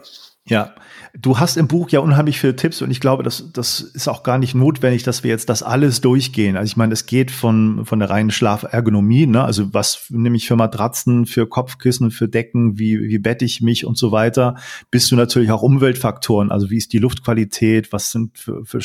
Ja, 0.50 0.74
du 1.14 1.38
hast 1.38 1.58
im 1.58 1.68
Buch 1.68 1.90
ja 1.90 2.00
unheimlich 2.00 2.40
viele 2.40 2.56
Tipps 2.56 2.82
und 2.82 2.90
ich 2.90 3.00
glaube, 3.00 3.22
das, 3.22 3.52
das 3.54 3.82
ist 3.82 4.08
auch 4.08 4.24
gar 4.24 4.40
nicht 4.40 4.56
notwendig, 4.56 5.04
dass 5.04 5.24
wir 5.24 5.30
jetzt 5.30 5.48
das 5.48 5.62
alles 5.62 6.02
durchgehen. 6.02 6.58
Also 6.58 6.72
ich 6.72 6.78
meine, 6.78 6.94
es 6.94 7.06
geht 7.06 7.30
von, 7.30 7.86
von 7.86 8.00
der 8.00 8.10
reinen 8.10 8.32
Schlafergonomie, 8.32 9.28
ne? 9.28 9.44
also 9.44 9.74
was 9.76 10.08
nehme 10.10 10.38
ich 10.38 10.48
für 10.48 10.56
Matratzen, 10.56 11.28
für 11.28 11.48
Kopfkissen, 11.48 12.10
für 12.10 12.28
Decken, 12.28 12.80
wie, 12.80 13.00
wie 13.00 13.20
bette 13.20 13.46
ich 13.46 13.62
mich 13.62 13.86
und 13.86 13.98
so 13.98 14.12
weiter, 14.12 14.56
bis 14.90 15.08
zu 15.08 15.16
natürlich 15.16 15.52
auch 15.52 15.62
Umweltfaktoren, 15.62 16.52
also 16.52 16.72
wie 16.72 16.78
ist 16.78 16.94
die 16.94 17.00
Luftqualität, 17.00 17.94
was 17.94 18.10
sind 18.10 18.38
für, 18.40 18.66
für 18.66 18.82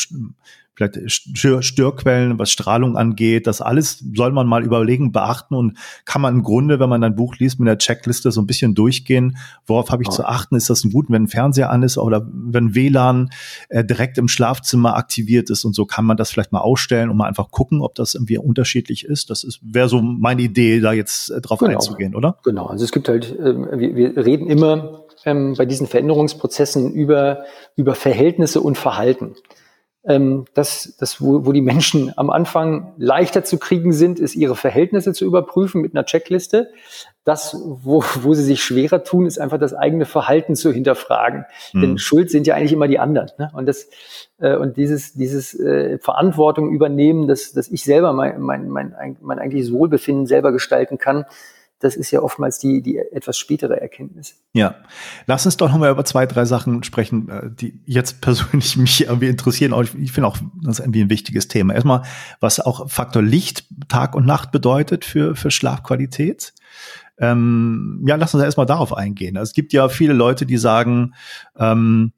vielleicht 0.74 0.98
Störquellen, 1.10 2.38
was 2.38 2.50
Strahlung 2.50 2.96
angeht. 2.96 3.46
Das 3.46 3.60
alles 3.60 4.02
soll 4.14 4.32
man 4.32 4.46
mal 4.46 4.64
überlegen, 4.64 5.12
beachten 5.12 5.54
und 5.54 5.78
kann 6.04 6.22
man 6.22 6.34
im 6.34 6.42
Grunde, 6.42 6.80
wenn 6.80 6.88
man 6.88 7.04
ein 7.04 7.14
Buch 7.14 7.36
liest, 7.36 7.58
mit 7.58 7.68
der 7.68 7.78
Checkliste 7.78 8.32
so 8.32 8.40
ein 8.40 8.46
bisschen 8.46 8.74
durchgehen. 8.74 9.36
Worauf 9.66 9.90
habe 9.90 10.02
ich 10.02 10.08
ja. 10.08 10.14
zu 10.14 10.24
achten? 10.24 10.56
Ist 10.56 10.70
das 10.70 10.84
ein 10.84 10.92
gut, 10.92 11.06
wenn 11.08 11.24
ein 11.24 11.28
Fernseher 11.28 11.70
an 11.70 11.82
ist 11.82 11.98
oder 11.98 12.26
wenn 12.32 12.74
WLAN 12.74 13.30
äh, 13.68 13.84
direkt 13.84 14.18
im 14.18 14.28
Schlafzimmer 14.28 14.96
aktiviert 14.96 15.50
ist 15.50 15.64
und 15.64 15.74
so 15.74 15.86
kann 15.86 16.04
man 16.04 16.16
das 16.16 16.30
vielleicht 16.30 16.52
mal 16.52 16.60
ausstellen 16.60 17.10
und 17.10 17.16
mal 17.16 17.26
einfach 17.26 17.50
gucken, 17.50 17.80
ob 17.80 17.94
das 17.94 18.14
irgendwie 18.14 18.38
unterschiedlich 18.38 19.04
ist. 19.04 19.30
Das 19.30 19.44
ist 19.44 19.60
wäre 19.62 19.88
so 19.88 20.00
meine 20.02 20.42
Idee, 20.42 20.80
da 20.80 20.92
jetzt 20.92 21.30
äh, 21.30 21.40
drauf 21.40 21.58
genau. 21.58 21.72
einzugehen, 21.72 22.14
oder? 22.14 22.38
Genau. 22.44 22.66
Also 22.66 22.84
es 22.84 22.92
gibt 22.92 23.08
halt, 23.08 23.30
äh, 23.38 23.78
wir, 23.78 23.94
wir 23.94 24.24
reden 24.24 24.48
immer 24.48 25.04
ähm, 25.24 25.54
bei 25.56 25.66
diesen 25.66 25.86
Veränderungsprozessen 25.86 26.92
über, 26.92 27.44
über 27.76 27.94
Verhältnisse 27.94 28.60
und 28.60 28.78
Verhalten. 28.78 29.34
Ähm, 30.06 30.44
das, 30.54 30.96
das 30.98 31.20
wo, 31.20 31.46
wo 31.46 31.52
die 31.52 31.62
Menschen 31.62 32.12
am 32.16 32.28
Anfang 32.28 32.92
leichter 32.98 33.42
zu 33.42 33.58
kriegen 33.58 33.92
sind, 33.92 34.20
ist 34.20 34.36
ihre 34.36 34.54
Verhältnisse 34.54 35.12
zu 35.12 35.24
überprüfen 35.24 35.80
mit 35.80 35.94
einer 35.94 36.04
Checkliste. 36.04 36.70
Das, 37.24 37.56
wo, 37.64 38.04
wo 38.20 38.34
sie 38.34 38.42
sich 38.42 38.62
schwerer 38.62 39.02
tun, 39.02 39.24
ist 39.24 39.38
einfach 39.38 39.58
das 39.58 39.72
eigene 39.72 40.04
Verhalten 40.04 40.56
zu 40.56 40.72
hinterfragen. 40.72 41.46
Mhm. 41.72 41.80
Denn 41.80 41.98
Schuld 41.98 42.30
sind 42.30 42.46
ja 42.46 42.54
eigentlich 42.54 42.72
immer 42.72 42.88
die 42.88 42.98
anderen. 42.98 43.30
Ne? 43.38 43.50
Und 43.54 43.66
das 43.66 43.88
äh, 44.38 44.56
und 44.56 44.76
dieses, 44.76 45.14
dieses 45.14 45.58
äh, 45.58 45.98
Verantwortung 45.98 46.70
übernehmen, 46.70 47.26
dass, 47.26 47.52
dass 47.52 47.70
ich 47.70 47.84
selber 47.84 48.12
mein, 48.12 48.40
mein, 48.40 48.68
mein, 48.68 49.16
mein 49.20 49.38
eigentliches 49.38 49.72
Wohlbefinden 49.72 50.26
selber 50.26 50.52
gestalten 50.52 50.98
kann, 50.98 51.24
das 51.84 51.96
ist 51.96 52.10
ja 52.10 52.20
oftmals 52.20 52.58
die, 52.58 52.80
die 52.80 52.96
etwas 52.96 53.36
spätere 53.36 53.78
Erkenntnis. 53.78 54.36
Ja, 54.54 54.76
lass 55.26 55.44
uns 55.44 55.58
doch 55.58 55.68
nochmal 55.68 55.90
über 55.90 56.04
zwei, 56.06 56.24
drei 56.24 56.46
Sachen 56.46 56.82
sprechen, 56.82 57.28
äh, 57.28 57.50
die 57.50 57.78
jetzt 57.84 58.20
persönlich 58.22 58.76
mich 58.76 59.02
irgendwie 59.02 59.28
interessieren. 59.28 59.74
Ich 60.00 60.12
finde 60.12 60.28
auch, 60.28 60.38
das 60.62 60.78
ist 60.78 60.84
irgendwie 60.84 61.02
ein 61.02 61.10
wichtiges 61.10 61.48
Thema. 61.48 61.74
Erstmal, 61.74 62.02
was 62.40 62.58
auch 62.58 62.90
Faktor 62.90 63.22
Licht, 63.22 63.66
Tag 63.88 64.14
und 64.14 64.24
Nacht 64.24 64.50
bedeutet 64.50 65.04
für, 65.04 65.36
für 65.36 65.50
Schlafqualität. 65.50 66.54
Ähm, 67.18 68.02
ja, 68.06 68.16
lass 68.16 68.34
uns 68.34 68.42
erstmal 68.42 68.66
darauf 68.66 68.96
eingehen. 68.96 69.36
Also 69.36 69.50
es 69.50 69.54
gibt 69.54 69.72
ja 69.72 69.88
viele 69.88 70.14
Leute, 70.14 70.46
die 70.46 70.56
sagen, 70.56 71.14
ähm, 71.58 72.12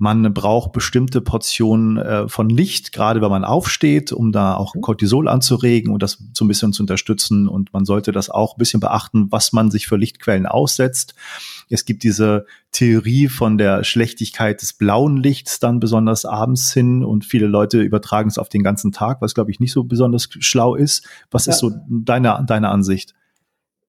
man 0.00 0.32
braucht 0.32 0.70
bestimmte 0.70 1.20
Portionen 1.20 1.96
äh, 1.98 2.28
von 2.28 2.48
Licht, 2.48 2.92
gerade 2.92 3.20
wenn 3.20 3.30
man 3.30 3.44
aufsteht, 3.44 4.12
um 4.12 4.30
da 4.30 4.54
auch 4.54 4.76
mhm. 4.76 4.80
Cortisol 4.80 5.26
anzuregen 5.26 5.92
und 5.92 6.04
das 6.04 6.22
so 6.34 6.44
ein 6.44 6.48
bisschen 6.48 6.72
zu 6.72 6.84
unterstützen. 6.84 7.48
Und 7.48 7.72
man 7.72 7.84
sollte 7.84 8.12
das 8.12 8.30
auch 8.30 8.54
ein 8.54 8.58
bisschen 8.58 8.78
beachten, 8.78 9.26
was 9.30 9.52
man 9.52 9.72
sich 9.72 9.88
für 9.88 9.96
Lichtquellen 9.96 10.46
aussetzt. 10.46 11.16
Es 11.68 11.84
gibt 11.84 12.04
diese 12.04 12.46
Theorie 12.70 13.26
von 13.26 13.58
der 13.58 13.82
Schlechtigkeit 13.82 14.62
des 14.62 14.72
blauen 14.72 15.16
Lichts 15.16 15.58
dann 15.58 15.80
besonders 15.80 16.24
abends 16.24 16.72
hin 16.72 17.02
und 17.02 17.24
viele 17.24 17.48
Leute 17.48 17.80
übertragen 17.80 18.28
es 18.28 18.38
auf 18.38 18.48
den 18.48 18.62
ganzen 18.62 18.92
Tag, 18.92 19.20
was 19.20 19.34
glaube 19.34 19.50
ich 19.50 19.58
nicht 19.58 19.72
so 19.72 19.82
besonders 19.82 20.28
schlau 20.38 20.76
ist. 20.76 21.08
Was 21.32 21.46
ja. 21.46 21.52
ist 21.52 21.58
so 21.58 21.72
deine, 21.88 22.44
deine 22.46 22.68
Ansicht? 22.68 23.14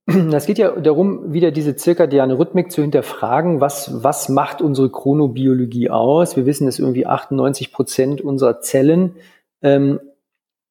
Es 0.33 0.45
geht 0.45 0.57
ja 0.57 0.71
darum, 0.71 1.33
wieder 1.33 1.51
diese 1.51 1.75
zirkadiane 1.75 2.37
Rhythmik 2.37 2.71
zu 2.71 2.81
hinterfragen. 2.81 3.61
Was, 3.61 4.03
was 4.03 4.29
macht 4.29 4.61
unsere 4.61 4.89
Chronobiologie 4.89 5.89
aus? 5.89 6.35
Wir 6.35 6.45
wissen, 6.45 6.65
dass 6.65 6.79
irgendwie 6.79 7.05
98 7.05 7.71
Prozent 7.71 8.21
unserer 8.21 8.61
Zellen 8.61 9.15
ähm, 9.61 9.99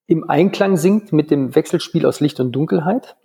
im 0.06 0.28
Einklang 0.28 0.76
sind 0.76 1.12
mit 1.12 1.30
dem 1.30 1.54
Wechselspiel 1.54 2.06
aus 2.06 2.20
Licht 2.20 2.40
und 2.40 2.52
Dunkelheit. 2.52 3.16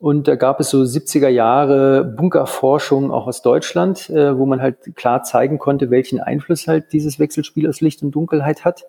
Und 0.00 0.28
da 0.28 0.36
gab 0.36 0.60
es 0.60 0.70
so 0.70 0.78
70er 0.82 1.28
Jahre 1.28 2.04
Bunkerforschung 2.04 3.10
auch 3.10 3.26
aus 3.26 3.42
Deutschland, 3.42 4.08
äh, 4.10 4.38
wo 4.38 4.46
man 4.46 4.62
halt 4.62 4.94
klar 4.94 5.24
zeigen 5.24 5.58
konnte, 5.58 5.90
welchen 5.90 6.20
Einfluss 6.20 6.68
halt 6.68 6.92
dieses 6.92 7.18
Wechselspiel 7.18 7.68
aus 7.68 7.80
Licht 7.80 8.02
und 8.04 8.12
Dunkelheit 8.12 8.64
hat, 8.64 8.84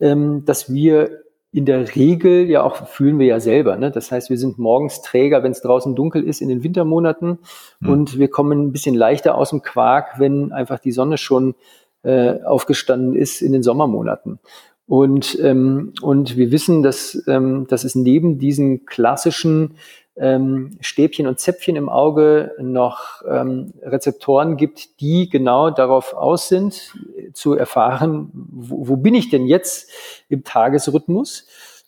ähm, 0.00 0.44
dass 0.44 0.72
wir 0.72 1.22
in 1.52 1.64
der 1.64 1.96
Regel 1.96 2.48
ja 2.48 2.62
auch 2.62 2.86
fühlen 2.88 3.18
wir 3.18 3.26
ja 3.26 3.40
selber. 3.40 3.76
Ne? 3.76 3.90
Das 3.90 4.12
heißt, 4.12 4.30
wir 4.30 4.38
sind 4.38 4.58
morgens 4.58 5.02
Träger, 5.02 5.42
wenn 5.42 5.52
es 5.52 5.62
draußen 5.62 5.96
dunkel 5.96 6.22
ist 6.22 6.40
in 6.40 6.48
den 6.48 6.62
Wintermonaten 6.62 7.38
mhm. 7.80 7.88
und 7.88 8.18
wir 8.18 8.28
kommen 8.28 8.66
ein 8.66 8.72
bisschen 8.72 8.94
leichter 8.94 9.36
aus 9.36 9.50
dem 9.50 9.62
Quark, 9.62 10.18
wenn 10.18 10.52
einfach 10.52 10.78
die 10.78 10.92
Sonne 10.92 11.18
schon 11.18 11.54
äh, 12.02 12.40
aufgestanden 12.42 13.14
ist 13.14 13.42
in 13.42 13.52
den 13.52 13.62
Sommermonaten. 13.62 14.38
Und, 14.86 15.38
ähm, 15.40 15.92
und 16.02 16.36
wir 16.36 16.50
wissen, 16.50 16.82
dass, 16.82 17.22
ähm, 17.28 17.66
dass 17.68 17.84
es 17.84 17.94
neben 17.94 18.38
diesen 18.38 18.86
klassischen 18.86 19.74
ähm, 20.20 20.76
Stäbchen 20.80 21.26
und 21.26 21.40
Zäpfchen 21.40 21.76
im 21.76 21.88
Auge 21.88 22.52
noch 22.60 23.22
ähm, 23.28 23.72
Rezeptoren 23.82 24.58
gibt, 24.58 25.00
die 25.00 25.30
genau 25.30 25.70
darauf 25.70 26.12
aus 26.12 26.48
sind, 26.48 26.94
zu 27.32 27.54
erfahren, 27.54 28.30
wo, 28.32 28.88
wo 28.88 28.96
bin 28.96 29.14
ich 29.14 29.30
denn 29.30 29.46
jetzt 29.46 29.90
im 30.28 30.44
Tagesrhythmus? 30.44 31.46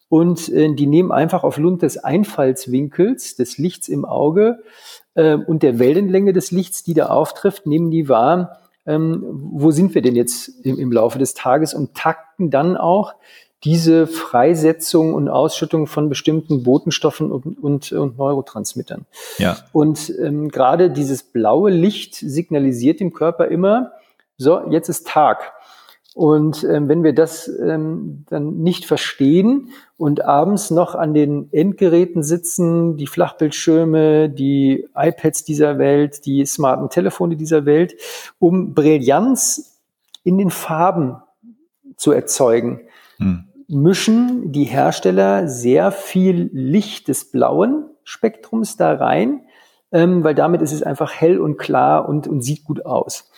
Und 0.09 0.49
äh, 0.49 0.75
die 0.75 0.87
nehmen 0.87 1.13
einfach 1.13 1.45
aufgrund 1.45 1.83
des 1.83 1.99
Einfallswinkels 1.99 3.37
des 3.37 3.59
Lichts 3.59 3.89
im 3.89 4.05
Auge 4.05 4.63
äh, 5.15 5.35
und 5.35 5.63
der 5.63 5.79
Wellenlänge 5.79 6.33
des 6.33 6.51
Lichts, 6.51 6.83
die 6.83 6.95
da 6.95 7.07
auftrifft, 7.07 7.67
nehmen 7.67 7.91
die 7.91 8.09
wahr, 8.09 8.59
ähm, 8.87 9.23
wo 9.53 9.71
sind 9.71 9.95
wir 9.95 10.03
denn 10.03 10.17
jetzt 10.17 10.49
im, 10.65 10.79
im 10.79 10.91
Laufe 10.91 11.19
des 11.19 11.35
Tages 11.35 11.75
und 11.75 11.95
takten 11.95 12.51
dann 12.51 12.77
auch 12.77 13.15
diese 13.65 14.07
Freisetzung 14.09 15.15
und 15.15 15.29
Ausschüttung 15.29 15.87
von 15.87 16.09
bestimmten 16.09 16.63
Botenstoffen 16.65 17.31
und, 17.31 17.63
und, 17.63 17.93
und 17.93 18.19
Neurotransmittern. 18.19 19.07
Ja. 19.39 19.57
Und 19.73 20.13
ähm, 20.19 20.49
gerade 20.49 20.91
dieses 20.91 21.23
blaue 21.23 21.71
Licht 21.71 22.15
signalisiert 22.17 22.99
dem 22.99 23.13
Körper 23.13 23.47
immer, 23.49 23.93
so, 24.37 24.69
jetzt 24.71 24.89
ist 24.89 25.07
Tag. 25.07 25.53
Und 26.15 26.65
ähm, 26.65 26.89
wenn 26.89 27.05
wir 27.05 27.15
das 27.15 27.49
ähm, 27.49 28.27
dann 28.29 28.59
nicht 28.59 28.85
verstehen 28.85 29.71
und 29.97 30.25
abends 30.25 30.71
noch 30.71 30.95
an 30.95 31.15
den 31.15 31.51
Endgeräten 31.53 32.23
sitzen, 32.23 32.97
die 32.97 33.07
Flachbildschirme, 33.07 34.29
die 34.29 34.89
iPads 34.95 35.45
dieser 35.45 35.79
Welt, 35.79 36.27
die 36.27 36.45
smarten 36.45 36.91
Telefone 36.91 37.37
dieser 37.37 37.65
Welt, 37.65 37.95
um 38.39 38.75
Brillanz 38.75 39.81
in 40.25 40.37
den 40.37 40.51
Farben 40.51 41.17
zu 41.97 42.13
erzeugen, 42.13 42.81
hm 43.19 43.45
mischen 43.69 44.53
die 44.53 44.65
Hersteller 44.65 45.49
sehr 45.49 45.93
viel 45.93 46.51
Licht 46.53 47.09
des 47.09 47.31
blauen 47.31 47.87
Spektrums 48.05 48.77
da 48.77 48.95
rein, 48.95 49.43
ähm, 49.93 50.25
weil 50.25 50.35
damit 50.35 50.63
ist 50.63 50.73
es 50.73 50.83
einfach 50.83 51.13
hell 51.13 51.39
und 51.39 51.57
klar 51.59 52.09
und, 52.09 52.27
und 52.27 52.43
sieht 52.43 52.65
gut 52.65 52.85
aus. 52.87 53.31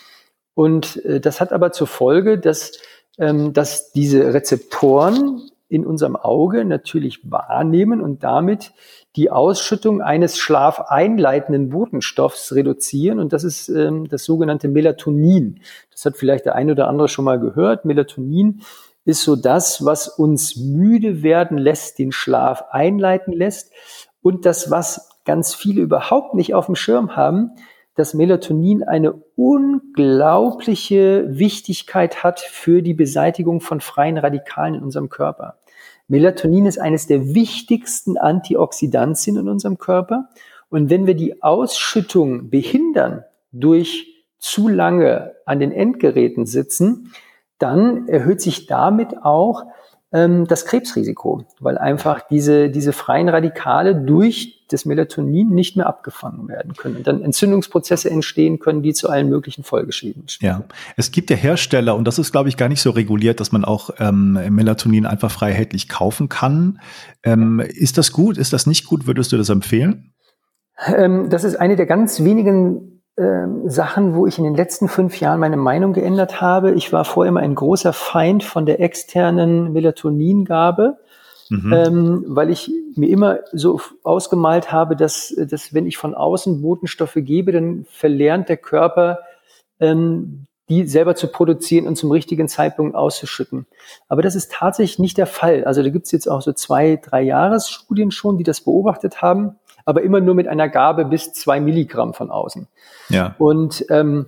Und 0.53 1.03
äh, 1.05 1.19
das 1.19 1.41
hat 1.41 1.53
aber 1.53 1.71
zur 1.71 1.87
Folge, 1.87 2.39
dass, 2.39 2.73
ähm, 3.17 3.53
dass 3.53 3.91
diese 3.91 4.33
Rezeptoren 4.33 5.49
in 5.67 5.85
unserem 5.85 6.15
Auge 6.15 6.63
natürlich 6.63 7.29
wahrnehmen 7.29 7.99
und 7.99 8.23
damit 8.23 8.71
die 9.15 9.31
Ausschüttung 9.31 10.01
eines 10.01 10.37
schlafeinleitenden 10.37 11.69
Botenstoffs 11.69 12.53
reduzieren. 12.53 13.19
Und 13.19 13.33
das 13.33 13.43
ist 13.43 13.69
ähm, 13.69 14.07
das 14.07 14.23
sogenannte 14.25 14.67
Melatonin. 14.67 15.59
Das 15.91 16.05
hat 16.05 16.17
vielleicht 16.17 16.45
der 16.45 16.55
eine 16.55 16.73
oder 16.73 16.87
andere 16.87 17.07
schon 17.07 17.25
mal 17.25 17.39
gehört. 17.39 17.85
Melatonin 17.85 18.61
ist 19.05 19.21
so 19.21 19.35
das, 19.35 19.85
was 19.85 20.07
uns 20.07 20.57
müde 20.57 21.23
werden 21.23 21.57
lässt, 21.57 21.99
den 21.99 22.11
Schlaf 22.11 22.65
einleiten 22.71 23.31
lässt 23.31 23.71
und 24.21 24.45
das, 24.45 24.71
was 24.71 25.09
ganz 25.25 25.53
viele 25.53 25.81
überhaupt 25.81 26.33
nicht 26.33 26.53
auf 26.53 26.65
dem 26.65 26.75
Schirm 26.75 27.15
haben, 27.15 27.51
dass 27.95 28.13
Melatonin 28.13 28.83
eine 28.83 29.13
unglaubliche 29.35 31.25
Wichtigkeit 31.29 32.23
hat 32.23 32.39
für 32.39 32.81
die 32.81 32.93
Beseitigung 32.93 33.61
von 33.61 33.79
freien 33.79 34.17
Radikalen 34.17 34.75
in 34.75 34.83
unserem 34.83 35.09
Körper. 35.09 35.59
Melatonin 36.07 36.65
ist 36.65 36.77
eines 36.77 37.07
der 37.07 37.33
wichtigsten 37.33 38.17
Antioxidantien 38.17 39.37
in 39.37 39.49
unserem 39.49 39.77
Körper. 39.77 40.29
Und 40.69 40.89
wenn 40.89 41.07
wir 41.07 41.15
die 41.15 41.41
Ausschüttung 41.41 42.49
behindern 42.49 43.23
durch 43.51 44.25
zu 44.37 44.67
lange 44.67 45.33
an 45.45 45.59
den 45.59 45.71
Endgeräten 45.71 46.45
sitzen, 46.45 47.13
dann 47.59 48.07
erhöht 48.07 48.41
sich 48.41 48.67
damit 48.67 49.23
auch 49.23 49.63
ähm, 50.11 50.47
das 50.47 50.65
Krebsrisiko, 50.65 51.43
weil 51.59 51.77
einfach 51.77 52.21
diese, 52.27 52.69
diese 52.69 52.93
freien 52.93 53.27
Radikale 53.27 53.95
durch 53.95 54.63
das 54.69 54.85
Melatonin 54.85 55.49
nicht 55.49 55.75
mehr 55.75 55.87
abgefangen 55.87 56.47
werden 56.47 56.73
können. 56.73 56.97
Und 56.97 57.07
dann 57.07 57.21
Entzündungsprozesse 57.21 58.09
entstehen 58.09 58.59
können, 58.59 58.81
die 58.81 58.93
zu 58.93 59.09
allen 59.09 59.29
möglichen 59.29 59.63
Folgeschäden 59.63 60.25
Ja, 60.39 60.63
es 60.95 61.11
gibt 61.11 61.29
ja 61.29 61.35
Hersteller, 61.35 61.95
und 61.95 62.05
das 62.05 62.17
ist, 62.17 62.31
glaube 62.31 62.49
ich, 62.49 62.57
gar 62.57 62.69
nicht 62.69 62.81
so 62.81 62.91
reguliert, 62.91 63.39
dass 63.39 63.51
man 63.51 63.65
auch 63.65 63.89
ähm, 63.99 64.39
Melatonin 64.49 65.05
einfach 65.05 65.31
frei 65.31 65.49
erhältlich 65.49 65.89
kaufen 65.89 66.29
kann. 66.29 66.79
Ähm, 67.23 67.59
ist 67.59 67.97
das 67.97 68.11
gut? 68.11 68.37
Ist 68.37 68.53
das 68.53 68.65
nicht 68.65 68.85
gut? 68.85 69.07
Würdest 69.07 69.31
du 69.31 69.37
das 69.37 69.49
empfehlen? 69.49 70.13
Ähm, 70.87 71.29
das 71.29 71.43
ist 71.43 71.55
eine 71.55 71.75
der 71.75 71.85
ganz 71.85 72.23
wenigen 72.23 72.94
ähm, 73.17 73.69
Sachen, 73.69 74.15
wo 74.15 74.27
ich 74.27 74.37
in 74.37 74.43
den 74.43 74.55
letzten 74.55 74.87
fünf 74.87 75.19
Jahren 75.19 75.39
meine 75.39 75.57
Meinung 75.57 75.93
geändert 75.93 76.41
habe. 76.41 76.73
Ich 76.73 76.91
war 76.91 77.05
vorher 77.05 77.29
immer 77.29 77.39
ein 77.39 77.55
großer 77.55 77.93
Feind 77.93 78.43
von 78.43 78.65
der 78.65 78.81
externen 78.81 79.71
Melatoningabe, 79.71 80.97
mhm. 81.49 81.73
ähm, 81.73 82.23
weil 82.27 82.49
ich 82.49 82.71
mir 82.95 83.09
immer 83.09 83.39
so 83.53 83.79
ausgemalt 84.03 84.71
habe, 84.71 84.95
dass, 84.95 85.33
dass 85.37 85.73
wenn 85.73 85.85
ich 85.85 85.97
von 85.97 86.13
außen 86.13 86.61
Botenstoffe 86.61 87.15
gebe, 87.17 87.51
dann 87.51 87.85
verlernt 87.89 88.49
der 88.49 88.57
Körper 88.57 89.19
ähm, 89.79 90.47
die 90.69 90.87
selber 90.87 91.15
zu 91.15 91.27
produzieren 91.27 91.87
und 91.87 91.95
zum 91.95 92.11
richtigen 92.11 92.47
Zeitpunkt 92.47 92.95
auszuschütten. 92.95 93.67
Aber 94.07 94.21
das 94.21 94.35
ist 94.35 94.51
tatsächlich 94.51 94.99
nicht 94.99 95.17
der 95.17 95.27
Fall. 95.27 95.63
Also 95.63 95.83
da 95.83 95.89
gibt 95.89 96.07
es 96.07 96.11
jetzt 96.11 96.27
auch 96.27 96.41
so 96.41 96.53
zwei, 96.53 96.99
drei 97.01 97.21
Jahresstudien 97.21 98.11
schon, 98.11 98.37
die 98.37 98.43
das 98.43 98.61
beobachtet 98.61 99.21
haben, 99.21 99.57
aber 99.85 100.01
immer 100.01 100.19
nur 100.19 100.35
mit 100.35 100.47
einer 100.47 100.67
Gabe 100.67 101.05
bis 101.05 101.33
zwei 101.33 101.59
Milligramm 101.59 102.13
von 102.13 102.31
außen. 102.31 102.67
Ja. 103.09 103.35
Und 103.37 103.85
ähm, 103.89 104.27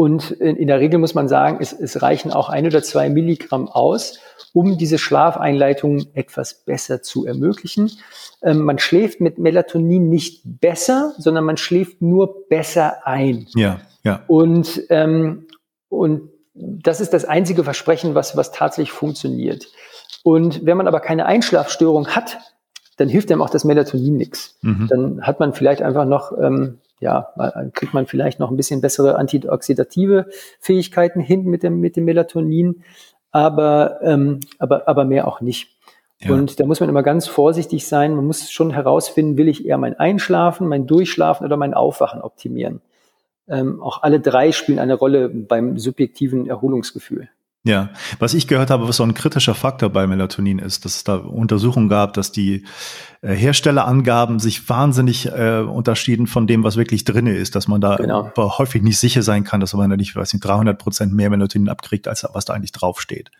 und 0.00 0.30
in, 0.30 0.54
in, 0.54 0.68
der 0.68 0.78
Regel 0.78 1.00
muss 1.00 1.16
man 1.16 1.26
sagen, 1.26 1.58
es, 1.60 1.72
es 1.72 2.02
reichen 2.02 2.32
auch 2.32 2.48
ein 2.48 2.64
oder 2.66 2.84
zwei 2.84 3.10
Milligramm 3.10 3.66
aus, 3.66 4.20
um 4.52 4.78
diese 4.78 4.96
Schlafeinleitung 4.96 6.06
etwas 6.14 6.54
besser 6.54 7.02
zu 7.02 7.26
ermöglichen. 7.26 7.90
Ähm, 8.40 8.60
man 8.64 8.78
schläft 8.78 9.20
mit 9.20 9.38
Melatonin 9.38 10.08
nicht 10.08 10.42
besser, 10.44 11.14
sondern 11.18 11.42
man 11.42 11.56
schläft 11.56 12.00
nur 12.00 12.48
besser 12.48 13.08
ein. 13.08 13.48
Ja. 13.56 13.80
Ja. 14.04 14.22
Und, 14.28 14.82
ähm, 14.90 15.48
und 15.88 16.30
das 16.54 17.00
ist 17.00 17.12
das 17.12 17.24
einzige 17.24 17.64
Versprechen, 17.64 18.14
was, 18.14 18.36
was 18.36 18.52
tatsächlich 18.52 18.92
funktioniert. 18.92 19.66
Und 20.22 20.64
wenn 20.64 20.76
man 20.76 20.86
aber 20.86 21.00
keine 21.00 21.26
Einschlafstörung 21.26 22.06
hat, 22.06 22.38
dann 22.98 23.08
hilft 23.08 23.30
einem 23.30 23.42
auch 23.42 23.50
das 23.50 23.64
Melatonin 23.64 24.16
nichts. 24.16 24.58
Mhm. 24.62 24.86
Dann 24.88 25.22
hat 25.22 25.40
man 25.40 25.54
vielleicht 25.54 25.82
einfach 25.82 26.04
noch, 26.04 26.32
ähm, 26.38 26.78
ja, 27.00 27.28
kriegt 27.72 27.94
man 27.94 28.06
vielleicht 28.06 28.40
noch 28.40 28.50
ein 28.50 28.56
bisschen 28.56 28.80
bessere 28.80 29.16
antioxidative 29.16 30.26
Fähigkeiten 30.60 31.20
hin 31.20 31.44
mit 31.44 31.62
dem, 31.62 31.80
mit 31.80 31.96
dem 31.96 32.04
Melatonin, 32.04 32.82
aber, 33.30 34.00
ähm, 34.02 34.40
aber, 34.58 34.88
aber 34.88 35.04
mehr 35.04 35.26
auch 35.26 35.40
nicht. 35.40 35.76
Ja. 36.20 36.32
Und 36.32 36.58
da 36.58 36.66
muss 36.66 36.80
man 36.80 36.88
immer 36.88 37.04
ganz 37.04 37.28
vorsichtig 37.28 37.86
sein. 37.86 38.14
Man 38.14 38.26
muss 38.26 38.50
schon 38.50 38.72
herausfinden, 38.72 39.38
will 39.38 39.48
ich 39.48 39.64
eher 39.64 39.78
mein 39.78 39.98
Einschlafen, 39.98 40.66
mein 40.66 40.86
Durchschlafen 40.86 41.46
oder 41.46 41.56
mein 41.56 41.74
Aufwachen 41.74 42.20
optimieren 42.20 42.80
ähm, 43.48 43.82
auch 43.82 44.02
alle 44.02 44.20
drei 44.20 44.52
spielen 44.52 44.78
eine 44.78 44.94
Rolle 44.94 45.28
beim 45.28 45.78
subjektiven 45.78 46.46
Erholungsgefühl. 46.46 47.28
Ja, 47.64 47.90
was 48.18 48.34
ich 48.34 48.46
gehört 48.46 48.70
habe, 48.70 48.88
was 48.88 48.96
so 48.96 49.02
ein 49.02 49.14
kritischer 49.14 49.54
Faktor 49.54 49.90
bei 49.90 50.06
Melatonin 50.06 50.58
ist, 50.58 50.84
dass 50.84 50.96
es 50.96 51.04
da 51.04 51.16
Untersuchungen 51.16 51.88
gab, 51.88 52.14
dass 52.14 52.30
die 52.30 52.64
äh, 53.20 53.34
Herstellerangaben 53.34 54.38
sich 54.38 54.68
wahnsinnig 54.68 55.26
äh, 55.26 55.60
unterschieden 55.60 56.28
von 56.28 56.46
dem, 56.46 56.62
was 56.62 56.76
wirklich 56.76 57.04
drinne 57.04 57.34
ist, 57.34 57.56
dass 57.56 57.66
man 57.66 57.80
da 57.80 57.96
genau. 57.96 58.32
häufig 58.36 58.82
nicht 58.82 58.98
sicher 58.98 59.22
sein 59.22 59.42
kann, 59.44 59.60
dass 59.60 59.74
man 59.74 59.90
da 59.90 59.96
nicht, 59.96 60.14
weiß 60.14 60.32
nicht, 60.32 60.44
300 60.44 60.78
Prozent 60.78 61.12
mehr 61.12 61.30
Melatonin 61.30 61.68
abkriegt, 61.68 62.06
als 62.06 62.24
was 62.32 62.44
da 62.44 62.54
eigentlich 62.54 62.72
draufsteht. 62.72 63.30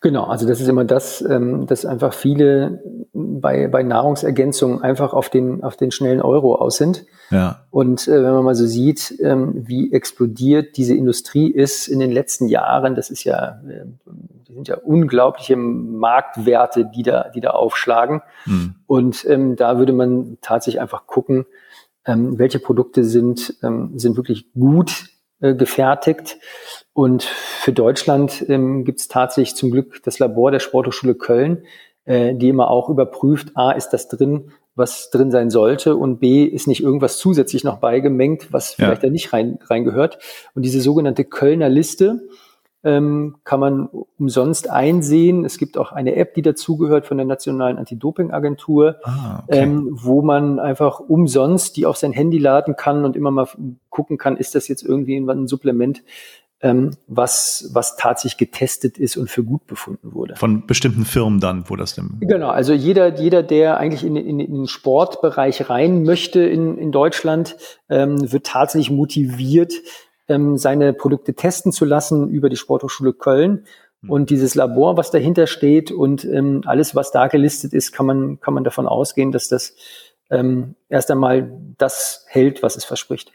Genau, 0.00 0.24
also 0.24 0.46
das 0.46 0.60
ist 0.60 0.68
immer 0.68 0.84
das, 0.84 1.22
ähm, 1.22 1.66
dass 1.66 1.84
einfach 1.84 2.12
viele 2.12 2.82
bei, 3.12 3.68
bei 3.68 3.82
Nahrungsergänzungen 3.82 4.82
einfach 4.82 5.12
auf 5.12 5.28
den, 5.28 5.62
auf 5.62 5.76
den 5.76 5.90
schnellen 5.90 6.20
Euro 6.22 6.54
aus 6.54 6.76
sind. 6.76 7.06
Ja. 7.30 7.66
Und 7.70 8.08
äh, 8.08 8.22
wenn 8.22 8.32
man 8.32 8.44
mal 8.44 8.54
so 8.54 8.66
sieht, 8.66 9.14
ähm, 9.20 9.52
wie 9.54 9.92
explodiert 9.92 10.76
diese 10.76 10.94
Industrie 10.94 11.50
ist 11.50 11.86
in 11.86 12.00
den 12.00 12.10
letzten 12.10 12.48
Jahren, 12.48 12.94
das 12.94 13.10
ist 13.10 13.24
ja, 13.24 13.60
äh, 13.68 13.84
sind 14.52 14.68
ja 14.68 14.76
unglaubliche 14.78 15.56
Marktwerte, 15.56 16.84
die 16.84 17.02
da, 17.02 17.28
die 17.34 17.40
da 17.40 17.50
aufschlagen. 17.50 18.22
Mhm. 18.46 18.74
Und 18.86 19.24
ähm, 19.28 19.56
da 19.56 19.78
würde 19.78 19.92
man 19.92 20.38
tatsächlich 20.40 20.80
einfach 20.80 21.06
gucken, 21.06 21.46
ähm, 22.04 22.38
welche 22.38 22.58
Produkte 22.58 23.04
sind, 23.04 23.54
ähm, 23.62 23.98
sind 23.98 24.16
wirklich 24.16 24.52
gut 24.52 25.10
äh, 25.40 25.54
gefertigt. 25.54 26.38
Und 26.92 27.22
für 27.22 27.72
Deutschland 27.72 28.44
ähm, 28.48 28.84
gibt 28.84 29.00
es 29.00 29.08
tatsächlich 29.08 29.56
zum 29.56 29.70
Glück 29.70 30.02
das 30.04 30.18
Labor 30.18 30.50
der 30.50 30.60
Sporthochschule 30.60 31.14
Köln, 31.14 31.64
äh, 32.04 32.34
die 32.34 32.48
immer 32.48 32.70
auch 32.70 32.88
überprüft, 32.88 33.52
a, 33.54 33.72
ist 33.72 33.90
das 33.90 34.08
drin, 34.08 34.52
was 34.74 35.10
drin 35.10 35.30
sein 35.30 35.50
sollte 35.50 35.96
und 35.96 36.20
B, 36.20 36.44
ist 36.44 36.66
nicht 36.66 36.82
irgendwas 36.82 37.18
zusätzlich 37.18 37.64
noch 37.64 37.78
beigemengt, 37.78 38.52
was 38.52 38.74
vielleicht 38.74 39.02
ja. 39.02 39.08
da 39.08 39.12
nicht 39.12 39.32
rein, 39.32 39.58
reingehört. 39.62 40.18
Und 40.54 40.62
diese 40.64 40.80
sogenannte 40.80 41.24
Kölner 41.24 41.68
Liste 41.68 42.20
ähm, 42.82 43.36
kann 43.44 43.60
man 43.60 43.88
umsonst 44.18 44.70
einsehen. 44.70 45.44
Es 45.44 45.58
gibt 45.58 45.76
auch 45.76 45.92
eine 45.92 46.16
App, 46.16 46.34
die 46.34 46.42
dazugehört 46.42 47.06
von 47.06 47.18
der 47.18 47.26
Nationalen 47.26 47.78
Anti-Doping-Agentur, 47.78 48.96
ah, 49.04 49.42
okay. 49.46 49.58
ähm, 49.58 49.88
wo 49.90 50.22
man 50.22 50.58
einfach 50.58 51.00
umsonst 51.00 51.76
die 51.76 51.86
auf 51.86 51.96
sein 51.96 52.12
Handy 52.12 52.38
laden 52.38 52.76
kann 52.76 53.04
und 53.04 53.16
immer 53.16 53.30
mal 53.30 53.48
gucken 53.90 54.18
kann, 54.18 54.36
ist 54.36 54.54
das 54.54 54.68
jetzt 54.68 54.82
irgendwie 54.82 55.16
ein 55.16 55.46
Supplement, 55.46 56.02
ähm, 56.62 56.90
was, 57.06 57.70
was 57.72 57.96
tatsächlich 57.96 58.36
getestet 58.36 58.98
ist 58.98 59.16
und 59.16 59.30
für 59.30 59.42
gut 59.42 59.66
befunden 59.66 60.12
wurde. 60.12 60.36
Von 60.36 60.66
bestimmten 60.66 61.04
Firmen 61.04 61.40
dann, 61.40 61.64
wo 61.68 61.76
das 61.76 61.94
denn? 61.94 62.18
Genau, 62.20 62.48
also 62.48 62.72
jeder, 62.72 63.18
jeder, 63.18 63.42
der 63.42 63.78
eigentlich 63.78 64.04
in, 64.04 64.16
in, 64.16 64.40
in 64.40 64.54
den 64.54 64.66
Sportbereich 64.66 65.70
rein 65.70 66.02
möchte 66.02 66.40
in, 66.40 66.76
in 66.76 66.92
Deutschland, 66.92 67.56
ähm, 67.88 68.30
wird 68.30 68.46
tatsächlich 68.46 68.90
motiviert, 68.90 69.72
ähm, 70.30 70.56
seine 70.56 70.92
Produkte 70.92 71.34
testen 71.34 71.72
zu 71.72 71.84
lassen 71.84 72.30
über 72.30 72.48
die 72.48 72.56
Sporthochschule 72.56 73.12
Köln. 73.12 73.66
Hm. 74.02 74.10
Und 74.10 74.30
dieses 74.30 74.54
Labor, 74.54 74.96
was 74.96 75.10
dahinter 75.10 75.46
steht 75.46 75.90
und 75.90 76.24
ähm, 76.24 76.62
alles, 76.64 76.94
was 76.94 77.10
da 77.10 77.26
gelistet 77.26 77.74
ist, 77.74 77.92
kann 77.92 78.06
man, 78.06 78.40
kann 78.40 78.54
man 78.54 78.64
davon 78.64 78.86
ausgehen, 78.86 79.32
dass 79.32 79.48
das 79.48 79.74
ähm, 80.30 80.76
erst 80.88 81.10
einmal 81.10 81.50
das 81.76 82.24
hält, 82.28 82.62
was 82.62 82.76
es 82.76 82.84
verspricht. 82.84 83.32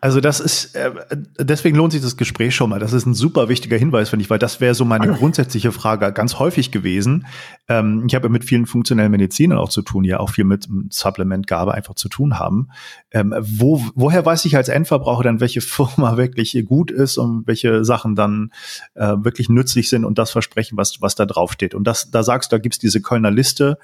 Also 0.00 0.20
das 0.20 0.38
ist, 0.38 0.76
äh, 0.76 0.92
deswegen 1.38 1.76
lohnt 1.76 1.92
sich 1.92 2.02
das 2.02 2.16
Gespräch 2.16 2.54
schon 2.54 2.70
mal. 2.70 2.78
Das 2.78 2.92
ist 2.92 3.06
ein 3.06 3.14
super 3.14 3.48
wichtiger 3.48 3.76
Hinweis, 3.76 4.10
finde 4.10 4.22
ich, 4.22 4.30
weil 4.30 4.38
das 4.38 4.60
wäre 4.60 4.74
so 4.74 4.84
meine 4.84 5.08
grundsätzliche 5.12 5.72
Frage 5.72 6.12
ganz 6.12 6.38
häufig 6.38 6.70
gewesen. 6.70 7.26
Ähm, 7.68 8.04
ich 8.06 8.14
habe 8.14 8.26
ja 8.26 8.32
mit 8.32 8.44
vielen 8.44 8.66
funktionellen 8.66 9.10
Medizinern 9.10 9.58
auch 9.58 9.70
zu 9.70 9.82
tun, 9.82 10.04
ja 10.04 10.20
auch 10.20 10.30
viel 10.30 10.44
mit 10.44 10.68
Supplementgabe 10.90 11.74
einfach 11.74 11.94
zu 11.94 12.08
tun 12.08 12.38
haben. 12.38 12.68
Ähm, 13.10 13.34
wo, 13.40 13.82
woher 13.96 14.24
weiß 14.24 14.44
ich 14.44 14.56
als 14.56 14.68
Endverbraucher 14.68 15.24
dann, 15.24 15.40
welche 15.40 15.60
Firma 15.62 16.16
wirklich 16.16 16.56
gut 16.66 16.92
ist 16.92 17.18
und 17.18 17.46
welche 17.46 17.84
Sachen 17.84 18.14
dann 18.14 18.52
äh, 18.94 19.14
wirklich 19.18 19.48
nützlich 19.48 19.88
sind 19.88 20.04
und 20.04 20.18
das 20.18 20.30
Versprechen, 20.30 20.78
was, 20.78 21.00
was 21.00 21.16
da 21.16 21.26
draufsteht? 21.26 21.74
Und 21.74 21.84
das, 21.84 22.10
da 22.10 22.22
sagst 22.22 22.52
du, 22.52 22.56
da 22.56 22.60
gibt's 22.60 22.78
diese 22.78 23.02
Kölner 23.02 23.32
Liste 23.32 23.78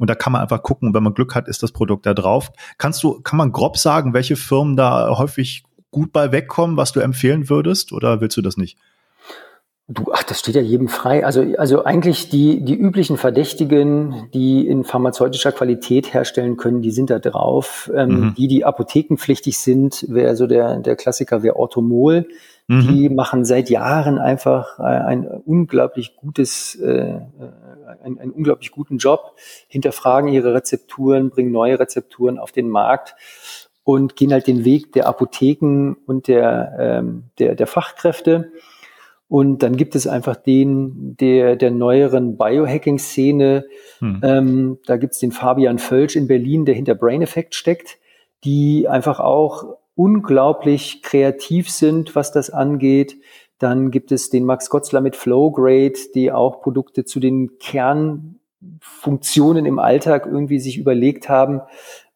und 0.00 0.08
da 0.08 0.14
kann 0.14 0.32
man 0.32 0.42
einfach 0.42 0.62
gucken, 0.62 0.94
wenn 0.94 1.02
man 1.02 1.14
Glück 1.14 1.34
hat, 1.34 1.46
ist 1.46 1.62
das 1.62 1.72
Produkt 1.72 2.06
da 2.06 2.14
drauf. 2.14 2.50
Kannst 2.78 3.02
du, 3.02 3.20
kann 3.20 3.36
man 3.36 3.52
grob 3.52 3.76
sagen, 3.76 4.14
welche 4.14 4.34
Firmen 4.34 4.76
da 4.76 5.16
häufig 5.18 5.62
gut 5.90 6.12
bei 6.12 6.32
wegkommen, 6.32 6.76
was 6.76 6.92
du 6.92 7.00
empfehlen 7.00 7.50
würdest, 7.50 7.92
oder 7.92 8.20
willst 8.20 8.36
du 8.36 8.42
das 8.42 8.56
nicht? 8.56 8.78
Du, 9.88 10.12
ach, 10.12 10.22
das 10.22 10.38
steht 10.38 10.54
ja 10.54 10.62
jedem 10.62 10.88
frei. 10.88 11.26
Also, 11.26 11.44
also 11.58 11.84
eigentlich 11.84 12.28
die, 12.28 12.64
die 12.64 12.76
üblichen 12.76 13.16
Verdächtigen, 13.16 14.28
die 14.32 14.66
in 14.66 14.84
pharmazeutischer 14.84 15.50
Qualität 15.50 16.14
herstellen 16.14 16.56
können, 16.56 16.80
die 16.80 16.92
sind 16.92 17.10
da 17.10 17.18
drauf. 17.18 17.90
Ähm, 17.92 18.08
mhm. 18.08 18.34
Die, 18.36 18.46
die 18.46 18.64
apothekenpflichtig 18.64 19.58
sind, 19.58 20.06
wäre 20.08 20.36
so 20.36 20.46
der, 20.46 20.78
der 20.78 20.94
Klassiker, 20.94 21.42
wäre 21.42 21.56
Orthomol. 21.56 22.28
Mhm. 22.70 22.86
Die 22.86 23.08
machen 23.08 23.44
seit 23.44 23.68
Jahren 23.68 24.18
einfach 24.20 24.78
ein, 24.78 25.02
ein 25.02 25.26
unglaublich 25.26 26.14
gutes, 26.14 26.76
äh, 26.76 27.18
einen, 28.00 28.20
einen 28.20 28.30
unglaublich 28.30 28.70
guten 28.70 28.98
Job, 28.98 29.32
hinterfragen 29.66 30.30
ihre 30.30 30.54
Rezepturen, 30.54 31.30
bringen 31.30 31.50
neue 31.50 31.80
Rezepturen 31.80 32.38
auf 32.38 32.52
den 32.52 32.68
Markt 32.68 33.16
und 33.82 34.14
gehen 34.14 34.32
halt 34.32 34.46
den 34.46 34.64
Weg 34.64 34.92
der 34.92 35.08
Apotheken 35.08 35.96
und 36.06 36.28
der, 36.28 36.76
ähm, 36.78 37.24
der, 37.40 37.56
der 37.56 37.66
Fachkräfte. 37.66 38.52
Und 39.26 39.64
dann 39.64 39.76
gibt 39.76 39.96
es 39.96 40.06
einfach 40.06 40.36
den 40.36 41.16
der, 41.18 41.56
der 41.56 41.72
neueren 41.72 42.38
Biohacking-Szene. 42.38 43.64
Hm. 43.98 44.20
Ähm, 44.22 44.78
da 44.86 44.96
gibt 44.96 45.14
es 45.14 45.18
den 45.18 45.32
Fabian 45.32 45.80
Völsch 45.80 46.14
in 46.14 46.28
Berlin, 46.28 46.66
der 46.66 46.76
hinter 46.76 46.94
Brain 46.94 47.22
Effect 47.22 47.56
steckt, 47.56 47.98
die 48.44 48.86
einfach 48.86 49.18
auch 49.18 49.76
unglaublich 50.00 51.02
kreativ 51.02 51.70
sind, 51.70 52.16
was 52.16 52.32
das 52.32 52.48
angeht. 52.48 53.18
Dann 53.58 53.90
gibt 53.90 54.12
es 54.12 54.30
den 54.30 54.46
Max 54.46 54.70
Gotzler 54.70 55.02
mit 55.02 55.14
Flowgrade, 55.14 55.92
die 56.14 56.32
auch 56.32 56.62
Produkte 56.62 57.04
zu 57.04 57.20
den 57.20 57.58
Kernfunktionen 57.58 59.66
im 59.66 59.78
Alltag 59.78 60.24
irgendwie 60.24 60.58
sich 60.58 60.78
überlegt 60.78 61.28
haben. 61.28 61.60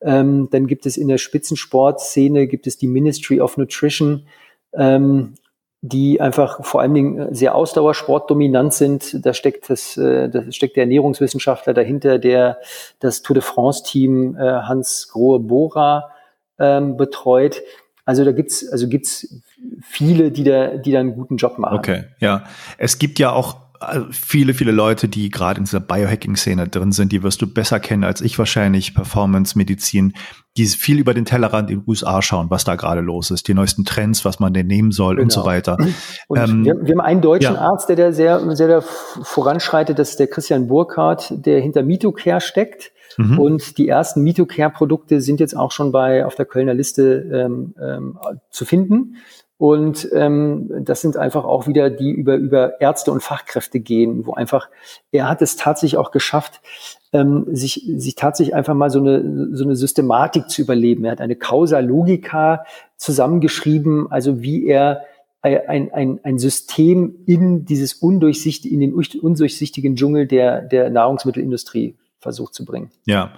Ähm, 0.01 0.49
dann 0.51 0.67
gibt 0.67 0.87
es 0.87 0.97
in 0.97 1.09
der 1.09 1.19
Spitzensportszene 1.19 2.47
gibt 2.47 2.67
es 2.67 2.79
die 2.79 2.87
Ministry 2.87 3.43
of 3.43 3.59
Nutrition, 3.59 4.29
ähm, 4.73 5.35
die 5.83 6.23
einfach 6.23 6.65
vor 6.65 6.81
allen 6.81 6.95
Dingen 6.95 7.35
sehr 7.35 7.55
Ausdauersportdominant 7.55 8.73
sind. 8.73 9.27
Da 9.27 9.35
steckt 9.35 9.69
das, 9.69 9.99
äh, 9.99 10.31
da 10.31 10.51
steckt 10.51 10.77
der 10.77 10.85
Ernährungswissenschaftler 10.85 11.75
dahinter, 11.75 12.19
der 12.19 12.61
das 13.01 13.21
Tour 13.21 13.35
de 13.35 13.43
France 13.43 13.83
Team 13.85 14.39
äh, 14.39 14.63
Hans 14.63 15.11
Grohe 15.13 15.39
Bora 15.39 16.14
ähm, 16.59 16.97
betreut. 16.97 17.63
Also 18.05 18.25
da 18.25 18.33
gibt's 18.33 18.69
also 18.71 18.89
gibt's 18.89 19.43
viele, 19.83 20.31
die 20.31 20.45
da, 20.45 20.77
die 20.77 20.93
da 20.93 21.01
einen 21.01 21.15
guten 21.15 21.37
Job 21.37 21.59
machen. 21.59 21.79
Okay, 21.79 22.05
ja. 22.21 22.45
Es 22.79 22.99
gibt 22.99 23.19
ja 23.19 23.33
auch 23.33 23.65
äh, 23.81 24.01
viele, 24.11 24.55
viele 24.55 24.73
Leute, 24.73 25.09
die 25.09 25.31
gerade 25.31 25.59
in 25.59 25.65
dieser 25.65 25.81
Biohacking-Szene 25.81 26.69
drin 26.69 26.93
sind, 26.93 27.13
die 27.13 27.23
wirst 27.23 27.43
du 27.43 27.47
besser 27.47 27.81
kennen 27.81 28.05
als 28.05 28.21
ich 28.21 28.39
wahrscheinlich, 28.39 28.95
Performance, 28.95 29.57
Medizin, 29.57 30.15
die 30.57 30.67
viel 30.67 30.99
über 30.99 31.15
den 31.15 31.25
Tellerrand 31.25 31.71
in 31.71 31.81
den 31.81 31.89
USA 31.89 32.23
schauen, 32.23 32.51
was 32.51 32.65
da 32.65 32.77
gerade 32.77 33.01
los 33.01 33.31
ist, 33.31 33.49
die 33.49 33.55
neuesten 33.55 33.85
Trends, 33.85 34.25
was 34.25 34.39
man 34.39 34.53
denn 34.55 34.67
nehmen 34.67 34.93
soll 34.93 35.17
genau. 35.17 35.25
und 35.25 35.33
so 35.33 35.41
genau. 35.41 35.53
weiter. 35.53 35.77
Und 36.29 36.39
ähm, 36.39 36.65
wir, 36.65 36.75
wir, 36.81 36.93
haben 36.93 37.01
einen 37.01 37.21
deutschen 37.21 37.55
ja. 37.55 37.61
Arzt, 37.61 37.89
der 37.89 37.97
da 37.97 38.13
sehr, 38.13 38.55
sehr 38.55 38.69
da 38.69 38.81
voranschreitet, 38.81 39.99
das 39.99 40.11
ist 40.11 40.21
der 40.21 40.29
Christian 40.29 40.69
Burkhardt, 40.69 41.33
der 41.45 41.61
hinter 41.61 41.83
MitoCare 41.83 42.41
steckt. 42.41 42.93
Mhm. 43.17 43.39
Und 43.39 43.79
die 43.79 43.89
ersten 43.89 44.23
MitoCare-Produkte 44.23 45.21
sind 45.21 45.41
jetzt 45.41 45.57
auch 45.57 45.71
schon 45.71 45.93
bei 45.93 46.27
auf 46.27 46.35
der 46.35 46.47
Kölner 46.47 46.75
Liste 46.75 47.29
ähm, 47.33 47.75
ähm, 47.81 48.19
zu 48.51 48.65
finden. 48.65 49.17
Und 49.57 50.09
ähm, 50.13 50.71
das 50.81 51.01
sind 51.01 51.17
einfach 51.17 51.45
auch 51.45 51.69
wieder 51.69 51.89
die 51.89 52.11
über, 52.11 52.35
über 52.35 52.81
Ärzte 52.81 53.13
und 53.13 53.23
Fachkräfte 53.23 53.79
gehen, 53.79 54.27
wo 54.27 54.35
einfach, 54.35 54.69
er 55.13 55.29
hat 55.29 55.43
es 55.43 55.57
tatsächlich 55.57 55.97
auch 55.97 56.11
geschafft, 56.11 56.61
ähm, 57.13 57.47
sich, 57.53 57.89
sich 57.97 58.17
tatsächlich 58.17 58.55
einfach 58.55 58.75
mal 58.75 58.91
so 58.91 58.99
eine, 58.99 59.57
so 59.57 59.65
eine 59.65 59.77
Systematik 59.77 60.51
zu 60.51 60.61
überleben. 60.61 61.05
Er 61.05 61.13
hat 61.13 61.21
eine 61.21 61.37
Causa 61.37 61.79
Logica 61.79 62.65
zusammengeschrieben, 62.97 64.11
also 64.11 64.43
wie 64.43 64.67
er 64.67 65.05
ein, 65.41 65.93
ein, 65.93 66.21
ein 66.23 66.39
System 66.39 67.17
in 67.27 67.65
dieses 67.67 67.95
undurchsichtige, 67.95 68.75
in 68.75 68.81
den 68.81 68.95
undurchsichtigen 68.95 69.95
Dschungel 69.95 70.27
der, 70.27 70.63
der 70.63 70.91
Nahrungsmittelindustrie 70.91 71.97
versucht 72.25 72.55
zu 72.55 72.65
bringen. 72.65 72.91
Ja. 73.07 73.35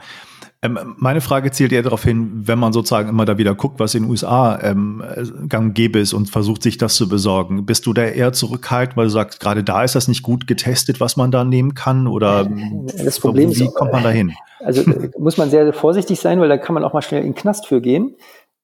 Ähm, 0.62 0.94
meine 0.96 1.20
Frage 1.20 1.50
zielt 1.50 1.72
eher 1.72 1.82
darauf 1.82 2.02
hin, 2.02 2.30
wenn 2.44 2.58
man 2.58 2.72
sozusagen 2.72 3.10
immer 3.10 3.26
da 3.26 3.36
wieder 3.36 3.54
guckt, 3.54 3.78
was 3.78 3.94
in 3.94 4.04
den 4.04 4.10
USA 4.10 4.58
ähm, 4.62 5.02
gang 5.48 5.74
gäbe 5.74 5.98
ist 5.98 6.14
und 6.14 6.30
versucht, 6.30 6.62
sich 6.62 6.78
das 6.78 6.94
zu 6.94 7.08
besorgen. 7.08 7.66
Bist 7.66 7.84
du 7.84 7.92
da 7.92 8.04
eher 8.04 8.32
zurückhaltend, 8.32 8.96
weil 8.96 9.06
du 9.06 9.10
sagst, 9.10 9.40
gerade 9.40 9.62
da 9.62 9.84
ist 9.84 9.94
das 9.94 10.08
nicht 10.08 10.22
gut 10.22 10.46
getestet, 10.46 11.00
was 11.00 11.18
man 11.18 11.30
da 11.30 11.44
nehmen 11.44 11.74
kann? 11.74 12.06
Oder 12.06 12.48
das 12.96 13.20
Problem 13.20 13.50
wie 13.50 13.64
ist, 13.64 13.74
kommt 13.74 13.92
man 13.92 14.02
da 14.02 14.10
hin? 14.10 14.32
Also 14.60 14.82
muss 15.18 15.36
man 15.36 15.50
sehr, 15.50 15.64
sehr 15.64 15.74
vorsichtig 15.74 16.18
sein, 16.18 16.40
weil 16.40 16.48
da 16.48 16.56
kann 16.56 16.74
man 16.74 16.84
auch 16.84 16.94
mal 16.94 17.02
schnell 17.02 17.20
in 17.20 17.32
den 17.32 17.34
Knast 17.34 17.66
für 17.66 17.82
gehen 17.82 18.16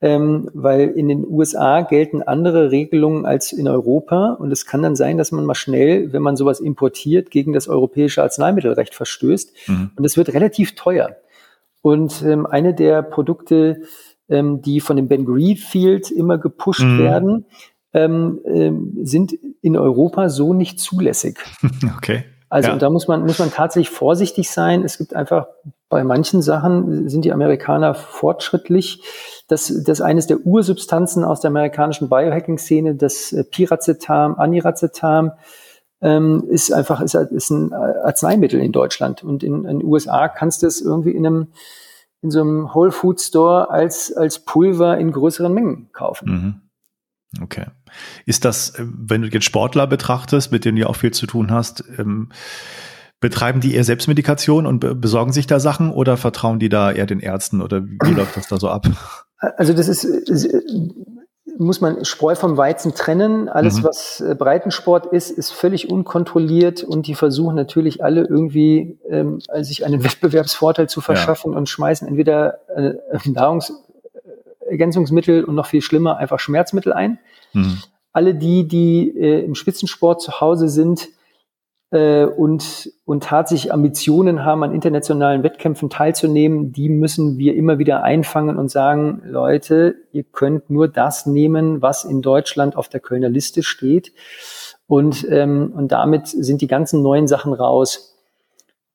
ähm, 0.03 0.51
weil 0.53 0.89
in 0.89 1.07
den 1.07 1.25
USA 1.27 1.83
gelten 1.83 2.23
andere 2.23 2.73
Regelungen 2.73 3.25
als 3.25 3.53
in 3.53 3.69
Europa 3.69 4.33
und 4.33 4.51
es 4.51 4.67
kann 4.67 4.83
dann 4.83 4.97
sein, 4.97 5.17
dass 5.17 5.31
man 5.31 5.47
mal 5.47 5.55
schnell, 5.55 6.13
wenn 6.13 6.23
man 6.23 6.37
sowas 6.37 6.59
importiert, 6.59 7.31
gegen 7.31 7.53
das 7.53 7.69
europäische 7.69 8.23
Arzneimittelrecht 8.23 8.95
verstößt 8.97 9.53
mhm. 9.69 9.91
und 9.95 10.05
es 10.05 10.17
wird 10.17 10.35
relativ 10.35 10.75
teuer. 10.75 11.17
Und 11.83 12.23
ähm, 12.23 12.47
eine 12.47 12.75
der 12.75 13.03
Produkte, 13.03 13.83
ähm, 14.29 14.61
die 14.61 14.81
von 14.81 14.97
dem 14.97 15.07
Ben 15.07 15.25
Green 15.25 15.57
Field 15.57 16.11
immer 16.11 16.37
gepusht 16.37 16.85
mhm. 16.85 16.99
werden, 16.99 17.47
ähm, 17.95 18.41
ähm, 18.45 18.99
sind 19.03 19.35
in 19.61 19.77
Europa 19.77 20.29
so 20.29 20.53
nicht 20.53 20.81
zulässig. 20.81 21.39
Okay. 21.97 22.25
Also 22.53 22.69
ja. 22.69 22.77
da 22.77 22.91
muss 22.91 23.09
man, 23.09 23.23
muss 23.25 23.39
man 23.39 23.51
tatsächlich 23.51 23.89
vorsichtig 23.89 24.51
sein. 24.51 24.85
Es 24.85 24.99
gibt 24.99 25.17
einfach 25.17 25.47
bei 25.89 26.05
manchen 26.05 26.43
Sachen 26.43 27.09
sind 27.09 27.25
die 27.25 27.33
Amerikaner 27.33 27.95
fortschrittlich. 27.95 29.03
Das, 29.49 29.73
das 29.85 30.03
eines 30.03 30.27
der 30.27 30.39
Ursubstanzen 30.45 31.25
aus 31.25 31.41
der 31.41 31.49
amerikanischen 31.49 32.11
Biohacking-Szene, 32.11 32.95
das 32.95 33.33
äh, 33.33 33.43
Piracetam, 33.45 34.35
Aniracetam, 34.35 35.33
ähm, 36.03 36.45
ist 36.51 36.71
einfach 36.75 37.01
ist, 37.01 37.15
ist 37.15 37.49
ein 37.49 37.73
Arzneimittel 37.73 38.61
in 38.61 38.73
Deutschland. 38.73 39.25
Und 39.25 39.43
in 39.43 39.63
den 39.63 39.83
USA 39.83 40.29
kannst 40.29 40.63
du 40.63 40.67
es 40.67 40.83
irgendwie 40.83 41.13
in 41.13 41.27
einem 41.27 41.47
in 42.21 42.31
so 42.31 42.43
einem 42.43 42.75
Whole 42.75 42.93
Food 42.93 43.19
Store 43.19 43.71
als, 43.71 44.13
als 44.13 44.41
Pulver 44.41 44.99
in 44.99 45.11
größeren 45.11 45.55
Mengen 45.55 45.89
kaufen. 45.93 46.31
Mhm. 46.31 47.43
Okay. 47.43 47.65
Ist 48.27 48.45
das, 48.45 48.71
äh, 48.71 48.85
wenn 48.87 49.23
du 49.23 49.29
jetzt 49.29 49.45
Sportler 49.45 49.87
betrachtest, 49.87 50.53
mit 50.53 50.65
denen 50.65 50.79
du 50.79 50.89
auch 50.89 50.97
viel 50.97 51.13
zu 51.13 51.27
tun 51.27 51.51
hast, 51.51 51.85
ähm, 51.99 52.31
betreiben 53.21 53.61
die 53.61 53.75
eher 53.75 53.85
Selbstmedikation 53.85 54.67
und 54.67 55.01
besorgen 55.01 55.33
sich 55.33 55.47
da 55.47 55.61
Sachen 55.61 55.93
oder 55.93 56.17
vertrauen 56.17 56.59
die 56.59 56.69
da 56.69 56.91
eher 56.91 57.07
den 57.07 57.21
Ärzten 57.21 57.63
oder 57.63 57.83
wie 57.85 58.15
läuft 58.15 58.37
das 58.37 58.49
da 58.49 58.59
so 58.59 58.69
ab? 58.69 58.87
Also 59.39 59.73
das 59.73 59.89
ist, 59.89 60.07
muss 61.59 61.81
man 61.81 62.05
Spreu 62.05 62.35
vom 62.35 62.57
Weizen 62.57 62.95
trennen. 62.95 63.49
Alles, 63.49 63.79
mhm. 63.79 63.85
was 63.85 64.21
äh, 64.21 64.35
Breitensport 64.35 65.07
ist, 65.07 65.31
ist 65.31 65.53
völlig 65.53 65.91
unkontrolliert 65.91 66.83
und 66.83 67.07
die 67.07 67.15
versuchen 67.15 67.55
natürlich 67.55 68.03
alle 68.03 68.23
irgendwie 68.23 68.99
ähm, 69.09 69.41
sich 69.61 69.85
einen 69.85 70.05
Wettbewerbsvorteil 70.05 70.89
zu 70.89 71.01
verschaffen 71.01 71.53
ja. 71.53 71.59
und 71.59 71.69
schmeißen 71.69 72.07
entweder 72.09 72.61
äh, 72.77 72.95
Nahrungs 73.29 73.73
Ergänzungsmittel 74.73 75.45
und 75.45 75.55
noch 75.55 75.67
viel 75.67 75.83
schlimmer 75.83 76.17
einfach 76.17 76.41
Schmerzmittel 76.41 76.93
ein. 76.93 77.19
Mhm. 77.53 77.79
Alle 78.13 78.35
die, 78.35 78.67
die 78.67 79.17
äh, 79.17 79.45
im 79.45 79.55
Spitzensport 79.55 80.21
zu 80.21 80.41
Hause 80.41 80.69
sind 80.69 81.09
äh, 81.93 82.25
und, 82.25 82.91
und 83.05 83.23
tatsächlich 83.23 83.73
Ambitionen 83.73 84.45
haben, 84.45 84.65
an 84.65 84.75
internationalen 84.75 85.43
Wettkämpfen 85.43 85.91
teilzunehmen, 85.91 86.73
die 86.73 86.89
müssen 86.89 87.39
wir 87.39 87.55
immer 87.55 87.79
wieder 87.79 88.03
einfangen 88.03 88.57
und 88.57 88.71
sagen, 88.71 89.23
Leute, 89.25 89.95
ihr 90.11 90.25
könnt 90.25 90.71
nur 90.71 90.89
das 90.89 91.27
nehmen, 91.27 91.83
was 91.83 92.05
in 92.05 92.23
Deutschland 92.23 92.77
auf 92.77 92.89
der 92.89 93.01
Kölner 93.01 93.29
Liste 93.29 93.63
steht. 93.63 94.13
Und, 94.87 95.27
ähm, 95.31 95.73
und 95.77 95.93
damit 95.93 96.29
sind 96.29 96.61
die 96.61 96.67
ganzen 96.67 97.03
neuen 97.03 97.27
Sachen 97.27 97.53
raus. 97.53 98.12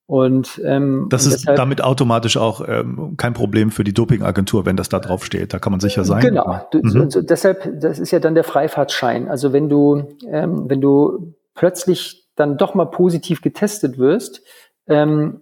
Und 0.07 0.61
ähm, 0.63 1.07
das 1.09 1.25
und 1.25 1.33
ist 1.33 1.41
deshalb, 1.41 1.57
damit 1.57 1.83
automatisch 1.83 2.37
auch 2.37 2.65
ähm, 2.65 3.15
kein 3.17 3.33
Problem 3.33 3.71
für 3.71 3.83
die 3.83 3.93
Dopingagentur, 3.93 4.65
wenn 4.65 4.77
das 4.77 4.87
da 4.87 4.99
drauf 4.99 5.25
steht. 5.25 5.53
Da 5.53 5.59
kann 5.59 5.71
man 5.71 5.81
sicher 5.81 6.05
sein. 6.05 6.21
Genau. 6.21 6.61
Mhm. 6.73 7.11
So, 7.11 7.21
deshalb, 7.21 7.81
das 7.81 7.99
ist 7.99 8.11
ja 8.11 8.19
dann 8.19 8.33
der 8.33 8.45
Freifahrtschein. 8.45 9.27
Also 9.27 9.51
wenn 9.51 9.67
du, 9.67 10.07
ähm, 10.31 10.69
wenn 10.69 10.79
du 10.79 11.35
plötzlich 11.55 12.25
dann 12.37 12.57
doch 12.57 12.73
mal 12.73 12.85
positiv 12.85 13.41
getestet 13.41 13.97
wirst 13.97 14.43
ähm, 14.87 15.41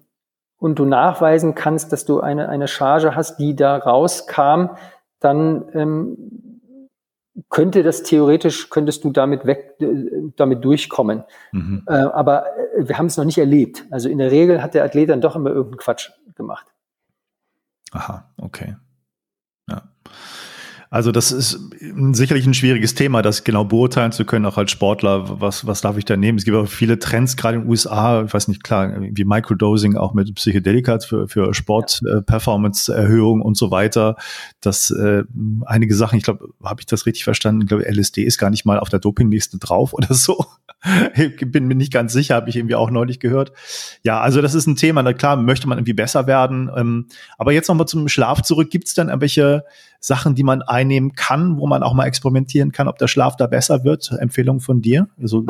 und 0.57 0.79
du 0.79 0.85
nachweisen 0.85 1.53
kannst, 1.53 1.93
dass 1.93 2.05
du 2.05 2.21
eine 2.21 2.49
eine 2.49 2.67
Charge 2.67 3.15
hast, 3.15 3.37
die 3.37 3.55
da 3.55 3.77
rauskam, 3.77 4.69
dann 5.19 5.65
ähm, 5.73 6.17
könnte 7.49 7.83
das 7.83 8.03
theoretisch, 8.03 8.69
könntest 8.69 9.03
du 9.03 9.11
damit 9.11 9.45
weg, 9.45 9.75
äh, 9.79 10.31
damit 10.35 10.63
durchkommen. 10.63 11.23
Mhm. 11.51 11.83
Äh, 11.87 11.93
aber 11.93 12.45
äh, 12.57 12.87
wir 12.87 12.97
haben 12.97 13.07
es 13.07 13.17
noch 13.17 13.25
nicht 13.25 13.37
erlebt. 13.37 13.85
Also 13.91 14.09
in 14.09 14.17
der 14.17 14.31
Regel 14.31 14.61
hat 14.61 14.73
der 14.73 14.83
Athlet 14.83 15.09
dann 15.09 15.21
doch 15.21 15.35
immer 15.35 15.49
irgendeinen 15.49 15.79
Quatsch 15.79 16.11
gemacht. 16.35 16.67
Aha, 17.91 18.31
okay. 18.37 18.75
Also 20.89 21.11
das 21.11 21.31
ist 21.31 21.59
sicherlich 22.11 22.45
ein 22.45 22.53
schwieriges 22.53 22.95
Thema, 22.95 23.21
das 23.21 23.43
genau 23.43 23.65
beurteilen 23.65 24.11
zu 24.11 24.25
können, 24.25 24.45
auch 24.45 24.57
als 24.57 24.71
Sportler, 24.71 25.41
was, 25.41 25.65
was 25.65 25.81
darf 25.81 25.97
ich 25.97 26.05
da 26.05 26.15
nehmen. 26.15 26.37
Es 26.37 26.45
gibt 26.45 26.55
auch 26.55 26.67
viele 26.67 26.99
Trends, 26.99 27.35
gerade 27.35 27.57
in 27.57 27.63
den 27.63 27.69
USA, 27.69 28.23
ich 28.23 28.33
weiß 28.33 28.47
nicht, 28.47 28.63
klar, 28.63 28.93
wie 28.99 29.25
Microdosing 29.25 29.97
auch 29.97 30.13
mit 30.13 30.33
Psychedelika 30.35 30.99
für, 30.99 31.27
für 31.27 31.53
Sport-Performance-Erhöhung 31.53 33.41
und 33.41 33.57
so 33.57 33.71
weiter. 33.71 34.15
Das 34.61 34.91
äh, 34.91 35.23
einige 35.65 35.95
Sachen, 35.95 36.17
ich 36.17 36.23
glaube, 36.23 36.49
habe 36.63 36.81
ich 36.81 36.85
das 36.85 37.05
richtig 37.05 37.23
verstanden? 37.23 37.61
Ich 37.61 37.67
glaube, 37.67 37.85
LSD 37.89 38.23
ist 38.23 38.37
gar 38.37 38.49
nicht 38.49 38.65
mal 38.65 38.79
auf 38.79 38.89
der 38.89 38.99
Dopingliste 38.99 39.57
drauf 39.57 39.93
oder 39.93 40.13
so. 40.13 40.45
ich 41.15 41.51
bin 41.51 41.67
mir 41.67 41.75
nicht 41.75 41.91
ganz 41.91 42.13
sicher, 42.13 42.35
habe 42.35 42.49
ich 42.49 42.55
irgendwie 42.55 42.75
auch 42.75 42.91
neulich 42.91 43.19
gehört. 43.19 43.51
Ja, 44.03 44.21
also 44.21 44.41
das 44.41 44.53
ist 44.53 44.67
ein 44.67 44.75
Thema, 44.75 45.03
na 45.03 45.13
klar, 45.13 45.35
möchte 45.35 45.67
man 45.67 45.77
irgendwie 45.77 45.93
besser 45.93 46.27
werden. 46.27 46.69
Ähm, 46.75 47.07
aber 47.37 47.53
jetzt 47.53 47.67
nochmal 47.67 47.87
zum 47.87 48.07
Schlaf 48.07 48.41
zurück. 48.41 48.69
Gibt 48.69 48.87
es 48.87 48.93
dann 48.93 49.09
irgendwelche 49.09 49.63
Sachen, 50.05 50.35
die 50.35 50.43
man 50.43 50.61
einnehmen 50.61 51.13
kann, 51.13 51.57
wo 51.57 51.65
man 51.65 51.81
auch 51.81 51.93
mal 51.93 52.05
experimentieren 52.05 52.71
kann, 52.71 52.87
ob 52.87 52.97
der 52.99 53.07
Schlaf 53.07 53.35
da 53.35 53.47
besser 53.47 53.83
wird? 53.83 54.11
Empfehlung 54.19 54.59
von 54.59 54.81
dir? 54.81 55.07
Also, 55.17 55.45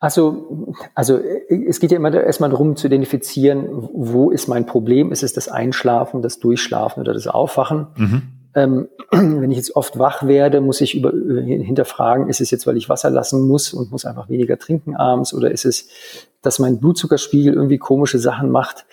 also, 0.00 0.56
also 0.94 1.20
es 1.48 1.78
geht 1.78 1.92
ja 1.92 1.96
immer 1.96 2.12
erstmal 2.12 2.50
darum 2.50 2.76
zu 2.76 2.88
identifizieren, 2.88 3.68
wo 3.70 4.30
ist 4.30 4.48
mein 4.48 4.66
Problem? 4.66 5.12
Ist 5.12 5.22
es 5.22 5.32
das 5.32 5.48
Einschlafen, 5.48 6.22
das 6.22 6.40
Durchschlafen 6.40 7.00
oder 7.00 7.14
das 7.14 7.28
Aufwachen? 7.28 7.86
Mhm. 7.96 8.22
Ähm, 8.54 8.88
wenn 9.12 9.50
ich 9.50 9.58
jetzt 9.58 9.76
oft 9.76 9.96
wach 9.96 10.26
werde, 10.26 10.60
muss 10.60 10.80
ich 10.80 10.96
über, 10.96 11.12
hinterfragen, 11.12 12.28
ist 12.28 12.40
es 12.40 12.50
jetzt, 12.50 12.66
weil 12.66 12.76
ich 12.76 12.88
Wasser 12.88 13.10
lassen 13.10 13.46
muss 13.46 13.72
und 13.72 13.92
muss 13.92 14.04
einfach 14.04 14.28
weniger 14.28 14.58
trinken 14.58 14.96
abends 14.96 15.32
oder 15.32 15.52
ist 15.52 15.64
es, 15.64 15.88
dass 16.42 16.58
mein 16.58 16.80
Blutzuckerspiegel 16.80 17.54
irgendwie 17.54 17.78
komische 17.78 18.18
Sachen 18.18 18.50
macht? 18.50 18.86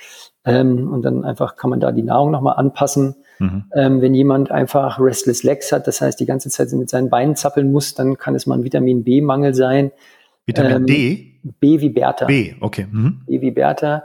Ähm, 0.45 0.91
und 0.91 1.03
dann 1.03 1.23
einfach 1.23 1.55
kann 1.55 1.69
man 1.69 1.79
da 1.79 1.91
die 1.91 2.03
Nahrung 2.03 2.31
nochmal 2.31 2.57
anpassen. 2.57 3.15
Mhm. 3.39 3.63
Ähm, 3.73 4.01
wenn 4.01 4.13
jemand 4.13 4.51
einfach 4.51 4.99
Restless 4.99 5.43
Legs 5.43 5.71
hat, 5.71 5.87
das 5.87 6.01
heißt 6.01 6.19
die 6.19 6.25
ganze 6.25 6.49
Zeit 6.49 6.71
mit 6.73 6.89
seinen 6.89 7.09
Beinen 7.09 7.35
zappeln 7.35 7.71
muss, 7.71 7.93
dann 7.95 8.17
kann 8.17 8.35
es 8.35 8.45
mal 8.45 8.57
ein 8.57 8.63
Vitamin 8.63 9.03
B-Mangel 9.03 9.53
sein. 9.53 9.91
Vitamin 10.45 10.77
ähm, 10.77 10.85
D? 10.85 11.33
B 11.59 11.79
wie 11.79 11.89
Bertha. 11.89 12.25
B, 12.25 12.53
okay. 12.59 12.87
Mhm. 12.91 13.21
B 13.25 13.41
wie 13.41 13.51
Bertha. 13.51 14.03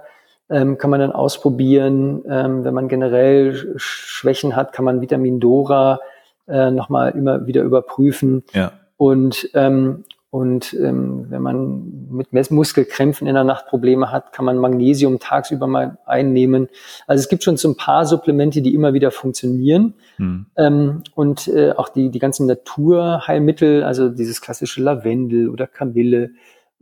Ähm, 0.51 0.79
kann 0.79 0.91
man 0.91 1.01
dann 1.01 1.13
ausprobieren. 1.13 2.23
Ähm, 2.29 2.65
wenn 2.65 2.75
man 2.75 2.89
generell 2.89 3.75
Schwächen 3.77 4.57
hat, 4.57 4.73
kann 4.73 4.85
man 4.85 5.01
Vitamin 5.01 5.41
Dora 5.41 6.01
äh, 6.47 6.71
nochmal 6.71 7.11
immer 7.11 7.47
wieder 7.47 7.63
überprüfen. 7.63 8.45
Ja. 8.55 8.73
Und 8.97 9.51
ähm, 9.55 10.05
und 10.31 10.75
ähm, 10.75 11.27
wenn 11.31 11.41
man 11.41 12.09
mit 12.11 12.33
Muskelkrämpfen 12.51 13.27
in 13.27 13.35
der 13.35 13.45
Nacht 13.45 13.67
Probleme 13.67 14.13
hat, 14.13 14.35
kann 14.35 14.45
man 14.45 14.59
Magnesium 14.59 15.19
tagsüber 15.19 15.67
mal 15.67 15.97
einnehmen. 16.05 16.69
Also 17.07 17.23
es 17.23 17.31
gibt 17.31 17.45
schon 17.45 17.57
so 17.57 17.71
ein 17.71 17.77
paar 17.77 18.05
Supplemente, 18.05 18.61
die 18.61 18.75
immer 18.75 18.93
wieder 18.93 19.11
funktionieren. 19.11 19.95
Hm. 20.17 20.47
Ähm, 20.57 21.03
und 21.15 21.49
äh, 21.49 21.73
auch 21.73 21.89
die, 21.89 22.11
die 22.11 22.19
ganzen 22.19 22.47
Naturheilmittel, 22.47 23.83
also 23.85 24.11
dieses 24.11 24.43
klassische 24.43 24.83
Lavendel 24.83 25.49
oder 25.49 25.67
Kamille, 25.67 26.33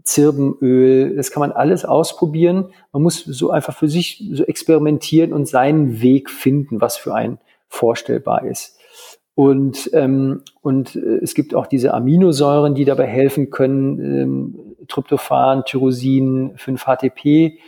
Zirbenöl, 0.03 1.15
das 1.15 1.31
kann 1.31 1.41
man 1.41 1.53
alles 1.53 1.85
ausprobieren. 1.85 2.73
Man 2.93 3.03
muss 3.03 3.25
so 3.25 3.51
einfach 3.51 3.77
für 3.77 3.89
sich 3.89 4.29
so 4.33 4.45
experimentieren 4.45 5.33
und 5.33 5.47
seinen 5.47 6.01
Weg 6.01 6.31
finden, 6.31 6.81
was 6.81 6.97
für 6.97 7.15
einen 7.15 7.39
vorstellbar 7.69 8.45
ist. 8.45 8.76
Und, 9.37 9.91
ähm, 9.93 10.41
und 10.63 10.97
äh, 10.97 11.19
es 11.23 11.35
gibt 11.35 11.55
auch 11.55 11.67
diese 11.67 11.93
Aminosäuren, 11.93 12.75
die 12.75 12.87
dabei 12.87 13.07
helfen 13.07 13.51
können, 13.51 14.01
ähm, 14.01 14.77
Tryptophan, 14.89 15.67
Tyrosin, 15.67 16.57
5-HTP, 16.57 17.59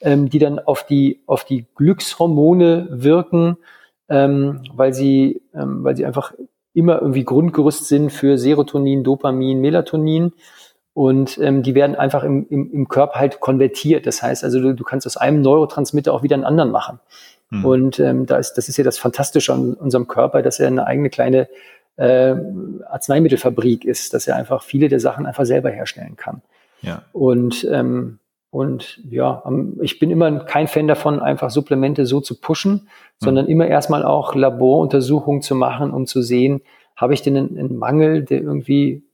ähm, 0.00 0.28
die 0.28 0.40
dann 0.40 0.58
auf 0.58 0.84
die, 0.84 1.20
auf 1.26 1.44
die 1.44 1.66
Glückshormone 1.76 2.88
wirken, 2.90 3.56
ähm, 4.08 4.62
weil, 4.74 4.92
sie, 4.92 5.42
ähm, 5.54 5.84
weil 5.84 5.94
sie 5.94 6.04
einfach 6.04 6.34
immer 6.74 7.00
irgendwie 7.00 7.22
Grundgerüst 7.22 7.86
sind 7.86 8.10
für 8.10 8.36
Serotonin, 8.36 9.04
Dopamin, 9.04 9.60
Melatonin. 9.60 10.32
Und 10.92 11.38
ähm, 11.38 11.62
die 11.62 11.76
werden 11.76 11.94
einfach 11.94 12.24
im, 12.24 12.48
im, 12.50 12.72
im 12.72 12.88
Körper 12.88 13.20
halt 13.20 13.38
konvertiert. 13.38 14.06
Das 14.08 14.24
heißt 14.24 14.42
also, 14.42 14.60
du, 14.60 14.74
du 14.74 14.82
kannst 14.82 15.06
aus 15.06 15.16
einem 15.16 15.40
Neurotransmitter 15.40 16.12
auch 16.12 16.24
wieder 16.24 16.34
einen 16.34 16.44
anderen 16.44 16.72
machen. 16.72 16.98
Mhm. 17.52 17.64
Und 17.64 18.00
ähm, 18.00 18.24
da 18.26 18.38
ist, 18.38 18.54
das 18.54 18.68
ist 18.68 18.78
ja 18.78 18.84
das 18.84 18.98
Fantastische 18.98 19.52
an 19.52 19.74
unserem 19.74 20.08
Körper, 20.08 20.40
dass 20.40 20.58
er 20.58 20.68
eine 20.68 20.86
eigene 20.86 21.10
kleine 21.10 21.48
äh, 21.96 22.34
Arzneimittelfabrik 22.88 23.84
ist, 23.84 24.14
dass 24.14 24.26
er 24.26 24.36
einfach 24.36 24.62
viele 24.62 24.88
der 24.88 25.00
Sachen 25.00 25.26
einfach 25.26 25.44
selber 25.44 25.70
herstellen 25.70 26.16
kann. 26.16 26.40
Ja. 26.80 27.02
Und 27.12 27.68
ähm, 27.70 28.18
und 28.50 29.00
ja, 29.08 29.42
ich 29.80 29.98
bin 29.98 30.10
immer 30.10 30.44
kein 30.44 30.68
Fan 30.68 30.86
davon, 30.86 31.20
einfach 31.20 31.48
Supplemente 31.48 32.04
so 32.04 32.20
zu 32.20 32.38
pushen, 32.38 32.72
mhm. 32.72 32.88
sondern 33.18 33.46
immer 33.46 33.66
erstmal 33.66 34.04
auch 34.04 34.34
Laboruntersuchungen 34.34 35.40
zu 35.40 35.54
machen, 35.54 35.90
um 35.90 36.06
zu 36.06 36.20
sehen, 36.20 36.60
habe 36.94 37.14
ich 37.14 37.22
denn 37.22 37.36
einen, 37.38 37.58
einen, 37.58 37.76
Mangel, 37.76 38.24
der 38.24 38.42
irgendwie 38.42 39.04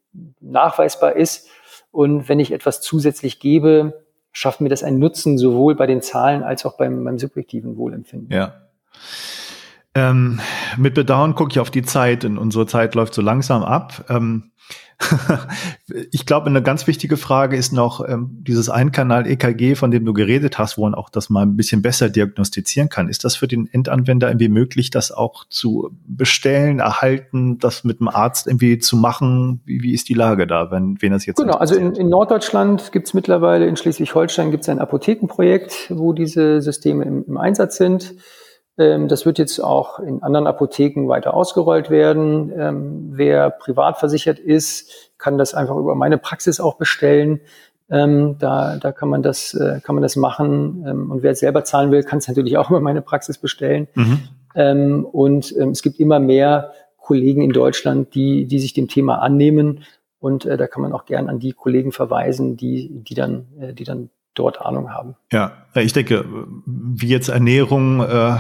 nachweisbar 0.41 1.15
ist. 1.15 1.49
Und 1.93 2.29
wenn 2.29 2.41
ich 2.41 2.51
etwas 2.51 2.81
zusätzlich 2.81 3.39
gebe, 3.39 4.03
schafft 4.39 4.61
mir 4.61 4.69
das 4.69 4.85
einen 4.85 5.01
Nutzen 5.01 5.37
sowohl 5.37 5.75
bei 5.75 5.89
den 5.89 6.01
Zahlen 6.01 6.45
als 6.45 6.65
auch 6.65 6.77
beim, 6.77 7.03
beim 7.03 7.19
subjektiven 7.19 7.77
Wohlempfinden. 7.77 8.33
Ja. 8.33 8.55
Ähm, 9.99 10.39
mit 10.77 10.95
Bedauern 10.95 11.35
gucke 11.35 11.51
ich 11.51 11.59
auf 11.59 11.73
die 11.73 11.83
Zeit 11.83 12.25
und 12.25 12.39
unsere 12.39 12.67
Zeit 12.67 12.95
läuft 12.95 13.15
so 13.15 13.23
langsam 13.23 13.65
ab. 13.65 14.05
Ähm, 14.09 14.53
ich 16.13 16.25
glaube, 16.27 16.47
eine 16.47 16.63
ganz 16.63 16.87
wichtige 16.87 17.17
Frage 17.17 17.57
ist 17.57 17.73
noch 17.73 18.07
ähm, 18.07 18.31
dieses 18.43 18.69
Einkanal-EKG, 18.69 19.75
von 19.75 19.91
dem 19.91 20.05
du 20.05 20.13
geredet 20.13 20.59
hast, 20.59 20.79
wo 20.79 20.83
man 20.83 20.95
auch 20.95 21.09
das 21.09 21.31
mal 21.31 21.43
ein 21.43 21.57
bisschen 21.57 21.83
besser 21.83 22.11
diagnostizieren 22.11 22.89
kann. 22.89 23.09
Ist 23.09 23.25
das 23.25 23.35
für 23.35 23.49
den 23.49 23.69
Endanwender 23.73 24.29
irgendwie 24.29 24.49
möglich, 24.49 24.91
das 24.91 25.11
auch 25.11 25.45
zu 25.49 25.91
bestellen, 26.07 26.79
erhalten, 26.79 27.59
das 27.59 27.83
mit 27.83 27.99
dem 27.99 28.09
Arzt 28.09 28.47
irgendwie 28.47 28.79
zu 28.79 28.97
machen? 28.97 29.61
Wie, 29.65 29.83
wie 29.83 29.95
ist 29.95 30.09
die 30.09 30.15
Lage 30.15 30.47
da, 30.47 30.71
wenn 30.71 31.01
wen 31.01 31.13
das 31.13 31.27
jetzt 31.27 31.39
Genau, 31.39 31.57
also 31.57 31.75
in, 31.75 31.95
in 31.95 32.09
Norddeutschland 32.09 32.93
gibt 32.93 33.09
es 33.09 33.15
mittlerweile, 33.15 33.67
in 33.67 33.77
Schleswig-Holstein 33.77 34.51
gibt 34.53 34.63
es 34.63 34.69
ein 34.69 34.81
Apothekenprojekt, 34.81 35.93
wo 35.95 36.13
diese 36.13 36.61
Systeme 36.61 37.05
im, 37.05 37.25
im 37.27 37.37
Einsatz 37.37 37.77
sind. 37.77 38.15
Ähm, 38.79 39.09
das 39.09 39.27
wird 39.27 39.39
jetzt 39.39 39.59
auch 39.59 39.99
in 39.99 40.23
anderen 40.23 40.47
Apotheken 40.47 41.09
weiter 41.09 41.35
ausgerollt 41.35 41.91
werden. 41.91 42.53
Ähm, 42.57 43.11
wer 43.13 43.51
privat 43.51 43.99
versichert 43.99 44.39
ist, 44.39 45.13
kann 45.19 45.39
das 45.39 45.55
einfach 45.55 45.77
über 45.77 45.95
meine 45.95 46.19
Praxis 46.19 46.61
auch 46.61 46.77
bestellen. 46.77 47.41
Ähm, 47.91 48.37
da, 48.39 48.77
da 48.77 48.93
kann 48.93 49.09
man 49.09 49.23
das, 49.23 49.55
äh, 49.55 49.81
kann 49.83 49.95
man 49.95 50.03
das 50.03 50.17
machen. 50.17 51.09
und 51.11 51.23
wer 51.23 51.35
selber 51.35 51.65
zahlen 51.65 51.91
will, 51.91 52.03
kann 52.03 52.19
es 52.19 52.29
natürlich 52.29 52.57
auch 52.59 52.71
über 52.71 52.81
meine 52.81 53.03
Praxis 53.03 53.39
bestellen. 53.39 53.89
Mhm. 53.95 55.05
und 55.05 55.53
es 55.53 55.83
gibt 55.83 56.01
immer 56.01 56.19
mehr 56.19 56.73
Kollegen 57.09 57.41
in 57.41 57.53
Deutschland, 57.53 58.15
die, 58.15 58.45
die 58.45 58.59
sich 58.59 58.75
dem 58.75 58.87
Thema 58.87 59.23
annehmen. 59.23 59.85
Und 60.21 60.45
äh, 60.45 60.59
da 60.59 60.67
kann 60.67 60.83
man 60.83 60.93
auch 60.93 61.07
gern 61.07 61.31
an 61.31 61.39
die 61.39 61.55
Kollegen 61.55 61.91
verweisen, 61.91 62.59
die, 62.59 62.91
die 63.03 63.15
dann, 63.15 63.47
äh, 63.59 63.73
die 63.73 63.85
dann 63.85 64.11
dort 64.39 64.61
Ahnung 64.61 64.91
haben. 64.91 65.17
Ja, 65.33 65.53
ich 65.75 65.93
denke, 65.93 66.25
wie 66.67 67.09
jetzt 67.09 67.29
Ernährung, 67.29 68.01
äh, 68.01 68.39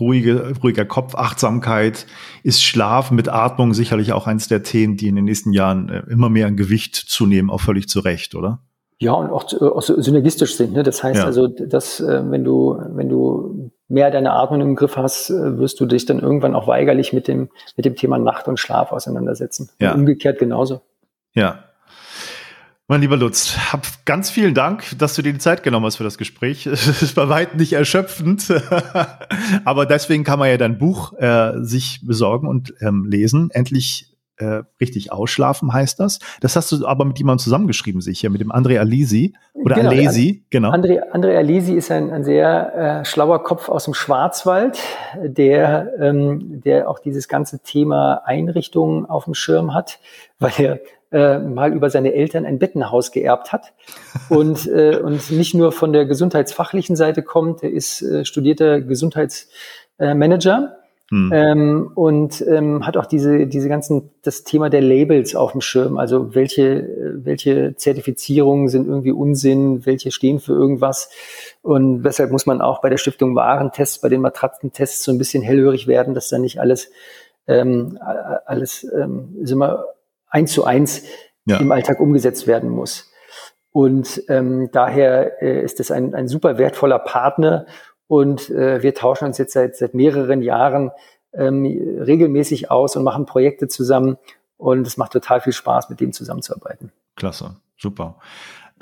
ruhige, 0.00 0.52
ruhiger 0.62 0.84
Kopf, 0.84 1.14
Achtsamkeit, 1.14 2.06
ist 2.42 2.62
Schlaf 2.62 3.10
mit 3.10 3.28
Atmung 3.28 3.74
sicherlich 3.74 4.12
auch 4.12 4.26
eines 4.26 4.48
der 4.48 4.62
Themen, 4.62 4.96
die 4.96 5.08
in 5.08 5.16
den 5.16 5.24
nächsten 5.24 5.52
Jahren 5.52 5.88
äh, 5.88 6.02
immer 6.10 6.28
mehr 6.28 6.46
an 6.46 6.56
Gewicht 6.56 6.96
zunehmen, 6.96 7.50
auch 7.50 7.60
völlig 7.60 7.88
zu 7.88 8.00
Recht, 8.00 8.34
oder? 8.34 8.60
Ja, 8.98 9.12
und 9.14 9.30
auch, 9.30 9.50
auch 9.62 9.80
synergistisch 9.82 10.56
sind. 10.56 10.74
Ne? 10.74 10.82
Das 10.82 11.02
heißt 11.02 11.20
ja. 11.20 11.24
also, 11.24 11.46
dass 11.46 12.00
äh, 12.00 12.22
wenn 12.30 12.44
du, 12.44 12.78
wenn 12.90 13.08
du 13.08 13.70
mehr 13.88 14.10
deine 14.10 14.32
Atmung 14.32 14.60
im 14.60 14.76
Griff 14.76 14.96
hast, 14.96 15.30
äh, 15.30 15.58
wirst 15.58 15.80
du 15.80 15.86
dich 15.86 16.04
dann 16.04 16.18
irgendwann 16.18 16.54
auch 16.54 16.66
weigerlich 16.66 17.14
mit 17.14 17.26
dem, 17.26 17.48
mit 17.76 17.86
dem 17.86 17.96
Thema 17.96 18.18
Nacht 18.18 18.46
und 18.46 18.58
Schlaf 18.58 18.92
auseinandersetzen. 18.92 19.70
Ja. 19.80 19.92
Und 19.92 20.00
umgekehrt 20.00 20.38
genauso. 20.38 20.82
Ja, 21.34 21.64
mein 22.90 23.02
lieber 23.02 23.16
Lutz, 23.16 23.56
hab 23.72 23.86
ganz 24.04 24.30
vielen 24.30 24.52
Dank, 24.52 24.98
dass 24.98 25.14
du 25.14 25.22
dir 25.22 25.32
die 25.32 25.38
Zeit 25.38 25.62
genommen 25.62 25.86
hast 25.86 25.94
für 25.94 26.02
das 26.02 26.18
Gespräch. 26.18 26.66
Es 26.80 27.02
ist 27.02 27.14
bei 27.14 27.28
weitem 27.28 27.60
nicht 27.60 27.72
erschöpfend, 27.72 28.52
aber 29.64 29.86
deswegen 29.86 30.24
kann 30.24 30.40
man 30.40 30.48
ja 30.48 30.56
dein 30.56 30.76
Buch 30.76 31.12
äh, 31.18 31.52
sich 31.62 32.00
besorgen 32.04 32.48
und 32.48 32.74
ähm, 32.80 33.06
lesen. 33.08 33.50
Endlich 33.52 34.16
äh, 34.38 34.62
richtig 34.80 35.12
ausschlafen 35.12 35.72
heißt 35.72 36.00
das. 36.00 36.18
Das 36.40 36.56
hast 36.56 36.72
du 36.72 36.84
aber 36.84 37.04
mit 37.04 37.16
jemandem 37.16 37.44
zusammengeschrieben, 37.44 38.00
sicher, 38.00 38.28
mit 38.28 38.40
dem 38.40 38.50
André 38.50 38.80
Alisi 38.80 39.34
oder 39.54 39.76
genau, 39.76 39.90
Alesi, 39.90 40.42
genau. 40.50 40.72
André, 40.72 41.00
André 41.12 41.36
Alisi 41.36 41.74
ist 41.74 41.92
ein, 41.92 42.10
ein 42.10 42.24
sehr 42.24 42.74
äh, 42.74 43.04
schlauer 43.04 43.44
Kopf 43.44 43.68
aus 43.68 43.84
dem 43.84 43.94
Schwarzwald, 43.94 44.80
der, 45.22 45.92
ähm, 46.00 46.60
der 46.64 46.90
auch 46.90 46.98
dieses 46.98 47.28
ganze 47.28 47.60
Thema 47.60 48.22
Einrichtungen 48.24 49.06
auf 49.06 49.26
dem 49.26 49.34
Schirm 49.34 49.74
hat, 49.74 50.00
weil 50.40 50.52
er 50.58 50.80
äh, 51.12 51.38
mal 51.38 51.72
über 51.72 51.90
seine 51.90 52.14
Eltern 52.14 52.46
ein 52.46 52.58
Bettenhaus 52.58 53.12
geerbt 53.12 53.52
hat 53.52 53.72
und, 54.28 54.66
äh, 54.68 54.96
und 54.96 55.30
nicht 55.30 55.54
nur 55.54 55.72
von 55.72 55.92
der 55.92 56.06
gesundheitsfachlichen 56.06 56.96
Seite 56.96 57.22
kommt, 57.22 57.62
er 57.62 57.70
ist 57.70 58.02
äh, 58.02 58.24
studierter 58.24 58.80
Gesundheitsmanager 58.80 60.76
hm. 61.10 61.32
ähm, 61.34 61.92
und 61.96 62.40
ähm, 62.46 62.86
hat 62.86 62.96
auch 62.96 63.06
diese, 63.06 63.48
diese 63.48 63.68
ganzen, 63.68 64.10
das 64.22 64.44
Thema 64.44 64.70
der 64.70 64.80
Labels 64.80 65.34
auf 65.34 65.50
dem 65.50 65.60
Schirm. 65.60 65.98
Also 65.98 66.36
welche, 66.36 66.88
welche 67.24 67.74
Zertifizierungen 67.74 68.68
sind 68.68 68.86
irgendwie 68.86 69.10
Unsinn, 69.10 69.84
welche 69.86 70.12
stehen 70.12 70.38
für 70.38 70.52
irgendwas. 70.52 71.10
Und 71.62 72.04
weshalb 72.04 72.30
muss 72.30 72.46
man 72.46 72.60
auch 72.60 72.80
bei 72.80 72.88
der 72.88 72.96
Stiftung 72.96 73.34
Warentests, 73.34 74.00
bei 74.00 74.08
den 74.08 74.20
Matratzentests 74.20 75.02
so 75.02 75.10
ein 75.10 75.18
bisschen 75.18 75.42
hellhörig 75.42 75.88
werden, 75.88 76.14
dass 76.14 76.28
da 76.28 76.38
nicht 76.38 76.60
alles, 76.60 76.92
ähm, 77.48 77.98
alles, 78.46 78.86
ähm, 78.96 79.36
ist 79.42 79.50
immer 79.50 79.86
eins 80.30 80.52
zu 80.52 80.64
eins 80.64 81.02
ja. 81.44 81.58
im 81.58 81.70
Alltag 81.72 82.00
umgesetzt 82.00 82.46
werden 82.46 82.70
muss. 82.70 83.10
Und 83.72 84.22
ähm, 84.28 84.70
daher 84.72 85.42
äh, 85.42 85.62
ist 85.62 85.78
es 85.80 85.90
ein, 85.90 86.14
ein 86.14 86.26
super 86.26 86.58
wertvoller 86.58 86.98
Partner 86.98 87.66
und 88.08 88.50
äh, 88.50 88.82
wir 88.82 88.94
tauschen 88.94 89.26
uns 89.26 89.38
jetzt 89.38 89.52
seit, 89.52 89.76
seit 89.76 89.94
mehreren 89.94 90.42
Jahren 90.42 90.90
ähm, 91.32 91.64
regelmäßig 91.64 92.70
aus 92.70 92.96
und 92.96 93.04
machen 93.04 93.26
Projekte 93.26 93.68
zusammen 93.68 94.16
und 94.56 94.86
es 94.86 94.96
macht 94.96 95.12
total 95.12 95.40
viel 95.40 95.52
Spaß, 95.52 95.88
mit 95.88 96.00
dem 96.00 96.12
zusammenzuarbeiten. 96.12 96.92
Klasse, 97.14 97.56
super 97.76 98.16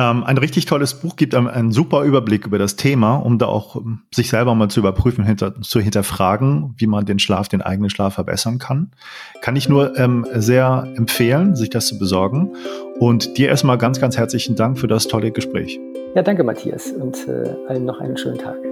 ähm, 0.01 0.22
ein 0.22 0.38
richtig 0.38 0.66
tolles 0.66 0.94
Buch 0.94 1.16
gibt 1.16 1.34
einem 1.34 1.49
einen 1.49 1.72
super 1.72 2.03
Überblick 2.05 2.46
über 2.46 2.59
das 2.59 2.76
Thema, 2.76 3.16
um 3.16 3.38
da 3.38 3.46
auch 3.46 3.74
um, 3.74 4.03
sich 4.14 4.30
selber 4.30 4.55
mal 4.55 4.68
zu 4.68 4.78
überprüfen, 4.80 5.24
hinter, 5.24 5.61
zu 5.61 5.80
hinterfragen, 5.80 6.74
wie 6.76 6.86
man 6.86 7.05
den 7.05 7.18
Schlaf, 7.18 7.49
den 7.49 7.62
eigenen 7.62 7.90
Schlaf 7.90 8.14
verbessern 8.14 8.59
kann. 8.59 8.92
Kann 9.40 9.57
ich 9.57 9.68
nur 9.68 9.99
ähm, 9.99 10.24
sehr 10.34 10.86
empfehlen, 10.96 11.57
sich 11.57 11.70
das 11.70 11.88
zu 11.88 11.99
besorgen. 11.99 12.55
Und 13.01 13.38
dir 13.38 13.49
erstmal 13.49 13.78
ganz, 13.78 14.01
ganz 14.01 14.16
herzlichen 14.16 14.55
Dank 14.55 14.78
für 14.78 14.88
das 14.88 15.09
tolle 15.09 15.32
Gespräch. 15.32 15.80
Ja, 16.14 16.22
danke, 16.22 16.44
Matthias, 16.44 16.90
und 16.92 17.26
äh, 17.28 17.55
allen 17.68 17.84
noch 17.84 18.01
einen 18.01 18.16
schönen 18.16 18.38
Tag. 18.38 18.67